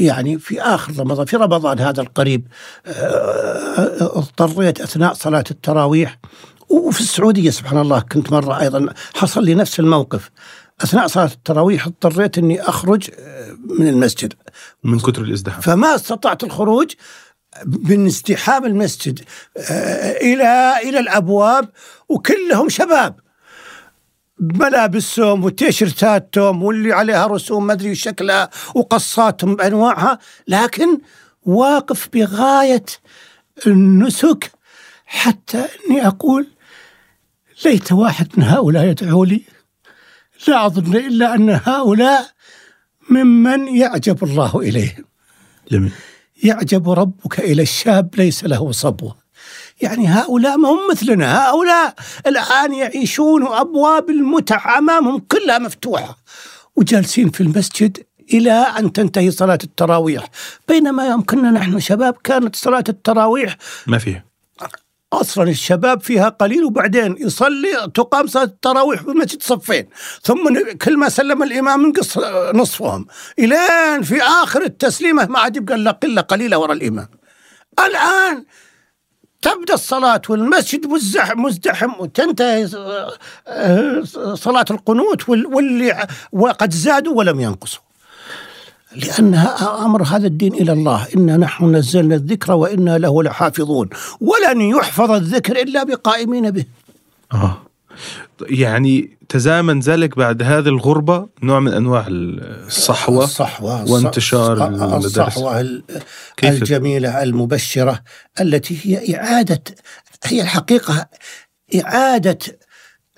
يعني 0.00 0.38
في 0.38 0.62
آخر 0.62 0.92
رمضان 0.98 1.26
في 1.26 1.36
رمضان 1.36 1.78
هذا 1.78 2.00
القريب 2.00 2.46
آه، 2.86 4.18
اضطريت 4.18 4.80
أثناء 4.80 5.14
صلاة 5.14 5.44
التراويح. 5.50 6.18
وفي 6.68 7.00
السعودية 7.00 7.50
سبحان 7.50 7.78
الله 7.78 8.00
كنت 8.00 8.32
مرة 8.32 8.60
أيضا 8.60 8.86
حصل 9.14 9.44
لي 9.44 9.54
نفس 9.54 9.80
الموقف. 9.80 10.30
أثناء 10.80 11.06
صلاة 11.06 11.26
التراويح 11.26 11.86
اضطريت 11.86 12.38
إني 12.38 12.60
أخرج 12.62 13.10
آه، 13.18 13.56
من 13.78 13.88
المسجد. 13.88 14.32
من 14.84 14.98
كثر 14.98 15.22
الازدحام 15.22 15.60
فما 15.60 15.94
استطعت 15.94 16.44
الخروج 16.44 16.92
من 17.66 18.06
ازدحام 18.06 18.64
المسجد 18.64 19.20
آه، 19.56 20.12
إلى 20.12 20.74
إلى 20.82 20.98
الأبواب 20.98 21.68
وكلهم 22.08 22.68
شباب. 22.68 23.25
ملابسهم 24.40 25.44
وتيشرتاتهم 25.44 26.62
واللي 26.62 26.92
عليها 26.92 27.26
رسوم 27.26 27.66
ما 27.66 27.72
أدري 27.72 27.94
شكلها 27.94 28.50
وقصاتهم 28.74 29.56
بأنواعها 29.56 30.18
لكن 30.48 30.98
واقف 31.42 32.08
بغاية 32.12 32.84
النسك 33.66 34.52
حتى 35.06 35.66
إني 35.90 36.06
أقول 36.06 36.46
ليت 37.64 37.92
واحد 37.92 38.28
من 38.36 38.44
هؤلاء 38.44 38.84
يدعو 38.84 39.24
لي. 39.24 39.42
لا 40.48 40.66
أظن 40.66 40.96
إلا 40.96 41.34
أن 41.34 41.60
هؤلاء 41.64 42.30
ممن 43.10 43.76
يعجب 43.76 44.24
الله 44.24 44.60
إليهم. 44.60 45.04
جميل. 45.70 45.92
يعجب 46.44 46.90
ربك 46.90 47.40
إلى 47.40 47.62
الشاب 47.62 48.14
ليس 48.16 48.44
له 48.44 48.72
صبوة. 48.72 49.16
يعني 49.80 50.08
هؤلاء 50.08 50.56
ما 50.56 50.68
هم 50.68 50.78
مثلنا. 50.90 51.48
هؤلاء 51.48 51.94
الآن 52.26 52.74
يعيشون 52.74 53.46
أبواب 53.46 54.10
المتع 54.10 54.78
أمامهم 54.78 55.18
كلها 55.18 55.58
مفتوحة. 55.58 56.16
وجالسين 56.76 57.30
في 57.30 57.40
المسجد 57.40 57.98
إلى 58.34 58.52
أن 58.52 58.92
تنتهي 58.92 59.30
صلاة 59.30 59.58
التراويح. 59.64 60.24
بينما 60.68 61.06
يوم 61.06 61.22
كنا 61.22 61.50
نحن 61.50 61.80
شباب 61.80 62.16
كانت 62.24 62.56
صلاة 62.56 62.84
التراويح 62.88 63.56
ما 63.86 63.98
فيها. 63.98 64.24
أصلا 65.12 65.50
الشباب 65.50 66.00
فيها 66.00 66.28
قليل 66.28 66.64
وبعدين 66.64 67.16
يصلي 67.20 67.90
تقام 67.94 68.26
صلاة 68.26 68.44
التراويح 68.44 69.02
في 69.02 69.08
المسجد 69.08 69.42
صفين. 69.42 69.88
ثم 70.22 70.58
كل 70.82 70.96
ما 70.96 71.08
سلم 71.08 71.42
الإمام 71.42 71.84
ينقص 71.84 72.18
نصفهم. 72.54 73.06
إلين 73.38 74.02
في 74.02 74.22
آخر 74.22 74.62
التسليمة 74.62 75.26
ما 75.26 75.38
عاد 75.38 75.56
يبقى 75.56 75.74
إلا 75.74 75.90
قلة 75.90 76.20
قليلة 76.20 76.58
وراء 76.58 76.76
الإمام. 76.76 77.08
الآن 77.78 78.44
تبدأ 79.42 79.74
الصلاة 79.74 80.22
والمسجد 80.28 80.86
مزدحم 80.86 81.40
مزدحم 81.40 81.90
وتنتهي 82.00 82.68
آه، 83.48 84.02
صلاة 84.34 84.64
القنوت 84.70 85.28
واللي 85.28 86.06
وقد 86.32 86.72
زادوا 86.72 87.14
ولم 87.14 87.40
ينقصوا. 87.40 87.80
لأنها 88.96 89.84
أمر 89.84 90.02
هذا 90.02 90.26
الدين 90.26 90.54
إلى 90.54 90.72
الله 90.72 91.06
إنا 91.16 91.36
نحن 91.36 91.76
نزلنا 91.76 92.14
الذكر 92.14 92.52
وإنا 92.52 92.98
له 92.98 93.22
لحافظون 93.22 93.88
ولن 94.20 94.60
يحفظ 94.60 95.10
الذكر 95.10 95.62
إلا 95.62 95.84
بقائمين 95.84 96.50
به 96.50 96.64
آه. 97.32 97.62
يعني 98.42 99.18
تزامن 99.28 99.80
ذلك 99.80 100.16
بعد 100.16 100.42
هذه 100.42 100.68
الغربة 100.68 101.28
نوع 101.42 101.60
من 101.60 101.72
أنواع 101.72 102.06
الصحوة, 102.08 103.24
الصحوة 103.24 103.90
وانتشار 103.90 104.68
الصحوة 104.96 105.82
الجميلة 106.44 107.22
المبشرة 107.22 108.02
التي 108.40 108.78
هي 108.84 109.16
إعادة 109.16 109.62
هي 110.24 110.42
الحقيقة 110.42 111.08
إعادة 111.74 112.38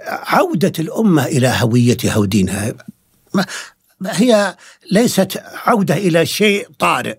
عودة 0.09 0.73
الأمة 0.79 1.27
إلى 1.27 1.55
هويتها 1.61 2.17
ودينها. 2.17 2.75
هي 4.07 4.57
ليست 4.91 5.43
عودة 5.67 5.97
إلى 5.97 6.27
شيء 6.27 6.69
طارئ. 6.79 7.17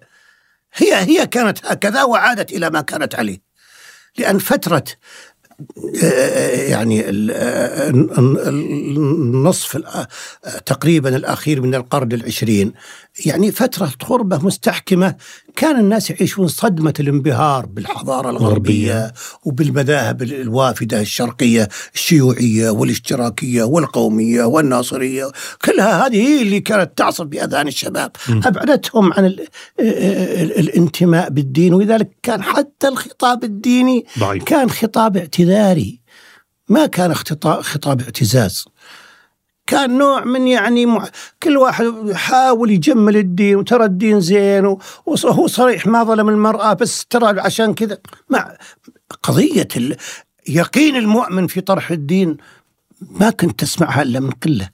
هي 0.73 0.95
هي 0.95 1.27
كانت 1.27 1.65
هكذا 1.65 2.03
وعادت 2.03 2.51
إلى 2.51 2.69
ما 2.69 2.81
كانت 2.81 3.15
عليه. 3.15 3.41
لأن 4.17 4.39
فترة 4.39 4.83
يعني 6.69 7.09
النصف 8.49 9.77
تقريبا 10.65 11.15
الأخير 11.15 11.61
من 11.61 11.75
القرن 11.75 12.11
العشرين. 12.11 12.73
يعني 13.25 13.51
فترة 13.51 13.91
غربة 14.05 14.45
مستحكمة 14.45 15.15
كان 15.55 15.79
الناس 15.79 16.09
يعيشون 16.09 16.47
صدمة 16.47 16.93
الانبهار 16.99 17.65
بالحضارة 17.65 18.29
الغربية 18.29 19.13
وبالمذاهب 19.43 20.21
الوافدة 20.21 21.01
الشرقية 21.01 21.69
الشيوعية 21.93 22.69
والاشتراكية 22.69 23.63
والقومية 23.63 24.43
والناصرية. 24.43 25.31
كلها 25.65 26.05
هذه 26.05 26.15
هي 26.15 26.41
اللي 26.41 26.59
كانت 26.59 26.97
تعصف 26.97 27.25
بأذهان 27.25 27.67
الشباب. 27.67 28.11
أبعدتهم 28.29 29.13
عن 29.13 29.35
الانتماء 30.59 31.29
بالدين 31.29 31.73
ولذلك 31.73 32.17
كان 32.23 32.43
حتى 32.43 32.87
الخطاب 32.87 33.43
الديني 33.43 34.05
ضعيف. 34.19 34.43
كان 34.43 34.69
خطاب 34.69 35.17
اعتذاري. 35.17 35.99
ما 36.69 36.85
كان 36.85 37.13
خطاب 37.13 38.01
اعتزاز. 38.01 38.65
كان 39.69 39.97
نوع 39.97 40.23
من 40.23 40.47
يعني 40.47 40.85
مع... 40.85 41.07
كل 41.43 41.57
واحد 41.57 41.93
يحاول 42.05 42.71
يجمل 42.71 43.17
الدين 43.17 43.55
وترى 43.55 43.85
الدين 43.85 44.21
زين 44.21 44.65
وهو 45.05 45.47
صريح 45.47 45.87
ما 45.87 46.03
ظلم 46.03 46.29
المرأة 46.29 46.73
بس 46.73 47.05
ترى 47.05 47.39
عشان 47.39 47.73
كذا 47.73 47.97
مع 48.29 48.57
قضية 49.23 49.67
ال... 49.77 49.95
يقين 50.47 50.95
المؤمن 50.95 51.47
في 51.47 51.61
طرح 51.61 51.91
الدين 51.91 52.37
ما 53.01 53.29
كنت 53.29 53.59
تسمعها 53.59 54.01
إلا 54.01 54.19
من 54.19 54.29
قلة. 54.31 54.69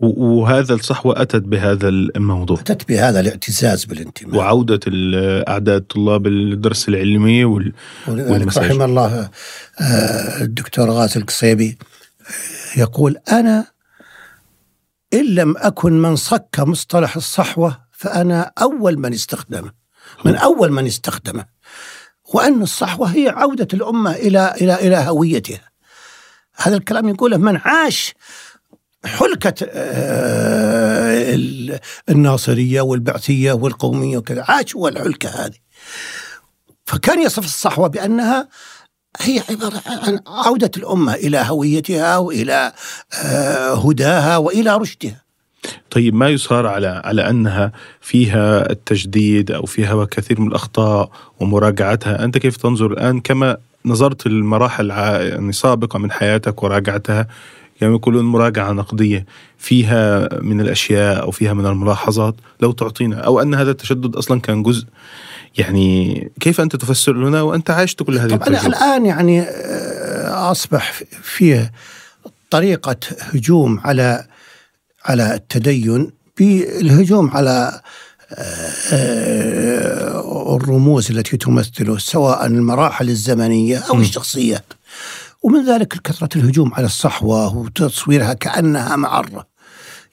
وهذا 0.00 0.74
الصحوة 0.74 1.22
أتت 1.22 1.42
بهذا 1.42 1.88
الموضوع. 1.88 2.60
أتت 2.60 2.88
بهذا 2.88 3.20
الاعتزاز 3.20 3.84
بالانتماء. 3.84 4.36
وعودة 4.36 4.80
أعداد 5.48 5.80
طلاب 5.80 6.26
الدرس 6.26 6.88
العلمي 6.88 7.44
وال... 7.44 7.72
رحم 8.56 8.82
الله 8.82 9.30
آه، 9.80 10.42
الدكتور 10.42 10.90
غازي 10.90 11.20
القصيبي 11.20 11.78
يقول 12.76 13.16
أنا 13.32 13.71
إن 15.14 15.34
لم 15.34 15.54
أكن 15.56 16.02
من 16.02 16.16
صك 16.16 16.60
مصطلح 16.60 17.16
الصحوة 17.16 17.78
فأنا 17.92 18.52
أول 18.62 18.98
من 18.98 19.12
استخدمه 19.12 19.72
من 20.24 20.36
أول 20.36 20.72
من 20.72 20.86
استخدمه. 20.86 21.44
وأن 22.34 22.62
الصحوة 22.62 23.06
هي 23.08 23.28
عودة 23.28 23.68
الأمة 23.74 24.12
إلى 24.12 24.54
إلى 24.60 24.74
إلى 24.74 24.96
هويتها. 24.96 25.70
هذا 26.56 26.76
الكلام 26.76 27.08
يقوله 27.08 27.36
من 27.36 27.56
عاش 27.56 28.14
حلكة 29.04 29.66
آه، 29.70 31.36
الناصرية 32.08 32.80
والبعثية 32.80 33.52
والقومية 33.52 34.18
وكذا 34.18 34.44
عاشوا 34.48 34.88
الحلكة 34.88 35.28
هذه. 35.28 35.58
فكان 36.84 37.22
يصف 37.22 37.44
الصحوة 37.44 37.88
بأنها 37.88 38.48
هي 39.20 39.42
عبارة 39.50 39.82
عن 39.86 40.20
عودة 40.26 40.70
الأمة 40.76 41.14
إلى 41.14 41.44
هويتها 41.48 42.18
وإلى 42.18 42.72
آه، 43.24 43.74
هداها 43.74 44.36
وإلى 44.36 44.76
رشدها. 44.76 45.22
طيب 45.90 46.14
ما 46.14 46.28
يصار 46.28 46.66
على 46.66 47.02
على 47.04 47.30
أنها 47.30 47.72
فيها 48.00 48.70
التجديد 48.70 49.50
أو 49.50 49.66
فيها 49.66 50.04
كثير 50.04 50.40
من 50.40 50.48
الأخطاء 50.48 51.10
ومراجعتها، 51.40 52.24
أنت 52.24 52.38
كيف 52.38 52.56
تنظر 52.56 52.92
الآن؟ 52.92 53.20
كما 53.20 53.56
نظرت 53.84 54.26
المراحل 54.26 54.90
يعني 54.90 55.52
سابقة 55.52 55.98
من 55.98 56.10
حياتك 56.10 56.62
وراجعتها 56.62 57.26
يعني 57.80 57.94
يقولون 57.94 58.24
مراجعة 58.24 58.72
نقدية 58.72 59.26
فيها 59.58 60.28
من 60.42 60.60
الأشياء 60.60 61.22
أو 61.22 61.30
فيها 61.30 61.52
من 61.52 61.66
الملاحظات 61.66 62.34
لو 62.60 62.72
تعطينا 62.72 63.16
أو 63.16 63.40
أن 63.40 63.54
هذا 63.54 63.70
التشدد 63.70 64.16
أصلا 64.16 64.40
كان 64.40 64.62
جزء 64.62 64.86
يعني 65.58 66.30
كيف 66.40 66.60
أنت 66.60 66.76
تفسر 66.76 67.12
لنا 67.12 67.42
وأنت 67.42 67.70
عشت 67.70 68.02
كل 68.02 68.18
هذه 68.18 68.34
التجربة؟ 68.34 68.66
الآن 68.66 69.06
يعني 69.06 69.40
آه، 69.42 70.50
أصبح 70.50 70.92
فيه 71.22 71.72
طريقة 72.50 72.96
هجوم 73.20 73.80
على 73.80 74.26
على 75.04 75.34
التدين 75.34 76.10
بالهجوم 76.38 77.30
على 77.30 77.80
آه، 78.92 80.56
الرموز 80.56 81.10
التي 81.10 81.36
تمثله 81.36 81.98
سواء 81.98 82.46
المراحل 82.46 83.08
الزمنية 83.08 83.78
أو 83.78 83.98
الشخصيات. 84.00 84.64
ومن 85.42 85.66
ذلك 85.66 85.88
كثرة 85.88 86.38
الهجوم 86.38 86.74
على 86.74 86.86
الصحوة 86.86 87.56
وتصويرها 87.56 88.32
كأنها 88.32 88.96
معرة. 88.96 89.46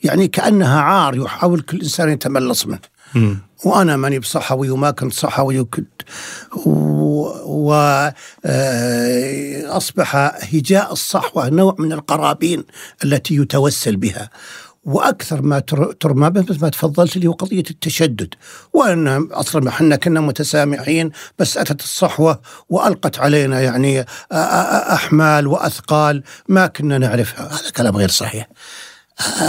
يعني 0.03 0.27
كأنها 0.27 0.81
عار 0.81 1.15
يحاول 1.15 1.61
كل 1.61 1.77
إنسان 1.81 2.09
يتملص 2.09 2.65
منه. 2.67 2.79
وأنا 3.65 3.97
ماني 3.97 4.19
بصحوي 4.19 4.69
وما 4.69 4.91
كنت 4.91 5.13
صحوي 5.13 5.59
وكنت 5.59 6.01
واصبح 9.65 10.15
هجاء 10.53 10.93
الصحوة 10.93 11.49
نوع 11.49 11.75
من 11.79 11.93
القرابين 11.93 12.63
التي 13.03 13.35
يتوسل 13.35 13.95
بها. 13.95 14.29
وأكثر 14.83 15.41
ما 15.41 15.59
ترمى 15.99 16.29
به 16.29 16.41
مثل 16.41 16.61
ما 16.61 16.69
تفضلت 16.69 17.15
اللي 17.15 17.27
هو 17.27 17.31
قضية 17.31 17.63
التشدد. 17.71 18.33
وأن 18.73 19.07
أصلا 19.31 19.69
إحنا 19.69 19.95
كنا 19.95 20.21
متسامحين 20.21 21.11
بس 21.39 21.57
أتت 21.57 21.81
الصحوة 21.81 22.41
وألقت 22.69 23.19
علينا 23.19 23.61
يعني 23.61 24.05
أحمال 24.93 25.47
وأثقال 25.47 26.23
ما 26.47 26.67
كنا 26.67 26.97
نعرفها. 26.97 27.47
هذا 27.47 27.69
كلام 27.77 27.97
غير 27.97 28.09
صحيح. 28.09 28.47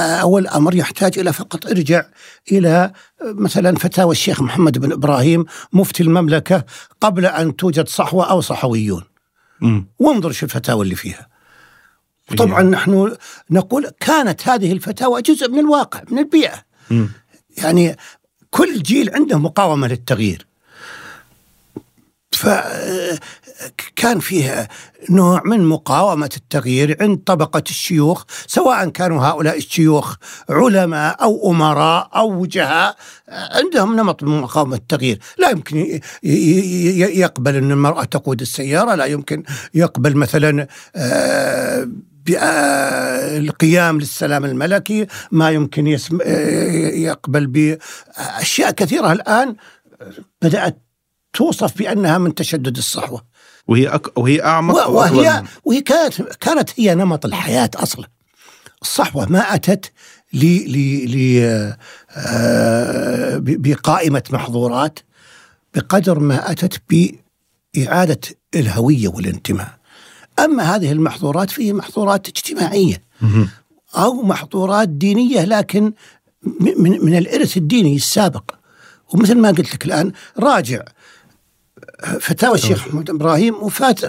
أول 0.01 0.47
أمر 0.47 0.75
يحتاج 0.75 1.19
إلى 1.19 1.33
فقط 1.33 1.67
إرجع 1.67 2.05
إلى 2.53 2.93
مثلا 3.23 3.77
فتاوى 3.77 4.13
الشيخ 4.13 4.43
محمد 4.43 4.79
بن 4.79 4.93
إبراهيم 4.93 5.45
مفتي 5.73 6.03
المملكة 6.03 6.65
قبل 7.01 7.27
أن 7.27 7.57
توجد 7.57 7.89
صحوة 7.89 8.31
أو 8.31 8.41
صحويون. 8.41 9.05
وانظر 9.99 10.33
شو 10.33 10.47
الفتاوى 10.47 10.85
اللي 10.85 10.95
فيها. 10.95 11.29
طبعا 12.37 12.63
نحن 12.63 13.17
نقول 13.51 13.91
كانت 14.01 14.49
هذه 14.49 14.73
الفتاوى 14.73 15.23
جزء 15.23 15.49
من 15.49 15.59
الواقع 15.59 16.03
من 16.11 16.19
البيئة. 16.19 16.65
يعني 17.57 17.97
كل 18.51 18.83
جيل 18.83 19.11
عنده 19.15 19.39
مقاومة 19.39 19.89
للتغيير. 19.89 20.47
فكان 23.61 24.19
فيه 24.19 24.69
نوع 25.11 25.43
من 25.45 25.67
مقاومة 25.67 26.31
التغيير 26.37 26.97
عند 27.01 27.19
طبقة 27.19 27.63
الشيوخ 27.71 28.25
سواء 28.47 28.89
كانوا 28.89 29.23
هؤلاء 29.23 29.57
الشيوخ 29.57 30.17
علماء 30.49 31.23
أو 31.23 31.51
أمراء 31.51 32.11
أو 32.17 32.41
وجهاء 32.41 32.97
عندهم 33.29 33.97
نمط 33.97 34.23
من 34.23 34.41
مقاومة 34.41 34.77
التغيير. 34.77 35.19
لا 35.39 35.51
يمكن 35.51 36.01
يقبل 36.23 37.57
أن 37.57 37.73
المرأة 37.73 38.05
تقود 38.05 38.41
السيارة 38.41 38.95
لا 38.95 39.05
يمكن 39.05 39.43
يقبل 39.75 40.17
مثلا 40.17 40.67
آه، 40.97 41.89
القيام 43.39 43.99
للسلام 43.99 44.45
الملكي 44.45 45.07
ما 45.31 45.51
يمكن 45.51 45.87
يقبل 47.07 47.47
بأشياء 47.47 48.71
كثيرة. 48.71 49.13
الآن 49.13 49.57
بدأت 50.43 50.83
توصف 51.33 51.79
بأنها 51.79 52.19
من 52.19 52.35
تشدد 52.35 52.77
الصحوة. 52.77 53.30
وهي 53.71 53.89
أك... 53.89 54.19
وهي 54.19 54.43
أعمق 54.43 54.89
وهي 54.89 55.45
وهي 55.65 55.81
كانت 55.81 56.23
كانت 56.23 56.71
هي 56.77 56.95
نمط 56.95 57.27
الحياة 57.27 57.71
أصلا. 57.75 58.09
الصحوة 58.83 59.27
ما 59.27 59.55
أتت 59.55 59.93
ل 60.33 60.45
ل 60.45 60.77
ل 61.13 61.17
آه 62.17 63.37
بقائمة 63.43 64.23
محظورات 64.31 64.99
بقدر 65.75 66.19
ما 66.19 66.51
أتت 66.51 66.83
بإعادة 66.91 68.21
الهوية 68.55 69.09
والانتماء. 69.09 69.79
أما 70.39 70.63
هذه 70.63 70.93
المحظورات 70.93 71.51
فهي 71.51 71.73
محظورات 71.73 72.29
اجتماعية 72.29 73.03
أو 73.97 74.23
محظورات 74.23 74.89
دينية 74.89 75.45
لكن 75.45 75.93
من 76.61 77.05
من 77.05 77.17
الإرث 77.19 77.57
الديني 77.57 77.97
السابق. 77.97 78.51
ومثل 79.15 79.39
ما 79.39 79.49
قلت 79.49 79.75
لك 79.75 79.85
الآن 79.85 80.13
راجع 80.39 80.83
فتاوى 82.21 82.55
الشيخ 82.55 82.89
محمد 82.89 83.11
إبراهيم 83.11 83.55
وفات 83.55 84.01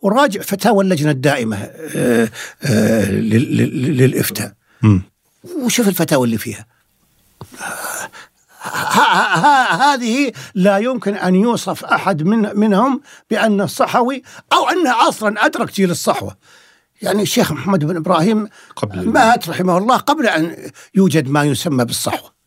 وراجع 0.00 0.40
فتاوى 0.40 0.84
اللجنة 0.84 1.10
الدائمة 1.10 1.56
آه، 1.56 2.30
آه، 2.62 3.10
للإفتاء 3.10 4.52
وشوف 5.64 5.88
الفتاوى 5.88 6.24
اللي 6.24 6.38
فيها 6.38 6.66
هذه 9.80 10.32
لا 10.54 10.78
يمكن 10.78 11.14
أن 11.14 11.34
يوصف 11.34 11.84
أحد 11.84 12.22
من 12.22 12.56
منهم 12.56 13.00
بانه 13.30 13.66
صحوي 13.66 14.22
أو 14.52 14.68
انه 14.68 15.08
أصلا 15.08 15.46
أدرك 15.46 15.72
جيل 15.72 15.90
الصحوة. 15.90 16.36
يعني 17.02 17.22
الشيخ 17.22 17.52
محمد 17.52 17.84
بن 17.84 17.96
إبراهيم 17.96 18.48
قبل 18.76 19.08
مات 19.08 19.48
رحمه 19.48 19.78
الله 19.78 19.96
قبل 19.96 20.26
أن 20.26 20.70
يوجد 20.94 21.28
ما 21.28 21.44
يسمى 21.44 21.84
بالصحوة. 21.84 22.37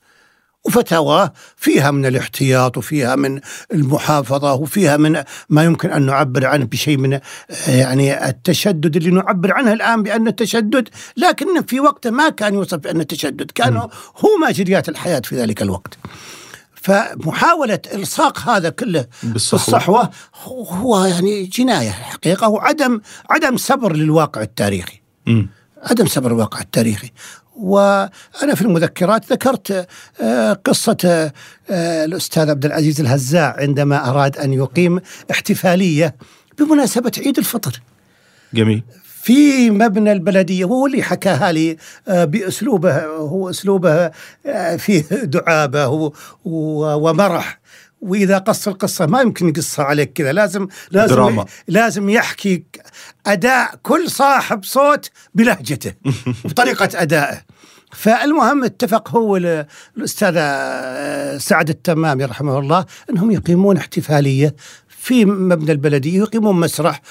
وفتاواه 0.66 1.34
فيها 1.55 1.91
من 1.91 2.05
الاحتياط 2.05 2.78
وفيها 2.78 3.16
من 3.16 3.39
المحافظة 3.74 4.53
وفيها 4.53 4.97
من 4.97 5.24
ما 5.49 5.64
يمكن 5.64 5.91
أن 5.91 6.05
نعبر 6.05 6.45
عنه 6.45 6.66
بشيء 6.66 6.97
من 6.97 7.20
يعني 7.68 8.30
التشدد 8.30 8.95
اللي 8.95 9.12
نعبر 9.12 9.53
عنه 9.53 9.74
الآن 9.74 10.03
بأن 10.03 10.28
التشدد 10.28 10.89
لكن 11.18 11.62
في 11.62 11.80
وقته 11.80 12.09
ما 12.09 12.30
كان 12.30 12.53
يوصف 12.53 12.78
بأن 12.78 13.01
التشدد 13.01 13.51
كان 13.51 13.78
هو 14.18 14.38
ماجريات 14.41 14.89
الحياة 14.89 15.20
في 15.20 15.36
ذلك 15.36 15.62
الوقت. 15.62 15.97
فمحاولة 16.74 17.80
إلصاق 17.93 18.39
هذا 18.39 18.70
كله 18.70 19.05
بالصحوة, 19.24 19.62
بالصحوة 19.64 20.09
هو 20.47 21.05
يعني 21.05 21.43
جناية 21.43 21.89
حقيقة 21.89 22.49
وعدم 22.49 23.01
عدم 23.30 23.57
صبر 23.57 23.95
للواقع 23.95 24.41
التاريخي. 24.41 25.01
م. 25.28 25.45
عدم 25.84 26.05
صبر 26.05 26.32
الواقع 26.32 26.59
التاريخي. 26.59 27.12
وأنا 27.62 28.55
في 28.55 28.62
المذكرات 28.62 29.32
ذكرت 29.32 29.88
آه، 30.22 30.53
قصة 30.53 31.32
آه، 31.70 32.05
الأستاذ 32.05 32.49
عبد 32.49 32.66
العزيز 32.66 33.01
الهزاع 33.01 33.55
عندما 33.57 34.09
أراد 34.09 34.38
أن 34.38 34.53
يقيم 34.53 34.99
احتفالية 35.32 36.16
بمناسبة 36.59 37.12
عيد 37.18 37.38
الفطر. 37.38 37.82
جميل. 38.53 38.84
في 39.24 39.70
مبنى 39.70 40.12
البلدية 40.12 40.66
وهو 40.66 40.86
اللي 40.86 41.03
حكاها 41.03 41.51
لي 41.51 41.78
آه، 42.07 42.26
بأسلوبه 42.26 43.05
هو 43.05 43.49
أسلوبه 43.49 44.12
فيه 44.78 45.01
دعابة 45.24 46.12
ومرح. 46.45 47.62
وإذا 48.02 48.38
قص 48.38 48.68
القصة 48.68 49.06
ما 49.06 49.22
يمكن 49.22 49.49
يقصها 49.49 49.86
عليك 49.86 50.14
كذا. 50.14 50.32
لازم 50.32 50.68
لازم 50.91 51.16
دراما. 51.16 51.45
لازم 51.68 52.10
يحكي 52.10 52.64
أداء 53.26 53.76
كل 53.84 54.12
صاحب 54.12 54.64
صوت 54.64 55.10
بلهجته 55.36 55.93
وطريقه 56.45 56.89
أدائه. 56.95 57.41
فالمهم 57.91 58.64
اتفق 58.64 59.10
هو 59.10 59.38
الأستاذ 59.97 60.34
آه، 60.38 61.38
سعد 61.38 61.70
التمامي 61.70 62.26
رحمه 62.26 62.60
الله 62.60 62.86
إنهم 63.10 63.32
يقيمون 63.32 63.78
احتفالية 63.78 64.56
في 64.88 65.26
مبنى 65.26 65.72
البلديه 65.72 66.20
يقيمون 66.20 66.60
مسرح. 66.60 67.02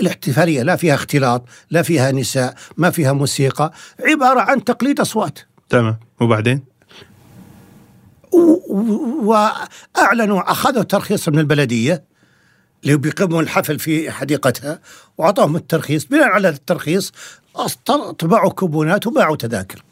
الاحتفالية 0.00 0.62
لا 0.62 0.76
فيها 0.76 0.94
اختلاط 0.94 1.44
لا 1.70 1.82
فيها 1.82 2.12
نساء 2.12 2.54
ما 2.76 2.90
فيها 2.90 3.12
موسيقى 3.12 3.72
عبارة 4.00 4.40
عن 4.40 4.64
تقليد 4.64 5.00
أصوات. 5.00 5.38
تمام. 5.68 5.96
وبعدين؟ 6.20 6.75
وأعلنوا 9.22 10.50
أخذوا 10.50 10.82
ترخيص 10.82 11.28
من 11.28 11.38
البلدية 11.38 12.04
اللي 12.84 12.96
بيقيمون 12.96 13.44
الحفل 13.44 13.78
في 13.78 14.10
حديقتها 14.10 14.80
واعطاهم 15.18 15.56
الترخيص. 15.56 16.04
بناء 16.04 16.28
على 16.28 16.48
الترخيص 16.48 17.12
طبعوا 18.18 18.50
كوبونات 18.50 19.06
وباعوا 19.06 19.36
تذاكر. 19.36 19.82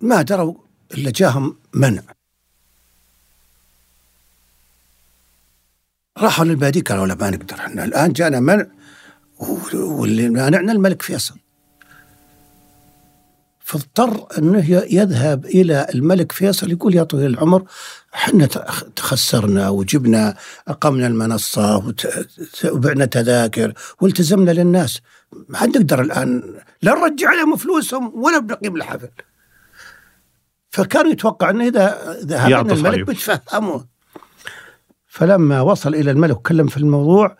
ما 0.00 0.22
دروا 0.22 0.54
إلا 0.94 1.10
جاهم 1.10 1.56
منع. 1.74 2.02
راحوا 6.18 6.44
للبادية 6.44 6.82
قالوا 6.82 7.06
لا 7.06 7.14
ما 7.14 7.30
نقدر 7.30 7.56
إحنا 7.56 7.84
الآن 7.84 8.12
جانا 8.12 8.40
منع 8.40 8.66
واللي 9.74 10.28
مانعنا 10.28 10.72
الملك 10.72 11.02
فيصل. 11.02 11.36
فاضطر 13.64 14.26
أنه 14.38 14.70
يذهب 14.70 15.44
إلى 15.44 15.86
الملك 15.94 16.32
فيصل 16.32 16.70
يقول 16.70 16.94
يا 16.94 17.02
طويل 17.02 17.26
العمر 17.26 17.64
إحنا 18.14 18.46
تخسرنا 18.96 19.68
وجبنا 19.68 20.36
أقمنا 20.68 21.06
المنصة 21.06 21.94
وبعنا 22.64 23.04
تذاكر 23.04 23.72
والتزمنا 24.00 24.50
للناس. 24.50 25.00
ما 25.48 25.66
نقدر 25.66 26.00
الآن 26.00 26.54
لا 26.82 26.94
نرجع 26.94 27.32
لهم 27.32 27.56
فلوسهم 27.56 28.22
ولا 28.24 28.38
بنقيم 28.38 28.76
الحفل. 28.76 29.10
فكان 30.70 31.10
يتوقع 31.10 31.50
أنه 31.50 31.68
إذا 31.68 32.16
ذهب 32.24 32.70
الملك 32.70 33.06
بيتفهموا 33.06 33.80
فلما 35.06 35.60
وصل 35.60 35.94
إلى 35.94 36.10
الملك 36.10 36.36
وكلم 36.36 36.66
في 36.66 36.76
الموضوع 36.76 37.36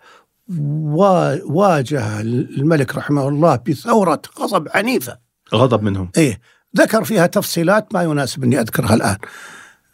واجه 1.45 2.21
الملك 2.21 2.95
رحمه 2.95 3.27
الله 3.27 3.55
بثورة 3.67 4.21
غضب 4.39 4.67
عنيفة. 4.71 5.17
غضب 5.53 5.83
منهم. 5.83 6.11
إيه 6.17 6.39
ذكر 6.77 7.03
فيها 7.03 7.27
تفصيلات 7.27 7.93
ما 7.93 8.03
يناسب 8.03 8.43
أني 8.43 8.59
أذكرها 8.59 8.93
الآن. 8.93 9.17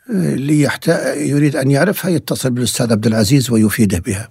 اللي 0.09 0.61
يحت... 0.61 0.87
يريد 1.17 1.55
أن 1.55 1.71
يعرفها 1.71 2.11
يتصل 2.11 2.49
بالأستاذ 2.49 2.91
عبد 2.91 3.07
العزيز 3.07 3.51
ويفيده 3.51 3.99
بها. 3.99 4.29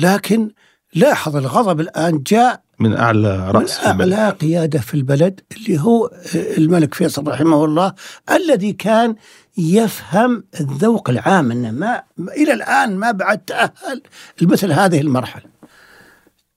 لكن 0.00 0.50
لاحظ 0.94 1.36
الغضب 1.36 1.80
الآن 1.80 2.22
جاء 2.22 2.62
من 2.78 2.96
أعلى 2.96 3.50
رأس 3.50 3.80
من 3.80 3.86
أعلى 3.86 4.04
البلد. 4.04 4.32
قيادة 4.40 4.78
في 4.78 4.94
البلد 4.94 5.40
اللي 5.56 5.80
هو 5.80 6.10
الملك 6.34 6.94
فيصل 6.94 7.28
رحمه 7.28 7.64
الله 7.64 7.94
الذي 8.30 8.72
كان 8.72 9.14
يفهم 9.58 10.44
الذوق 10.60 11.10
العام 11.10 11.50
إنه 11.50 11.70
ما 11.70 12.02
إلى 12.18 12.52
الآن 12.52 12.96
ما 12.96 13.10
بعد 13.10 13.38
تأهل 13.38 14.02
لمثل 14.40 14.72
هذه 14.72 15.00
المرحلة. 15.00 15.44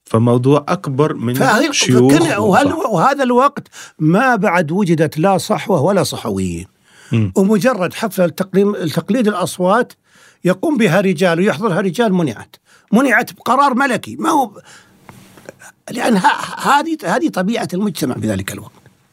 فموضوع 0.06 0.64
أكبر 0.68 1.14
من 1.14 1.34
شيوخ. 1.70 2.38
وهذا 2.90 3.22
الوقت 3.22 3.68
ما 3.98 4.36
بعد 4.36 4.72
وجدت 4.72 5.18
لا 5.18 5.38
صحوة 5.38 5.82
ولا 5.82 6.02
صحويين. 6.02 6.66
ومجرد 7.36 7.94
حفل 7.94 8.22
التقليم 8.24 8.72
تقليد 8.72 9.28
الأصوات 9.28 9.92
يقوم 10.44 10.76
بها 10.76 11.00
رجال 11.00 11.38
ويحضرها 11.38 11.80
رجال 11.80 12.14
منعت. 12.14 12.56
منعت 12.92 13.32
بقرار 13.32 13.74
ملكي. 13.74 14.16
ما 14.16 14.30
هو 14.30 14.62
لأن 15.90 16.16
هذه 16.62 16.96
هذه 17.04 17.28
طبيعة 17.28 17.68
المجتمع 17.74 18.14
في 18.14 18.26
ذلك 18.26 18.52
الوقت. 18.52 18.72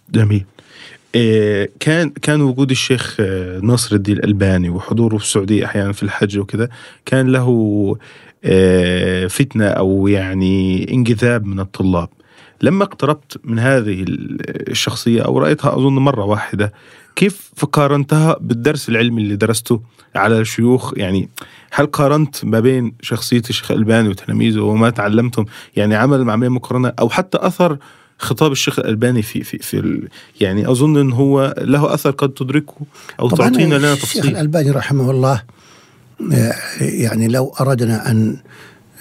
جميل. 0.09 0.45
إيه 1.15 1.71
كان 1.79 2.09
كان 2.09 2.41
وجود 2.41 2.71
الشيخ 2.71 3.17
آه، 3.19 3.59
ناصر 3.59 3.95
الدين 3.95 4.17
الألباني 4.17 4.69
وحضوره 4.69 5.17
في 5.17 5.23
السعودية 5.23 5.65
أحيانا 5.65 5.91
في 5.91 6.03
الحج 6.03 6.37
وكذا 6.37 6.69
كان 7.05 7.27
له 7.27 7.95
آه، 8.45 9.27
فتنة 9.27 9.65
أو 9.67 10.07
يعني 10.07 10.87
انجذاب 10.93 11.45
من 11.45 11.59
الطلاب. 11.59 12.09
لما 12.61 12.83
اقتربت 12.83 13.37
من 13.43 13.59
هذه 13.59 14.05
الشخصية 14.67 15.21
أو 15.21 15.37
رأيتها 15.37 15.75
أظن 15.75 15.93
مرة 15.93 16.25
واحدة 16.25 16.73
كيف 17.15 17.51
قارنتها 17.71 18.37
بالدرس 18.41 18.89
العلمي 18.89 19.21
اللي 19.21 19.35
درسته 19.35 19.81
على 20.15 20.39
الشيوخ 20.39 20.93
يعني 20.97 21.29
هل 21.71 21.85
قارنت 21.85 22.45
ما 22.45 22.59
بين 22.59 22.93
شخصية 23.01 23.41
الشيخ 23.49 23.71
الألباني 23.71 24.09
وتلاميذه 24.09 24.59
وما 24.59 24.89
تعلمتم 24.89 25.45
يعني 25.75 25.95
عمل 25.95 26.29
عملية 26.29 26.49
مقارنة 26.49 26.93
أو 26.99 27.09
حتى 27.09 27.37
أثر 27.41 27.77
خطاب 28.19 28.51
الشيخ 28.51 28.79
الألباني 28.79 29.21
في 29.21 29.43
في 29.43 29.57
في 29.57 29.79
ال 29.79 30.07
يعني 30.41 30.71
أظن 30.71 30.97
أن 30.97 31.11
هو 31.11 31.55
له 31.57 31.93
أثر 31.93 32.11
قد 32.11 32.29
تدركه 32.29 32.75
أو 33.19 33.29
طبعا 33.29 33.49
تعطينا 33.49 33.75
لنا 33.75 33.93
الشيخ 33.93 34.13
تفصيل. 34.13 34.31
الألباني 34.31 34.71
رحمه 34.71 35.11
الله 35.11 35.43
يعني 36.81 37.27
لو 37.27 37.55
أردنا 37.59 38.11
أن 38.11 38.37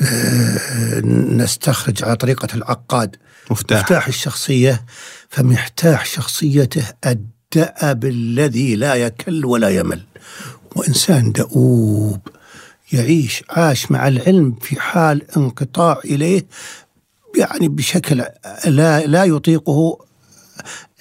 آه، 0.03 1.01
نستخرج 1.37 2.05
على 2.05 2.17
طريقة 2.17 2.49
العقاد 2.55 3.17
مفتاح. 3.51 3.81
مفتاح 3.83 4.07
الشخصية 4.09 4.85
فمفتاح 5.29 6.05
شخصيته 6.05 6.85
الدأب 7.07 8.05
الذي 8.05 8.77
لا 8.77 8.95
يكل 8.95 9.45
ولا 9.45 9.69
يمل. 9.69 10.03
وإنسان 10.77 11.33
دؤوب 11.33 12.21
يعيش 12.93 13.45
عاش 13.51 13.91
مع 13.91 14.09
العلم 14.09 14.55
في 14.61 14.81
حال 14.81 15.37
انقطاع 15.37 16.01
إليه 16.05 16.47
يعني 17.37 17.69
بشكل 17.69 18.25
لا 18.67 19.07
لا 19.07 19.25
يطيقه 19.25 19.99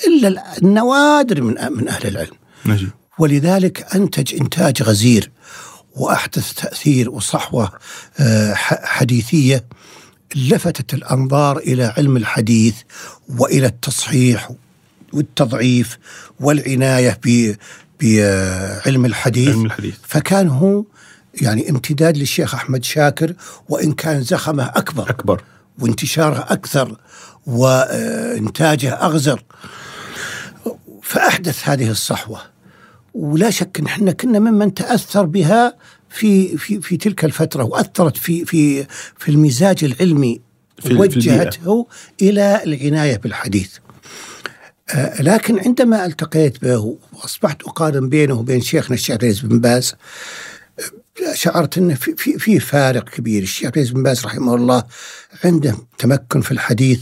إلا 0.08 0.58
النوادر 0.58 1.42
من 1.42 1.56
من 1.72 1.88
أهل 1.88 2.08
العلم. 2.08 2.36
نجي 2.66 2.88
ولذلك 3.20 3.96
أنتج 3.96 4.36
إنتاج 4.42 4.84
غزير. 4.84 5.32
وأحدث 5.96 6.54
تأثير 6.54 7.10
وصحوة 7.10 7.72
آه، 8.20 8.54
ح- 8.54 8.86
حديثية 8.86 9.66
لفتت 10.36 10.94
الأنظار 10.94 11.58
إلى 11.58 11.94
علم 11.98 12.18
الحديث 12.18 12.76
وإلى 13.38 13.68
التصحيح 13.68 14.52
والتضعيف 15.14 15.98
والعناية 16.40 17.20
ب- 17.26 17.56
بعلم 18.02 19.06
الحديث. 19.06 19.50
علم 19.50 19.66
الحديث. 19.66 19.96
فكان 20.08 20.48
هو 20.48 20.84
يعني 21.42 21.70
امتداد 21.70 22.18
للشيخ 22.18 22.56
أحمد 22.56 22.84
شاكر 22.84 23.34
وإن 23.70 23.92
كان 23.94 24.24
زخمه 24.24 24.64
أكبر 24.64 25.10
أكبر. 25.10 25.42
وانتشاره 25.80 26.46
أكثر 26.50 26.98
وإنتاجه 27.48 28.94
أغزر. 28.94 29.44
فأحدث 31.04 31.70
هذه 31.70 31.90
الصحوة. 31.92 32.42
ولا 33.14 33.50
شك 33.50 33.80
إن 33.80 33.86
إحنا 33.86 34.12
كنا 34.12 34.40
ممن 34.40 34.74
تأثر 34.74 35.26
بها 35.26 35.76
في 36.10 36.58
في 36.58 36.82
في 36.82 36.98
تلك 36.98 37.26
الفترة 37.26 37.64
وأثرت 37.64 38.18
في 38.18 38.46
في 38.46 38.84
في 39.18 39.30
المزاج 39.30 39.84
العلمي 39.84 40.42
في- 40.82 40.88
في 40.88 40.94
وجهته 41.20 41.88
إلى 42.22 42.62
العناية 42.64 43.18
بالحديث. 43.18 43.72
آه، 44.90 45.22
لكن 45.22 45.60
عندما 45.60 46.06
التقيت 46.06 46.62
به 46.62 46.98
وأصبحت 47.14 47.62
أقارن 47.64 48.10
بينه 48.10 48.34
وبين 48.34 48.62
شيخنا 48.62 48.94
الشيخ 48.96 49.18
ريز 49.18 49.40
بن 49.40 49.60
باز 49.60 49.96
آه، 51.30 51.34
شعرت 51.34 51.78
انه 51.78 51.94
في 51.94 52.16
في 52.18 52.40
في 52.40 52.60
فارق 52.60 53.10
كبير، 53.10 53.44
الشيخ 53.44 53.72
عبد 53.78 53.82
العزيز 53.82 53.90
بن 53.92 54.04
باز 54.04 54.26
رحمه 54.26 54.56
الله 54.56 54.84
عنده 55.46 55.76
تمكن 55.98 56.42
في 56.42 56.52
الحديث 56.52 57.00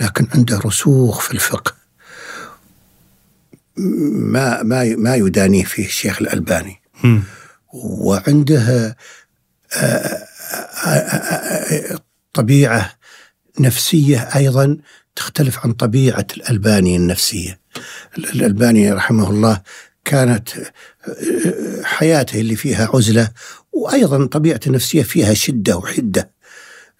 لكن 0.00 0.26
عنده 0.34 0.58
رسوخ 0.64 1.20
في 1.20 1.32
الفقه. 1.34 1.77
ما 3.78 4.62
ما 4.62 4.96
ما 4.96 5.14
يدانيه 5.16 5.64
فيه 5.64 5.86
الشيخ 5.86 6.22
الألباني. 6.22 6.80
مم. 7.04 7.22
وعنده 7.72 8.96
آه، 9.76 10.26
طبيعة 12.34 12.92
نفسية 13.60 14.18
أيضا 14.36 14.78
تختلف 15.16 15.58
عن 15.58 15.72
طبيعة 15.72 16.26
الألباني 16.36 16.96
النفسية. 16.96 17.60
الألباني 18.18 18.92
رحمه 18.92 19.30
الله 19.30 19.62
كانت 20.04 20.48
آه، 20.58 21.82
حياته 21.84 22.40
اللي 22.40 22.56
فيها 22.56 22.90
عزلة 22.94 23.30
وأيضا 23.72 24.26
طبيعته 24.26 24.68
النفسية 24.68 25.02
فيها 25.02 25.34
شدة 25.34 25.76
وحدة. 25.76 26.30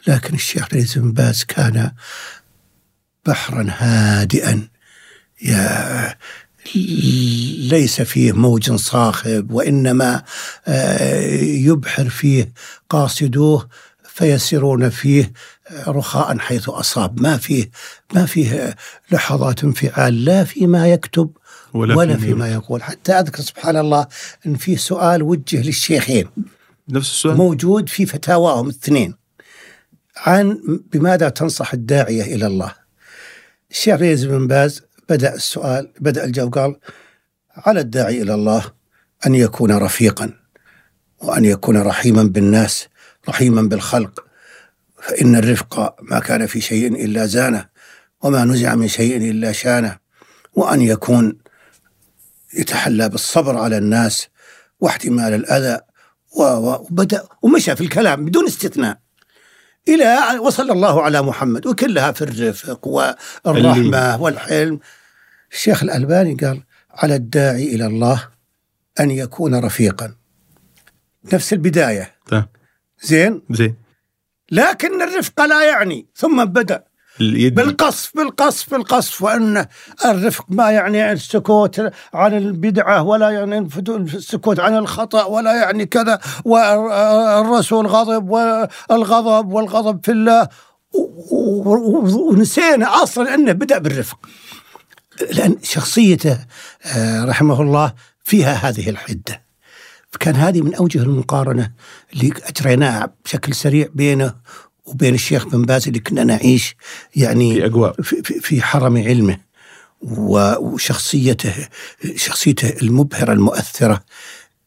لكن 0.06 0.34
الشيخ 0.34 0.74
رئيس 0.74 0.98
بن 0.98 1.12
باز 1.12 1.44
كان 1.44 1.92
بحرا 3.26 3.66
هادئا. 3.78 4.68
يا 5.42 6.16
ليس 7.70 8.00
فيه 8.02 8.32
موج 8.32 8.72
صاخب 8.72 9.50
وإنما 9.50 10.22
آه، 10.66 11.30
يبحر 11.40 12.08
فيه 12.08 12.52
قاصدوه 12.90 13.68
فيسيرون 14.04 14.88
فيه 14.88 15.32
رخاء 15.88 16.38
حيث 16.38 16.68
أصاب. 16.68 17.22
ما 17.22 17.36
فيه 17.36 17.70
ما 18.14 18.26
فيه 18.26 18.76
لحظات 19.12 19.64
انفعال 19.64 20.24
لا 20.24 20.44
فيما 20.44 20.88
يكتب 20.88 21.30
ولا 21.74 21.94
ولا, 21.96 22.16
فيما 22.16 22.52
يقول. 22.52 22.82
حتى 22.82 23.12
أذكر 23.12 23.42
سبحان 23.42 23.76
الله 23.76 24.06
إن 24.46 24.54
في 24.54 24.76
سؤال 24.76 25.22
وجه 25.22 25.62
للشيخين. 25.62 26.28
نفس 26.88 27.10
السؤال؟ 27.10 27.36
موجود 27.36 27.88
في 27.88 28.06
فتاواهم 28.06 28.68
الاثنين. 28.68 29.14
عن 30.16 30.60
بماذا 30.92 31.28
تنصح 31.28 31.72
الداعية 31.72 32.22
إلى 32.22 32.46
الله؟ 32.46 32.74
الشيخ 33.70 34.00
ريز 34.00 34.24
بن 34.24 34.46
باز 34.46 34.82
بدأ 35.08 35.34
السؤال 35.34 35.92
بدأ 36.00 36.24
الجواب 36.24 36.54
قال 36.54 36.76
على 37.56 37.80
الداعي 37.80 38.22
إلى 38.22 38.34
الله 38.34 38.72
أن 39.26 39.34
يكون 39.34 39.72
رفيقا 39.72 40.34
وأن 41.18 41.44
يكون 41.44 41.82
رحيما 41.82 42.22
بالناس 42.22 42.88
رحيما 43.28 43.62
بالخلق. 43.62 44.24
فإن 45.02 45.36
الرفق 45.36 45.96
ما 46.02 46.18
كان 46.18 46.46
في 46.46 46.60
شيء 46.60 47.04
إلا 47.04 47.26
زانه 47.26 47.68
وما 48.20 48.44
نزع 48.44 48.74
من 48.74 48.88
شيء 48.88 49.16
إلا 49.16 49.52
شانه. 49.52 49.98
وأن 50.54 50.82
يكون 50.82 51.38
يتحلى 52.54 53.08
بالصبر 53.08 53.56
على 53.56 53.78
الناس 53.78 54.28
واحتمال 54.80 55.34
الأذى. 55.34 55.80
وبدأ 56.36 57.24
ومشى 57.42 57.76
في 57.76 57.80
الكلام 57.80 58.24
بدون 58.24 58.46
استثناء. 58.46 58.98
إلى 59.88 60.38
وصلى 60.40 60.72
الله 60.72 61.02
على 61.02 61.22
محمد 61.22 61.66
وكلها 61.66 62.12
في 62.12 62.22
الرفق 62.22 62.88
والرحمة 62.88 64.22
والحلم. 64.22 64.80
الشيخ 65.52 65.82
الألباني 65.82 66.34
قال 66.34 66.62
على 66.90 67.14
الداعي 67.14 67.74
إلى 67.74 67.86
الله 67.86 68.28
أن 69.00 69.10
يكون 69.10 69.54
رفيقا. 69.54 70.14
نفس 71.32 71.52
البداية. 71.52 72.14
زين؟ 73.02 73.42
زين. 73.50 73.74
لكن 74.50 75.02
الرفق 75.02 75.44
لا 75.44 75.64
يعني. 75.68 76.06
ثم 76.16 76.44
بدأ. 76.44 76.84
اليد. 77.20 77.54
بالقصف 77.54 78.16
بالقصف 78.16 78.70
بالقصف. 78.70 79.22
وأن 79.22 79.66
الرفق 80.04 80.44
ما 80.48 80.70
يعني 80.70 81.12
السكوت 81.12 81.80
عن 82.14 82.36
البدعة 82.36 83.02
ولا 83.02 83.30
يعني 83.30 83.68
السكوت 83.88 84.60
عن 84.60 84.76
الخطأ 84.76 85.24
ولا 85.24 85.54
يعني 85.54 85.86
كذا. 85.86 86.20
والرسول 86.44 87.86
غضب 87.86 88.30
والغضب 88.30 89.52
والغضب 89.52 90.04
في 90.04 90.12
الله. 90.12 90.48
ونسينا 92.12 93.02
أصلا 93.02 93.34
أنه 93.34 93.52
بدأ 93.52 93.78
بالرفق. 93.78 94.18
لأن 95.32 95.56
شخصيته 95.62 96.38
آه، 96.84 97.24
رحمه 97.24 97.62
الله 97.62 97.92
فيها 98.24 98.54
هذه 98.54 98.90
الحدة. 98.90 99.48
كان 100.20 100.36
هذه 100.36 100.62
من 100.62 100.74
أوجه 100.74 101.02
المقارنة 101.02 101.72
اللي 102.12 102.32
أجريناها 102.42 103.12
بشكل 103.24 103.54
سريع 103.54 103.88
بينه 103.94 104.34
وبين 104.84 105.14
الشيخ 105.14 105.46
بن 105.46 105.62
باز 105.62 105.86
اللي 105.88 106.00
كنا 106.00 106.24
نعيش 106.24 106.76
يعني 107.16 107.54
في 107.54 107.64
أجواء. 107.64 108.02
في, 108.02 108.40
في, 108.40 108.62
حرم 108.62 108.96
علمه 108.96 109.38
وشخصيته 110.00 111.54
شخصيته 112.16 112.82
المبهرة 112.82 113.32
المؤثرة 113.32 114.04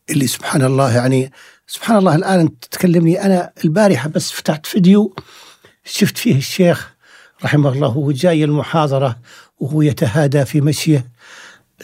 اللي 0.09 0.27
سبحان 0.27 0.61
الله 0.61 0.95
يعني 0.95 1.31
سبحان 1.67 1.97
الله 1.97 2.15
الآن 2.15 2.39
أنت 2.39 2.65
تكلمني 2.65 3.25
أنا 3.25 3.51
البارحة 3.65 4.09
بس 4.09 4.31
فتحت 4.31 4.65
فيديو 4.65 5.15
شفت 5.85 6.17
فيه 6.17 6.37
الشيخ 6.37 6.93
رحمه 7.43 7.69
الله 7.69 7.87
وهو 7.87 8.11
جاي 8.11 8.43
المحاضرة 8.43 9.17
وهو 9.61 9.81
يتهادى 9.81 10.45
في 10.45 10.61
مشيه. 10.61 11.11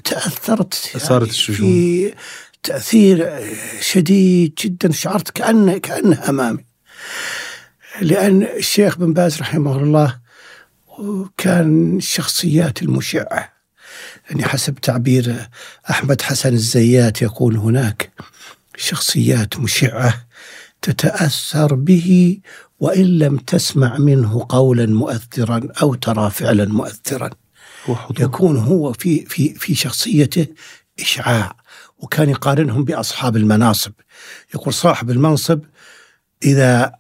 تأثرت 0.04 0.74
صارت 0.98 1.30
الشجون. 1.30 1.58
في 1.58 2.14
تأثير 2.64 3.40
شديد 3.82 4.54
جدا. 4.64 4.92
شعرت 4.92 5.30
كانه 5.30 5.78
كانه 5.78 6.30
أمامي. 6.30 6.66
لأن 8.02 8.44
الشيخ 8.44 8.98
بن 8.98 9.14
باز 9.14 9.40
رحمه 9.40 9.78
الله 9.78 10.20
كان 11.38 11.98
الشخصيات 11.98 12.82
المشعة. 12.82 13.54
يعني 14.30 14.44
حسب 14.44 14.76
تعبير 14.76 15.36
أحمد 15.90 16.22
حسن 16.22 16.54
الزيات 16.54 17.22
يقول 17.22 17.58
هناك 17.58 18.12
شخصيات 18.78 19.60
مشعة 19.60 20.28
تتأثر 20.82 21.76
به 21.76 22.40
وإن 22.80 23.20
لم 23.20 23.38
تسمع 23.38 23.98
منه 23.98 24.46
قولا 24.50 24.86
مؤثرا 24.86 25.68
أو 25.82 25.94
ترى 25.94 26.30
فعلا 26.30 26.66
مؤثرا. 26.66 27.30
يكون 28.20 28.58
هو 28.58 28.94
في 28.94 29.26
في 29.26 29.54
في 29.54 29.76
شخصيته 29.76 30.48
إشعاع 31.00 31.56
وكان 31.98 32.30
يقارنهم 32.30 32.84
بأصحاب 32.84 33.38
المناصب. 33.38 33.92
يقول 34.56 34.74
صاحب 34.74 35.10
المنصب 35.10 35.60
إذا 36.44 36.92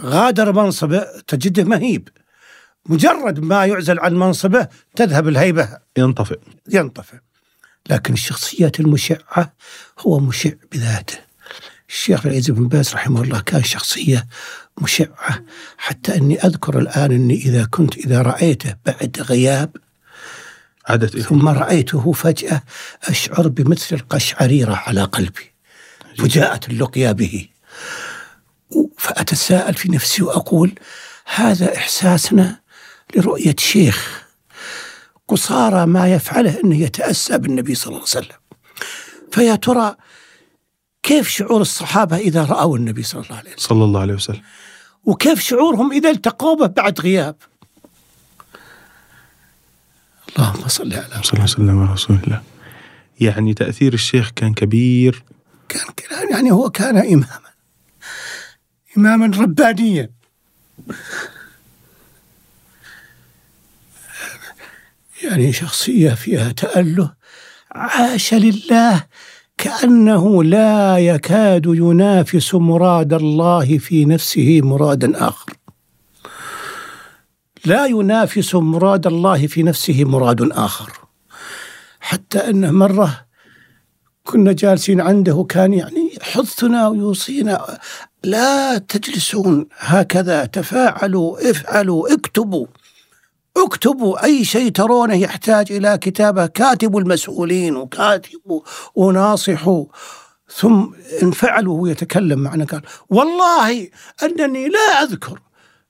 غادر 0.00 0.52
منصبه 0.52 1.06
تجده 1.26 1.64
مهيب. 1.64 2.08
مجرد 2.86 3.40
ما 3.40 3.66
يعزل 3.66 4.00
عن 4.00 4.14
منصبه 4.14 4.68
تذهب 4.96 5.28
الهيبة. 5.28 5.78
ينطفئ. 5.98 6.38
ينطفئ. 6.68 7.16
لكن 7.90 8.12
الشخصيات 8.12 8.80
المشعة 8.80 9.54
هو 9.98 10.18
مشع 10.18 10.50
بذاته. 10.72 11.18
الشيخ 11.88 12.26
العزيز 12.26 12.50
بن 12.50 12.68
باز 12.68 12.94
رحمه 12.94 13.22
الله 13.22 13.40
كان 13.40 13.62
شخصية 13.62 14.26
مشعة. 14.78 15.44
حتى 15.78 16.16
أني 16.16 16.38
أذكر 16.40 16.78
الآن 16.78 17.12
أني 17.12 17.34
إذا 17.34 17.64
كنت 17.64 17.96
إذا 17.96 18.22
رأيته 18.22 18.76
بعد 18.86 19.20
غياب 19.20 19.76
عادت 20.86 21.18
ثم 21.18 21.48
رأيته 21.48 22.12
فجأة 22.12 22.62
أشعر 23.04 23.48
بمثل 23.48 23.96
القشعريرة 23.96 24.74
على 24.74 25.04
قلبي 25.04 25.52
فجاءت 26.18 26.68
اللقيا 26.68 27.12
به. 27.12 27.48
فأتساءل 28.98 29.74
في 29.74 29.92
نفسي 29.92 30.22
وأقول 30.22 30.74
هذا 31.34 31.76
إحساسنا 31.76 32.60
لرؤية 33.16 33.54
شيخ 33.58 34.26
قصارى 35.28 35.86
ما 35.86 36.14
يفعله 36.14 36.60
أنه 36.64 36.80
يتأسى 36.80 37.38
بالنبي 37.38 37.74
صلى 37.74 37.86
الله 37.86 38.06
عليه 38.14 38.26
وسلم. 38.26 38.36
فيا 39.32 39.54
ترى 39.54 39.96
كيف 41.02 41.28
شعور 41.28 41.60
الصحابة 41.60 42.16
إذا 42.16 42.44
رأوا 42.44 42.76
النبي 42.76 43.02
صلى 43.02 43.22
الله 43.22 43.36
عليه 43.36 43.50
وسلم؟ 43.50 43.68
صلى 43.68 43.84
الله 43.84 44.00
عليه 44.00 44.14
وسلم. 44.14 44.42
وكيف 45.04 45.40
شعورهم 45.40 45.92
إذا 45.92 46.10
التقوا 46.10 46.56
به 46.56 46.66
بعد 46.66 47.00
غياب؟ 47.00 47.36
اللهم 50.28 50.68
صل 50.68 50.92
على 50.92 51.22
صلى 51.22 51.32
الله 51.32 51.44
وسلم 51.44 51.80
على 51.80 51.92
رسول 51.92 52.18
الله. 52.24 52.42
يعني 53.20 53.54
تأثير 53.54 53.94
الشيخ 53.94 54.30
كان 54.36 54.54
كبير؟ 54.54 55.24
كان 55.68 55.84
يعني 56.30 56.52
هو 56.52 56.70
كان 56.70 56.96
إماما. 56.98 57.50
إماما 58.96 59.36
ربانيا. 59.42 60.10
يعني 65.22 65.52
شخصية 65.52 66.14
فيها 66.14 66.52
تأله. 66.52 67.14
عاش 67.72 68.34
لله 68.34 69.06
كأنه 69.58 70.44
لا 70.44 70.98
يكاد 70.98 71.66
ينافس 71.66 72.54
مراد 72.54 73.12
الله 73.12 73.78
في 73.78 74.04
نفسه 74.04 74.60
مرادا 74.60 75.28
آخر. 75.28 75.52
لا 77.66 77.86
ينافس 77.86 78.54
مراد 78.54 79.06
الله 79.06 79.46
في 79.46 79.62
نفسه 79.62 80.04
مراد 80.04 80.52
آخر. 80.52 80.92
حتى 82.00 82.38
أنه 82.38 82.70
مرة 82.70 83.26
كنا 84.24 84.52
جالسين 84.52 85.00
عنده 85.00 85.46
كان 85.48 85.74
يعني 85.74 86.14
يحثنا 86.16 86.88
ويوصينا 86.88 87.78
لا 88.24 88.78
تجلسون 88.78 89.66
هكذا 89.78 90.44
تفاعلوا 90.44 91.50
افعلوا 91.50 92.14
اكتبوا 92.14 92.66
اكتبوا 93.56 94.24
أي 94.24 94.44
شيء 94.44 94.70
ترونه 94.70 95.14
يحتاج 95.14 95.72
إلى 95.72 95.98
كتابة 95.98 96.46
كاتبوا 96.46 97.00
المسؤولين 97.00 97.76
وكاتبوا 97.76 98.60
وناصحوا 98.94 99.84
ثم 100.56 100.86
انفعلوا 101.22 101.74
وهو 101.74 101.86
يتكلم 101.86 102.38
معنا 102.38 102.64
قال 102.64 102.82
والله 103.10 103.88
أنني 104.22 104.68
لا 104.68 105.02
أذكر 105.02 105.40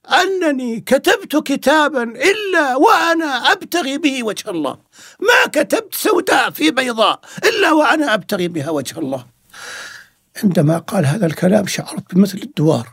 أنني 0.08 0.80
كتبت 0.80 1.36
كتابا 1.36 2.02
إلا 2.02 2.76
وأنا 2.76 3.52
أبتغي 3.52 3.98
به 3.98 4.22
وجه 4.22 4.50
الله. 4.50 4.78
ما 5.20 5.50
كتبت 5.52 5.94
سوداء 5.94 6.50
في 6.50 6.70
بيضاء 6.70 7.20
إلا 7.44 7.72
وأنا 7.72 8.14
أبتغي 8.14 8.48
بها 8.48 8.70
وجه 8.70 8.98
الله. 8.98 9.26
عندما 10.44 10.78
قال 10.78 11.06
هذا 11.06 11.26
الكلام 11.26 11.66
شعرت 11.66 12.14
بمثل 12.14 12.38
الدوار. 12.38 12.88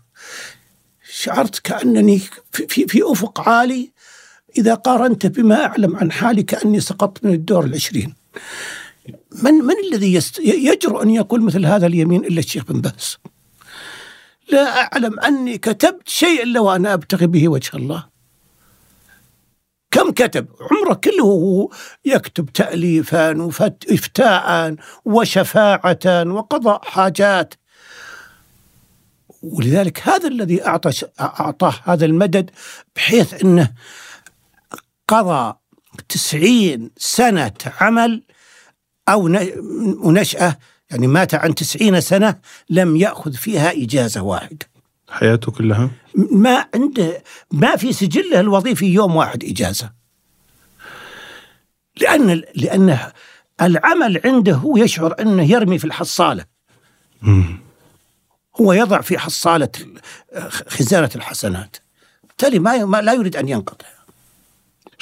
شعرت 1.11 1.59
كأنني 1.59 2.21
في, 2.51 2.67
في, 2.67 2.87
في 2.87 3.01
أفق 3.03 3.49
عالي. 3.49 3.91
إذا 4.57 4.73
قارنت 4.73 5.25
بما 5.25 5.65
أعلم 5.65 5.95
عن 5.95 6.11
حالي 6.11 6.43
كأني 6.43 6.79
سقطت 6.79 7.25
من 7.25 7.33
الدور 7.33 7.65
العشرين. 7.65 8.13
من 9.43 9.53
من 9.53 9.75
الذي. 9.83 10.19
يجرؤ 10.39 11.03
أن 11.03 11.09
يقول 11.09 11.41
مثل 11.41 11.65
هذا 11.65 11.87
اليمين 11.87 12.25
إلا 12.25 12.39
الشيخ 12.39 12.63
بن 12.65 12.81
باز؟ 12.81 13.17
لا 14.53 14.81
أعلم 14.81 15.19
أني 15.19 15.57
كتبت 15.57 16.09
شيء 16.09 16.43
إلا 16.43 16.59
وأنا 16.59 16.93
أبتغي 16.93 17.27
به 17.27 17.47
وجه 17.47 17.77
الله. 17.77 18.09
كم 19.91 20.11
كتب؟ 20.11 20.47
عمره 20.61 20.93
كله 20.93 21.69
يكتب 22.05 22.49
تأليفا 22.49 23.41
وإفتاء 23.41 24.75
وشفاعة 25.05 26.05
وقضاء 26.07 26.81
حاجات. 26.83 27.53
ولذلك 29.43 30.07
هذا 30.07 30.27
الذي 30.27 30.65
أعطى 30.65 30.91
أعطاه 31.19 31.73
هذا 31.83 32.05
المدد 32.05 32.51
بحيث 32.95 33.43
أنه 33.43 33.73
قضى 35.07 35.53
تسعين 36.09 36.91
سنة 36.97 37.53
عمل 37.81 38.23
أو 39.09 39.27
نشأة 40.11 40.57
يعني 40.93 41.07
مات 41.07 41.35
عن 41.35 41.55
تسعين 41.55 42.01
سنة 42.01 42.35
لم 42.69 42.95
يأخذ 42.95 43.33
فيها 43.33 43.71
إجازة 43.71 44.21
واحدة 44.21 44.67
حياته 45.09 45.51
كلها؟ 45.51 45.89
ما 46.31 46.65
عنده 46.75 47.23
ما 47.51 47.75
في 47.75 47.93
سجله 47.93 48.39
الوظيفي 48.39 48.85
يوم 48.85 49.15
واحد 49.15 49.43
إجازة. 49.43 49.91
لأن 52.01 52.43
لأن 52.55 52.99
العمل 53.61 54.21
عنده 54.25 54.53
هو 54.53 54.77
يشعر 54.77 55.15
أنه 55.19 55.51
يرمي 55.51 55.79
في 55.79 55.85
الحصالة. 55.85 56.45
مم. 57.21 57.59
هو 58.61 58.73
يضع 58.73 59.01
في 59.01 59.17
حصالة 59.17 59.69
خزانة 60.67 61.09
الحسنات. 61.15 61.77
بالتالي 62.23 62.59
ما 62.59 63.01
لا 63.01 63.13
يريد 63.13 63.35
أن 63.35 63.49
ينقطع. 63.49 63.87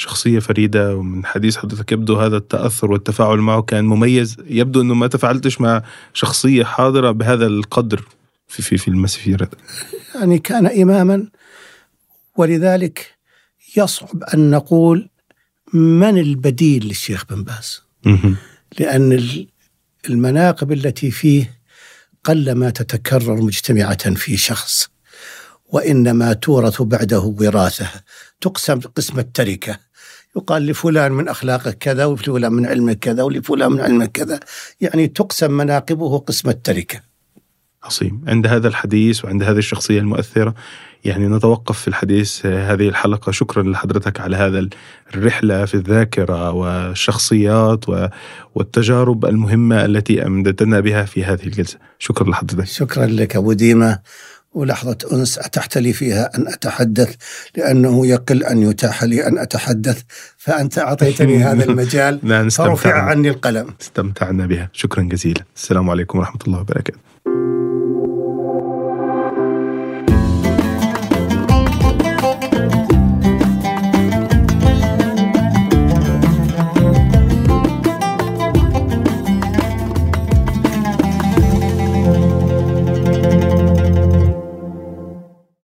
شخصية 0.01 0.39
فريدة 0.39 0.95
ومن 0.95 1.25
حديث 1.25 1.57
حضرتك 1.57 1.91
يبدو 1.91 2.15
هذا 2.15 2.37
التأثر 2.37 2.91
والتفاعل 2.91 3.37
معه 3.37 3.61
كان 3.61 3.85
مميز. 3.85 4.37
يبدو 4.45 4.81
أنه 4.81 4.93
ما 4.93 5.07
تفاعلتش 5.07 5.61
مع 5.61 5.83
شخصية 6.13 6.63
حاضرة 6.63 7.11
بهذا 7.11 7.45
القدر 7.47 8.03
في 8.47 8.61
في 8.61 8.77
في 8.77 8.87
المسيرة. 8.87 9.49
يعني 10.15 10.39
كان 10.39 10.67
إماما 10.81 11.27
ولذلك 12.37 13.15
يصعب 13.77 14.23
أن 14.33 14.51
نقول 14.51 15.09
من 15.73 16.17
البديل 16.17 16.87
للشيخ 16.87 17.25
بن 17.29 17.43
باز؟ 17.43 17.81
لأن 18.79 19.25
المناقب 20.09 20.71
التي 20.71 21.11
فيه 21.11 21.61
قلما 22.23 22.69
تتكرر 22.69 23.41
مجتمعة 23.41 24.13
في 24.13 24.37
شخص 24.37 24.89
وإنما 25.65 26.33
تورث 26.33 26.81
بعده 26.81 27.19
وراثة. 27.19 27.89
تقسم 28.41 28.79
قسم 28.79 29.19
التركة. 29.19 29.90
يقال 30.35 30.65
لفلان 30.65 31.11
من 31.11 31.27
أخلاقه 31.27 31.71
كذا 31.71 32.05
ولفلان 32.05 32.53
من 32.53 32.65
علمه 32.65 32.93
كذا 32.93 33.23
ولفلان 33.23 33.71
من 33.71 33.79
علمه 33.79 34.05
كذا. 34.05 34.39
يعني 34.81 35.07
تقسم 35.07 35.51
مناقبه 35.51 36.17
قسم 36.17 36.49
التركة. 36.49 37.01
عظيم. 37.83 38.21
عند 38.27 38.47
هذا 38.47 38.67
الحديث 38.67 39.25
وعند 39.25 39.43
هذه 39.43 39.57
الشخصية 39.57 39.99
المؤثرة 39.99 40.53
يعني 41.05 41.27
نتوقف 41.27 41.79
في 41.79 41.87
الحديث 41.87 42.45
هذه 42.45 42.89
الحلقة. 42.89 43.31
شكرا 43.31 43.63
لحضرتك 43.63 44.19
على 44.19 44.37
هذا 44.37 44.69
الرحلة 45.13 45.65
في 45.65 45.73
الذاكرة 45.73 46.51
والشخصيات 46.51 47.85
والتجارب 48.55 49.25
المهمة 49.25 49.85
التي 49.85 50.25
أمدتنا 50.25 50.79
بها 50.79 51.03
في 51.03 51.23
هذه 51.23 51.43
الجلسة. 51.43 51.77
شكرا 51.99 52.29
لحضرتك. 52.29 52.63
شكرا 52.63 53.05
لك 53.05 53.35
أبو 53.35 53.53
ديمة 53.53 53.99
ولحظة 54.53 54.97
أنس 55.13 55.39
أتحت 55.39 55.77
لي 55.77 55.93
فيها 55.93 56.37
أن 56.37 56.47
أتحدث؟ 56.47 57.15
لأنه 57.57 58.07
يقل 58.07 58.43
أن 58.43 58.61
يتاح 58.61 59.03
لي 59.03 59.27
أن 59.27 59.37
أتحدث. 59.37 60.01
فأنت 60.37 60.79
أعطيتني 60.79 61.37
هذا 61.45 61.63
المجال. 61.63 62.19
نعم 62.23 62.49
فرفع 62.49 63.01
عني 63.01 63.29
القلم. 63.29 63.67
استمتعنا 63.81 64.45
بها. 64.45 64.69
شكرا 64.73 65.03
جزيلا. 65.03 65.43
السلام 65.55 65.89
عليكم 65.89 66.19
ورحمة 66.19 66.39
الله 66.47 66.59
وبركاته. 66.59 66.99